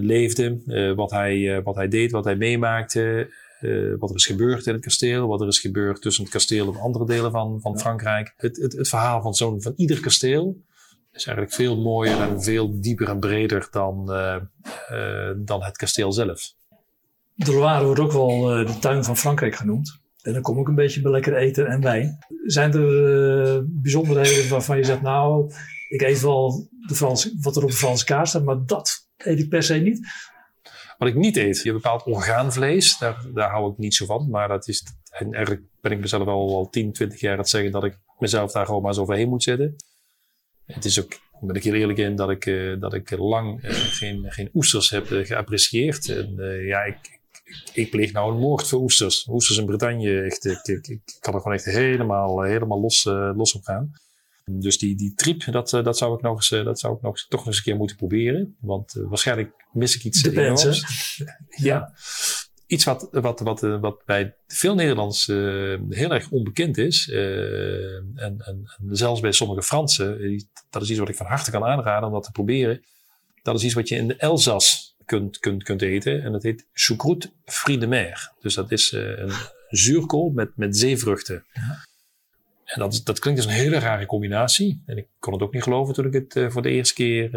leefde, 0.00 0.94
wat, 0.96 1.10
hij, 1.10 1.62
wat 1.62 1.76
hij 1.76 1.88
deed, 1.88 2.10
wat 2.10 2.24
hij 2.24 2.36
meemaakte. 2.36 3.32
wat 3.98 4.10
er 4.10 4.16
is 4.16 4.26
gebeurd 4.26 4.66
in 4.66 4.72
het 4.72 4.82
kasteel, 4.82 5.26
wat 5.26 5.40
er 5.40 5.46
is 5.46 5.60
gebeurd 5.60 6.02
tussen 6.02 6.24
het 6.24 6.32
kasteel 6.32 6.72
en 6.72 6.80
andere 6.80 7.06
delen 7.06 7.30
van, 7.30 7.60
van 7.60 7.78
Frankrijk. 7.78 8.34
Het, 8.36 8.56
het, 8.56 8.72
het 8.72 8.88
verhaal 8.88 9.22
van, 9.22 9.34
zo'n, 9.34 9.62
van 9.62 9.72
ieder 9.76 10.00
kasteel 10.00 10.56
is 11.12 11.26
eigenlijk 11.26 11.56
veel 11.56 11.76
mooier 11.80 12.20
en 12.20 12.42
veel 12.42 12.80
dieper 12.80 13.08
en 13.08 13.20
breder 13.20 13.68
dan, 13.70 14.06
uh, 14.10 14.36
uh, 14.92 15.30
dan 15.36 15.62
het 15.62 15.76
kasteel 15.76 16.12
zelf. 16.12 16.52
De 17.34 17.54
Loire 17.54 17.84
wordt 17.84 18.00
ook 18.00 18.12
wel 18.12 18.40
de 18.40 18.78
tuin 18.80 19.04
van 19.04 19.16
Frankrijk 19.16 19.54
genoemd. 19.54 20.00
En 20.22 20.32
dan 20.32 20.42
kom 20.42 20.58
ik 20.58 20.68
een 20.68 20.74
beetje 20.74 21.02
bij 21.02 21.10
lekker 21.10 21.36
eten 21.36 21.66
en 21.66 21.80
wijn. 21.80 22.18
Zijn 22.44 22.72
er 22.72 23.64
bijzonderheden 23.68 24.50
waarvan 24.50 24.76
je 24.76 24.84
zegt, 24.84 25.02
nou, 25.02 25.52
ik 25.88 26.02
eet 26.02 26.20
wel 26.20 26.68
de 26.86 26.94
Frans, 26.94 27.34
wat 27.40 27.56
er 27.56 27.62
op 27.62 27.70
de 27.70 27.76
Franse 27.76 28.04
kaart 28.04 28.28
staat, 28.28 28.44
maar 28.44 28.66
dat 28.66 29.08
eet 29.16 29.38
ik 29.38 29.48
per 29.48 29.62
se 29.62 29.74
niet? 29.74 30.00
Wat 30.98 31.08
ik 31.08 31.14
niet 31.14 31.36
eet, 31.36 31.62
je 31.62 31.72
bepaalt 31.72 32.04
orgaanvlees, 32.04 32.98
daar, 32.98 33.24
daar 33.34 33.50
hou 33.50 33.72
ik 33.72 33.78
niet 33.78 33.94
zo 33.94 34.06
van. 34.06 34.30
Maar 34.30 34.48
dat 34.48 34.68
is, 34.68 34.84
en 35.10 35.32
eigenlijk 35.32 35.64
ben 35.80 35.92
ik 35.92 36.00
mezelf 36.00 36.26
al, 36.26 36.56
al 36.56 36.68
10, 36.70 36.92
20 36.92 37.20
jaar 37.20 37.32
aan 37.32 37.38
het 37.38 37.48
zeggen 37.48 37.70
dat 37.70 37.84
ik 37.84 37.98
mezelf 38.18 38.52
daar 38.52 38.66
gewoon 38.66 38.82
maar 38.82 38.94
zo 38.94 39.00
overheen 39.00 39.28
moet 39.28 39.42
zitten. 39.42 39.76
Het 40.66 40.84
is 40.84 41.02
ook, 41.02 41.18
ben 41.40 41.56
ik 41.56 41.64
heel 41.64 41.74
eerlijk 41.74 41.98
in, 41.98 42.16
dat 42.16 42.30
ik, 42.30 42.46
uh, 42.46 42.80
dat 42.80 42.94
ik 42.94 43.10
lang 43.10 43.64
uh, 43.64 43.70
geen, 43.70 44.32
geen 44.32 44.50
oesters 44.54 44.90
heb 44.90 45.06
geapprecieerd. 45.06 46.08
En 46.08 46.34
ja, 46.66 46.82
ik, 46.82 47.20
ik, 47.72 47.90
pleeg 47.90 48.12
nou 48.12 48.32
een 48.32 48.38
moord 48.38 48.68
voor 48.68 48.80
oesters. 48.80 49.26
Oesters 49.28 49.58
in 49.58 49.66
Bretagne, 49.66 50.20
echt, 50.20 50.44
ik, 50.44 50.66
ik, 50.66 50.86
ik 50.86 51.16
kan 51.20 51.34
er 51.34 51.40
gewoon 51.40 51.56
echt 51.56 51.64
helemaal, 51.64 52.42
helemaal 52.42 52.80
los, 52.80 53.04
los 53.34 53.54
op 53.54 53.64
gaan. 53.64 53.90
Dus 54.44 54.78
die, 54.78 54.96
die 54.96 55.14
trip, 55.14 55.52
dat, 55.52 55.70
dat 55.70 55.98
zou 55.98 56.14
ik 56.14 56.22
nog 56.22 56.34
eens, 56.34 56.48
dat 56.48 56.78
zou 56.78 56.94
ik 56.96 57.02
nog, 57.02 57.18
toch 57.18 57.28
nog 57.30 57.46
eens 57.46 57.56
een 57.56 57.62
keer 57.62 57.76
moeten 57.76 57.96
proberen. 57.96 58.56
Want 58.60 58.92
waarschijnlijk 58.92 59.52
mis 59.72 59.96
ik 59.96 60.04
iets 60.04 60.24
enorms. 60.24 60.84
ja 61.48 61.92
iets 62.72 62.84
wat, 62.84 63.08
wat, 63.10 63.40
wat, 63.40 63.60
wat 63.60 64.04
bij 64.04 64.34
veel 64.46 64.74
Nederlanders 64.74 65.28
uh, 65.28 65.80
heel 65.88 66.10
erg 66.10 66.30
onbekend 66.30 66.78
is. 66.78 67.08
Uh, 67.08 67.96
en, 67.96 68.14
en, 68.16 68.40
en, 68.44 68.66
zelfs 68.90 69.20
bij 69.20 69.32
sommige 69.32 69.62
Fransen. 69.62 70.44
Dat 70.70 70.82
is 70.82 70.90
iets 70.90 70.98
wat 70.98 71.08
ik 71.08 71.16
van 71.16 71.26
harte 71.26 71.50
kan 71.50 71.64
aanraden 71.64 72.08
om 72.08 72.14
dat 72.14 72.22
te 72.22 72.30
proberen. 72.30 72.82
Dat 73.42 73.54
is 73.54 73.64
iets 73.64 73.74
wat 73.74 73.88
je 73.88 73.96
in 73.96 74.08
de 74.08 74.16
Elzas 74.16 74.91
kunt, 75.12 75.38
kunt, 75.38 75.62
kunt 75.62 75.82
eten. 75.82 76.22
En 76.22 76.32
dat 76.32 76.42
heet 76.42 76.66
choucroute 76.72 77.30
fruits 77.44 77.80
de 77.80 77.86
mer. 77.86 78.32
Dus 78.40 78.54
dat 78.54 78.70
is 78.70 78.92
uh, 78.92 79.18
een 79.18 79.32
zuurkool 79.68 80.30
met, 80.30 80.56
met 80.56 80.76
zeevruchten. 80.76 81.44
Ja. 81.52 81.86
En 82.64 82.80
dat, 82.80 83.00
dat 83.04 83.18
klinkt 83.18 83.40
als 83.40 83.48
een 83.50 83.56
hele 83.56 83.78
rare 83.78 84.06
combinatie. 84.06 84.82
En 84.86 84.96
ik 84.96 85.08
kon 85.18 85.32
het 85.32 85.42
ook 85.42 85.52
niet 85.52 85.62
geloven 85.62 85.94
toen 85.94 86.06
ik 86.06 86.12
het 86.12 86.52
voor 86.52 86.62
de 86.62 86.70
eerste 86.70 86.94
keer 86.94 87.30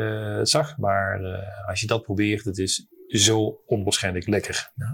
zag. 0.46 0.78
Maar 0.78 1.20
als 1.68 1.80
je 1.80 1.88
dat 1.88 2.04
probeert, 2.04 2.46
het 2.46 2.58
is 2.58 2.88
zo 3.08 3.62
onwaarschijnlijk 3.66 4.28
lekker. 4.28 4.72
Ja. 4.76 4.94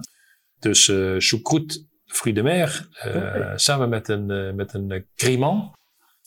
Dus 0.60 0.86
choucroute 1.18 1.86
fruits 2.06 2.38
de 2.38 2.44
mer, 2.44 2.88
okay. 3.06 3.58
samen 3.58 3.90
met 3.90 4.08
een, 4.08 4.56
met 4.56 4.74
een 4.74 5.08
crémant. 5.16 5.74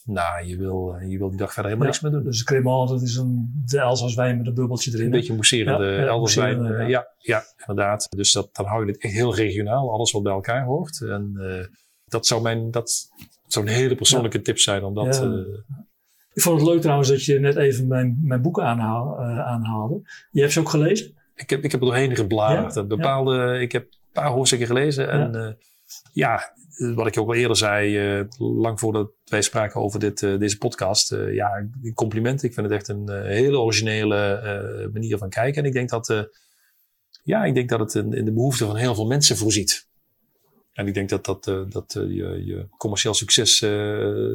Nou, 0.06 0.46
je 0.46 0.56
wil, 0.56 0.96
je 1.08 1.18
wil 1.18 1.28
die 1.28 1.38
dag 1.38 1.52
verder 1.52 1.70
helemaal 1.72 1.92
ja, 1.92 1.92
niks 1.92 2.00
meer 2.00 2.12
doen. 2.12 2.24
Dus 2.24 2.38
de 2.38 2.44
crémant, 2.44 2.88
dat 2.88 3.02
is 3.02 3.16
een, 3.16 3.62
de 3.66 4.34
met 4.36 4.46
een 4.46 4.54
bubbeltje 4.54 4.90
erin. 4.90 5.04
Een 5.04 5.10
beetje 5.10 5.32
mousserende 5.32 5.84
ja, 5.84 6.06
Elsass 6.06 6.34
wijn. 6.34 6.62
Ja. 6.62 6.86
ja. 6.86 7.08
Ja, 7.18 7.42
inderdaad. 7.66 8.06
Dus 8.16 8.32
dat, 8.32 8.48
dan 8.52 8.66
hou 8.66 8.86
je 8.86 8.92
het 8.92 9.02
echt 9.02 9.12
heel 9.12 9.34
regionaal, 9.34 9.92
alles 9.92 10.12
wat 10.12 10.22
bij 10.22 10.32
elkaar 10.32 10.64
hoort. 10.64 11.00
En 11.00 11.32
dat 12.04 12.26
zou 12.26 12.42
mijn, 12.42 12.70
dat 12.70 13.10
zou 13.46 13.66
een 13.66 13.72
hele 13.72 13.94
persoonlijke 13.94 14.40
tip 14.40 14.58
zijn 14.58 14.85
om 14.85 14.94
dat... 14.94 15.22
Ik 16.33 16.42
vond 16.42 16.60
het 16.60 16.68
leuk 16.68 16.81
trouwens 16.81 17.08
dat 17.08 17.24
je 17.24 17.38
net 17.38 17.56
even 17.56 17.87
mijn, 17.87 18.18
mijn 18.22 18.42
boek 18.42 18.60
aanhaal, 18.60 19.18
aanhaalde. 19.20 20.00
Je 20.31 20.40
hebt 20.40 20.52
ze 20.52 20.60
ook 20.60 20.68
gelezen? 20.68 21.14
Ik 21.35 21.50
heb, 21.50 21.64
ik 21.64 21.72
heb 21.72 21.81
er 21.81 21.87
doorheen 21.87 22.16
gebladerd. 22.16 22.88
Bepaalde, 22.88 23.58
Ik 23.60 23.72
heb 23.72 23.87
paar 24.12 24.31
hoofdstukken 24.31 24.68
gelezen. 24.68 25.10
En 25.10 25.56
ja. 26.12 26.52
Uh, 26.76 26.94
wat 26.94 27.06
ik 27.06 27.18
ook 27.18 27.28
al 27.28 27.34
eerder 27.34 27.56
zei, 27.56 28.16
uh, 28.18 28.24
lang 28.38 28.80
voordat 28.80 29.10
wij 29.24 29.42
spraken 29.42 29.80
over 29.80 30.00
dit, 30.00 30.22
uh, 30.22 30.38
deze 30.38 30.58
podcast. 30.58 31.16
ja, 31.30 31.68
complimenten. 31.94 32.48
Ik 32.48 32.54
vind 32.54 32.66
het 32.66 32.74
echt 32.74 32.88
een 32.88 33.24
hele 33.26 33.58
originele 33.58 34.90
manier 34.92 35.18
van 35.18 35.28
kijken. 35.28 35.62
En 35.62 35.68
ik 35.68 35.74
denk 35.74 35.88
dat, 35.88 36.28
ja, 37.22 37.44
ik 37.44 37.54
denk 37.54 37.68
dat 37.68 37.80
het 37.80 37.94
in, 37.94 38.12
in, 38.12 38.24
de 38.24 38.32
behoefte 38.32 38.66
van 38.66 38.76
heel 38.76 38.94
veel 38.94 39.06
mensen 39.06 39.36
voorziet. 39.36 39.88
En 40.74 40.86
ik 40.86 40.94
denk 40.94 41.08
dat, 41.08 41.24
dat, 41.24 41.46
uh, 41.46 41.60
dat 41.68 41.94
uh, 41.94 42.02
je, 42.02 42.44
je, 42.44 42.66
commercieel 42.76 43.14
succes 43.14 43.60
uh, 43.60 43.70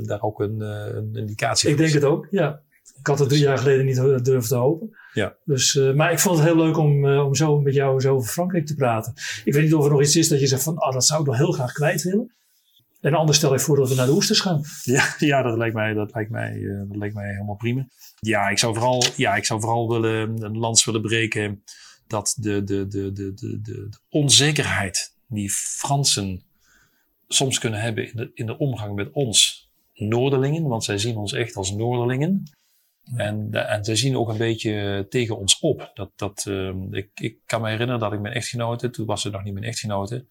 daar 0.02 0.22
ook 0.22 0.40
een, 0.40 0.60
een 0.60 1.16
indicatie 1.16 1.70
Ik 1.70 1.78
denk 1.78 1.94
het 1.94 2.04
ook, 2.04 2.28
ja. 2.32 2.62
Ik 3.00 3.08
had 3.08 3.20
het 3.20 3.30
drie 3.30 3.42
jaar 3.42 3.58
geleden 3.58 3.86
niet 3.86 4.26
durven 4.26 4.50
te 4.50 4.56
hopen. 4.56 4.98
Ja. 5.14 5.36
Dus, 5.46 5.74
maar 5.96 6.12
ik 6.12 6.20
vond 6.20 6.38
het 6.38 6.48
heel 6.48 6.56
leuk 6.58 6.78
om, 6.78 7.06
om 7.06 7.36
zo 7.36 7.60
met 7.60 7.74
jou 7.74 8.02
zo 8.02 8.16
over 8.16 8.32
Frankrijk 8.32 8.66
te 8.66 8.76
praten. 8.76 9.14
Ik 9.44 9.54
weet 9.54 9.64
niet 9.64 9.74
of 9.74 9.86
er 9.86 9.92
nog 9.92 10.02
iets 10.02 10.16
is 10.16 10.28
dat 10.28 10.40
je 10.40 10.48
zegt 10.48 10.64
van, 10.64 10.78
ah, 10.78 10.94
dat 10.94 11.06
zou 11.06 11.22
ik 11.22 11.28
nog 11.28 11.38
heel 11.38 11.52
graag 11.52 11.72
kwijt 11.72 12.04
willen. 12.04 12.34
En 13.02 13.14
anders 13.14 13.38
stel 13.38 13.54
ik 13.54 13.60
voor 13.60 13.76
dat 13.76 13.90
we 13.90 13.96
naar 13.96 14.06
de 14.06 14.12
oesters 14.12 14.40
gaan. 14.40 14.62
Ja, 14.84 15.16
ja 15.32 15.42
dat, 15.42 15.58
lijkt 15.58 15.76
mij, 15.76 15.94
dat, 15.94 16.14
lijkt 16.14 16.32
mij, 16.32 16.62
dat 16.88 16.98
lijkt 16.98 17.16
mij 17.16 17.32
helemaal 17.32 17.56
prima. 17.56 17.88
Ja, 18.20 18.50
ik 18.50 18.58
zou 18.58 18.74
vooral, 18.74 19.04
ja, 19.16 19.36
ik 19.36 19.46
zou 19.46 19.60
vooral 19.60 19.90
willen, 19.90 20.44
een 20.44 20.58
lans 20.58 20.86
willen 20.86 21.02
breken 21.02 21.64
dat 22.08 22.36
de, 22.40 22.64
de, 22.64 22.88
de, 22.88 23.12
de, 23.12 23.34
de, 23.34 23.60
de 23.62 23.90
onzekerheid 24.10 25.16
die 25.28 25.50
Fransen 25.50 26.44
soms 27.28 27.60
kunnen 27.60 27.82
hebben 27.82 28.10
in 28.10 28.16
de, 28.16 28.32
in 28.34 28.46
de 28.46 28.58
omgang 28.58 28.96
met 28.96 29.12
ons 29.12 29.68
Noorderlingen, 29.94 30.68
want 30.68 30.84
zij 30.84 30.98
zien 30.98 31.18
ons 31.18 31.34
echt 31.34 31.56
als 31.56 31.72
Noorderlingen. 31.72 32.44
En, 33.16 33.50
en 33.52 33.84
zij 33.84 33.96
zien 33.96 34.18
ook 34.18 34.30
een 34.30 34.38
beetje 34.38 35.06
tegen 35.10 35.38
ons 35.38 35.60
op. 35.60 35.92
Dat, 35.94 36.12
dat, 36.16 36.46
uh, 36.48 36.74
ik, 36.92 37.10
ik 37.14 37.38
kan 37.46 37.62
me 37.62 37.70
herinneren 37.70 38.02
dat 38.02 38.14
ik 38.14 38.20
mijn 38.20 38.34
echtgenote, 38.34 38.90
toen 38.90 39.06
was 39.06 39.22
ze 39.22 39.30
nog 39.30 39.44
niet 39.44 39.54
mijn 39.54 39.66
echtgenote, 39.66 40.26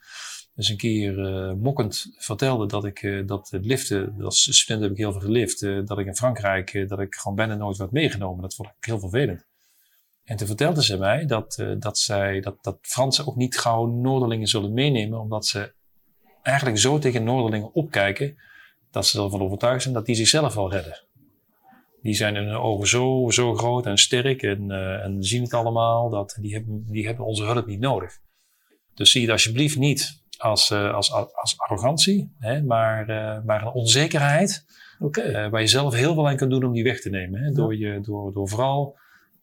dus 0.54 0.68
een 0.68 0.76
keer 0.76 1.18
uh, 1.18 1.52
mokkend 1.52 2.06
vertelde 2.16 2.66
dat 2.66 2.84
ik 2.84 3.02
uh, 3.02 3.26
dat 3.26 3.50
het 3.50 3.64
liften, 3.64 4.14
als 4.20 4.58
student 4.58 4.82
heb 4.82 4.90
ik 4.90 4.98
heel 4.98 5.12
veel 5.12 5.20
gelift, 5.20 5.60
dat 5.60 5.98
ik 5.98 6.06
in 6.06 6.16
Frankrijk, 6.16 6.88
dat 6.88 7.00
ik 7.00 7.14
gewoon 7.14 7.36
bijna 7.36 7.54
nooit 7.54 7.76
werd 7.76 7.90
meegenomen. 7.90 8.42
Dat 8.42 8.54
vond 8.54 8.68
ik 8.68 8.84
heel 8.84 8.98
vervelend. 8.98 9.46
En 10.24 10.36
toen 10.36 10.46
vertelde 10.46 10.84
ze 10.84 10.98
mij 10.98 11.26
dat, 11.26 11.64
dat, 11.78 11.98
zij, 11.98 12.40
dat, 12.40 12.62
dat 12.62 12.78
Fransen 12.80 13.26
ook 13.26 13.36
niet 13.36 13.58
gauw 13.58 13.86
Noorderlingen 13.86 14.46
zullen 14.46 14.72
meenemen, 14.72 15.20
omdat 15.20 15.46
ze 15.46 15.72
eigenlijk 16.42 16.78
zo 16.78 16.98
tegen 16.98 17.24
Noorderlingen 17.24 17.74
opkijken, 17.74 18.36
dat 18.90 19.06
ze 19.06 19.22
ervan 19.22 19.40
overtuigd 19.40 19.82
zijn 19.82 19.94
dat 19.94 20.06
die 20.06 20.14
zichzelf 20.14 20.54
wel 20.54 20.70
redden. 20.70 21.07
Die 22.03 22.14
zijn 22.14 22.36
in 22.36 22.44
hun 22.44 22.57
ogen 22.57 22.88
zo, 22.88 23.30
zo 23.30 23.55
groot 23.55 23.86
en 23.86 23.99
sterk 23.99 24.42
en, 24.42 24.70
en 25.03 25.22
zien 25.22 25.42
het 25.42 25.55
allemaal, 25.55 26.11
dat 26.11 26.38
die 26.40 26.55
hebben, 26.55 26.84
die 26.86 27.07
hebben 27.07 27.24
onze 27.24 27.44
hulp 27.44 27.66
niet 27.66 27.80
nodig. 27.80 28.18
Dus 28.94 29.11
zie 29.11 29.22
het 29.22 29.30
alsjeblieft 29.30 29.76
niet 29.76 30.22
als, 30.38 30.70
uh, 30.70 30.94
als, 30.94 31.12
als 31.12 31.55
arrogantie, 31.57 32.34
hè, 32.38 32.62
maar, 32.62 33.11
uh, 33.11 33.44
maar 33.44 33.62
een 33.62 33.72
onzekerheid. 33.72 34.64
Okay. 34.99 35.51
Waar 35.51 35.61
je 35.61 35.66
zelf 35.66 35.94
heel 35.94 36.14
veel 36.14 36.28
aan 36.28 36.36
kan 36.36 36.49
doen 36.49 36.64
om 36.64 36.72
die 36.72 36.82
weg 36.82 37.01
te 37.01 37.11
nemen. 37.11 37.40
Hè, 37.40 37.53
door, 37.53 37.76
je, 37.76 38.01
door, 38.01 38.32
door 38.32 38.49
vooral 38.49 38.99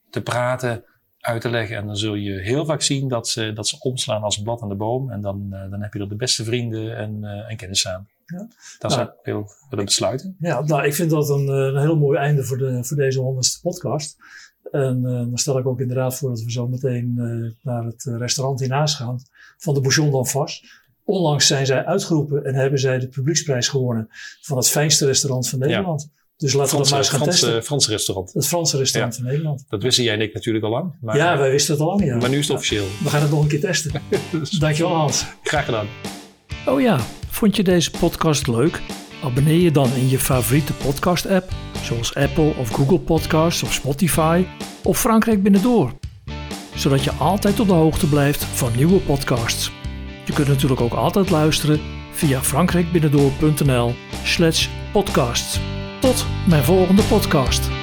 te 0.10 0.22
praten, 0.22 0.84
uit 1.20 1.42
te 1.42 1.50
leggen. 1.50 1.78
En 1.78 1.86
dan 1.86 1.96
zul 1.96 2.16
je 2.16 2.40
heel 2.40 2.66
vaak 2.66 2.82
zien 2.82 3.08
dat 3.08 3.28
ze, 3.28 3.54
dat 3.54 3.68
ze 3.68 3.80
omslaan 3.80 4.24
als 4.24 4.38
een 4.38 4.44
blad 4.44 4.62
aan 4.62 4.70
de 4.70 4.76
boom. 4.76 5.12
En 5.12 5.22
dan, 5.22 5.50
dan 5.50 5.82
heb 5.82 5.94
je 5.94 6.00
er 6.00 6.10
de 6.10 6.16
beste 6.16 6.44
vrienden 6.44 6.98
en, 6.98 7.24
en 7.24 7.58
kennis 7.58 7.88
aan. 7.88 8.08
Ja. 8.26 8.48
Dat 8.80 8.92
zou 8.92 9.06
ik 9.06 9.14
wil, 9.24 9.50
willen 9.70 9.86
besluiten. 9.86 10.36
Ja, 10.40 10.62
nou, 10.62 10.86
ik 10.86 10.96
vind 10.96 11.10
dat 11.10 11.30
een, 11.30 11.48
een 11.48 11.82
heel 11.82 11.98
mooi 11.98 12.18
einde 12.18 12.44
voor, 12.44 12.58
de, 12.58 12.84
voor 12.84 12.98
deze 12.98 13.20
honderdste 13.20 13.62
podcast. 13.62 14.18
En 14.72 15.02
uh, 15.04 15.12
dan 15.12 15.38
stel 15.38 15.58
ik 15.58 15.66
ook 15.66 15.80
inderdaad 15.80 16.16
voor 16.18 16.30
dat 16.30 16.42
we 16.42 16.52
zo 16.52 16.68
meteen 16.68 17.16
uh, 17.18 17.52
naar 17.62 17.84
het 17.84 18.04
restaurant 18.04 18.60
hiernaast 18.60 18.96
gaan 18.96 19.20
van 19.58 19.74
de 19.74 19.82
Bouchon 19.82 20.12
d'Enfas. 20.12 20.64
Onlangs 21.04 21.48
zijn 21.48 21.66
zij 21.66 21.86
uitgeroepen 21.86 22.46
en 22.46 22.56
hebben 22.56 22.80
zij 22.80 23.00
de 23.00 23.08
publieksprijs 23.08 23.68
gewonnen 23.68 24.08
van 24.42 24.58
het 24.58 24.70
fijnste 24.70 25.06
restaurant 25.06 25.50
van 25.50 25.60
Nederland. 25.60 26.02
Ja. 26.02 26.24
Dus 26.38 26.54
laten 26.54 26.70
Frans, 26.70 26.90
we 26.90 26.90
dat 26.90 26.90
maar 26.90 27.00
eens 27.00 27.10
gaan 27.10 27.20
Frans, 27.20 27.40
testen. 27.40 27.58
Uh, 27.58 27.64
Frans 27.64 27.88
restaurant. 27.88 28.34
Het 28.34 28.48
Franse 28.48 28.78
restaurant 28.78 29.16
ja. 29.16 29.22
van 29.22 29.30
Nederland. 29.30 29.66
Dat 29.70 29.84
wisten 29.84 30.04
jij 30.04 30.14
en 30.14 30.22
ik 30.22 30.34
natuurlijk 30.34 30.66
al 30.66 30.72
lang. 30.72 30.94
Maar, 31.02 31.18
ja, 31.18 31.38
wij 31.38 31.52
wisten 31.52 31.74
het 31.74 31.84
al 31.84 31.88
lang. 31.88 32.06
Ja. 32.06 32.18
Maar 32.18 32.30
nu 32.30 32.38
is 32.38 32.48
het 32.48 32.56
officieel. 32.56 32.86
We 33.04 33.10
gaan 33.10 33.22
het 33.22 33.32
nog 33.32 33.42
een 33.42 33.48
keer 33.48 33.60
testen. 33.60 34.02
Dankjewel 34.60 34.94
Hans. 34.94 35.26
Graag 35.44 35.66
gedaan. 35.66 35.88
Oh 36.68 36.82
ja, 36.82 37.00
vond 37.36 37.56
je 37.56 37.64
deze 37.64 37.92
podcast 37.92 38.48
leuk? 38.48 38.82
Abonneer 39.24 39.60
je 39.60 39.72
dan 39.72 39.90
in 39.96 40.10
je 40.10 40.20
favoriete 40.20 40.74
podcast 40.74 41.28
app, 41.28 41.52
zoals 41.82 42.16
Apple 42.16 42.54
of 42.58 42.70
Google 42.70 43.00
Podcasts 43.00 43.64
of 43.64 43.74
Spotify 43.74 44.46
of 44.84 45.00
Frankrijk 45.00 45.44
Binnendoor. 45.44 45.94
Zodat 46.76 47.04
je 47.04 47.12
altijd 47.12 47.60
op 47.60 47.68
de 47.68 47.74
hoogte 47.74 48.10
blijft 48.10 48.44
van 48.44 48.72
nieuwe 48.76 49.00
podcasts. 49.00 49.72
Je 50.26 50.34
kunt 50.34 50.48
natuurlijk 50.48 50.82
ook 50.82 50.94
altijd 50.94 51.30
luisteren 51.30 51.80
via 52.12 52.42
frankrijkbinnendoor.nl 52.42 53.94
slash 54.24 54.68
podcasts. 54.92 55.60
Tot 56.00 56.26
mijn 56.48 56.64
volgende 56.64 57.04
podcast. 57.04 57.75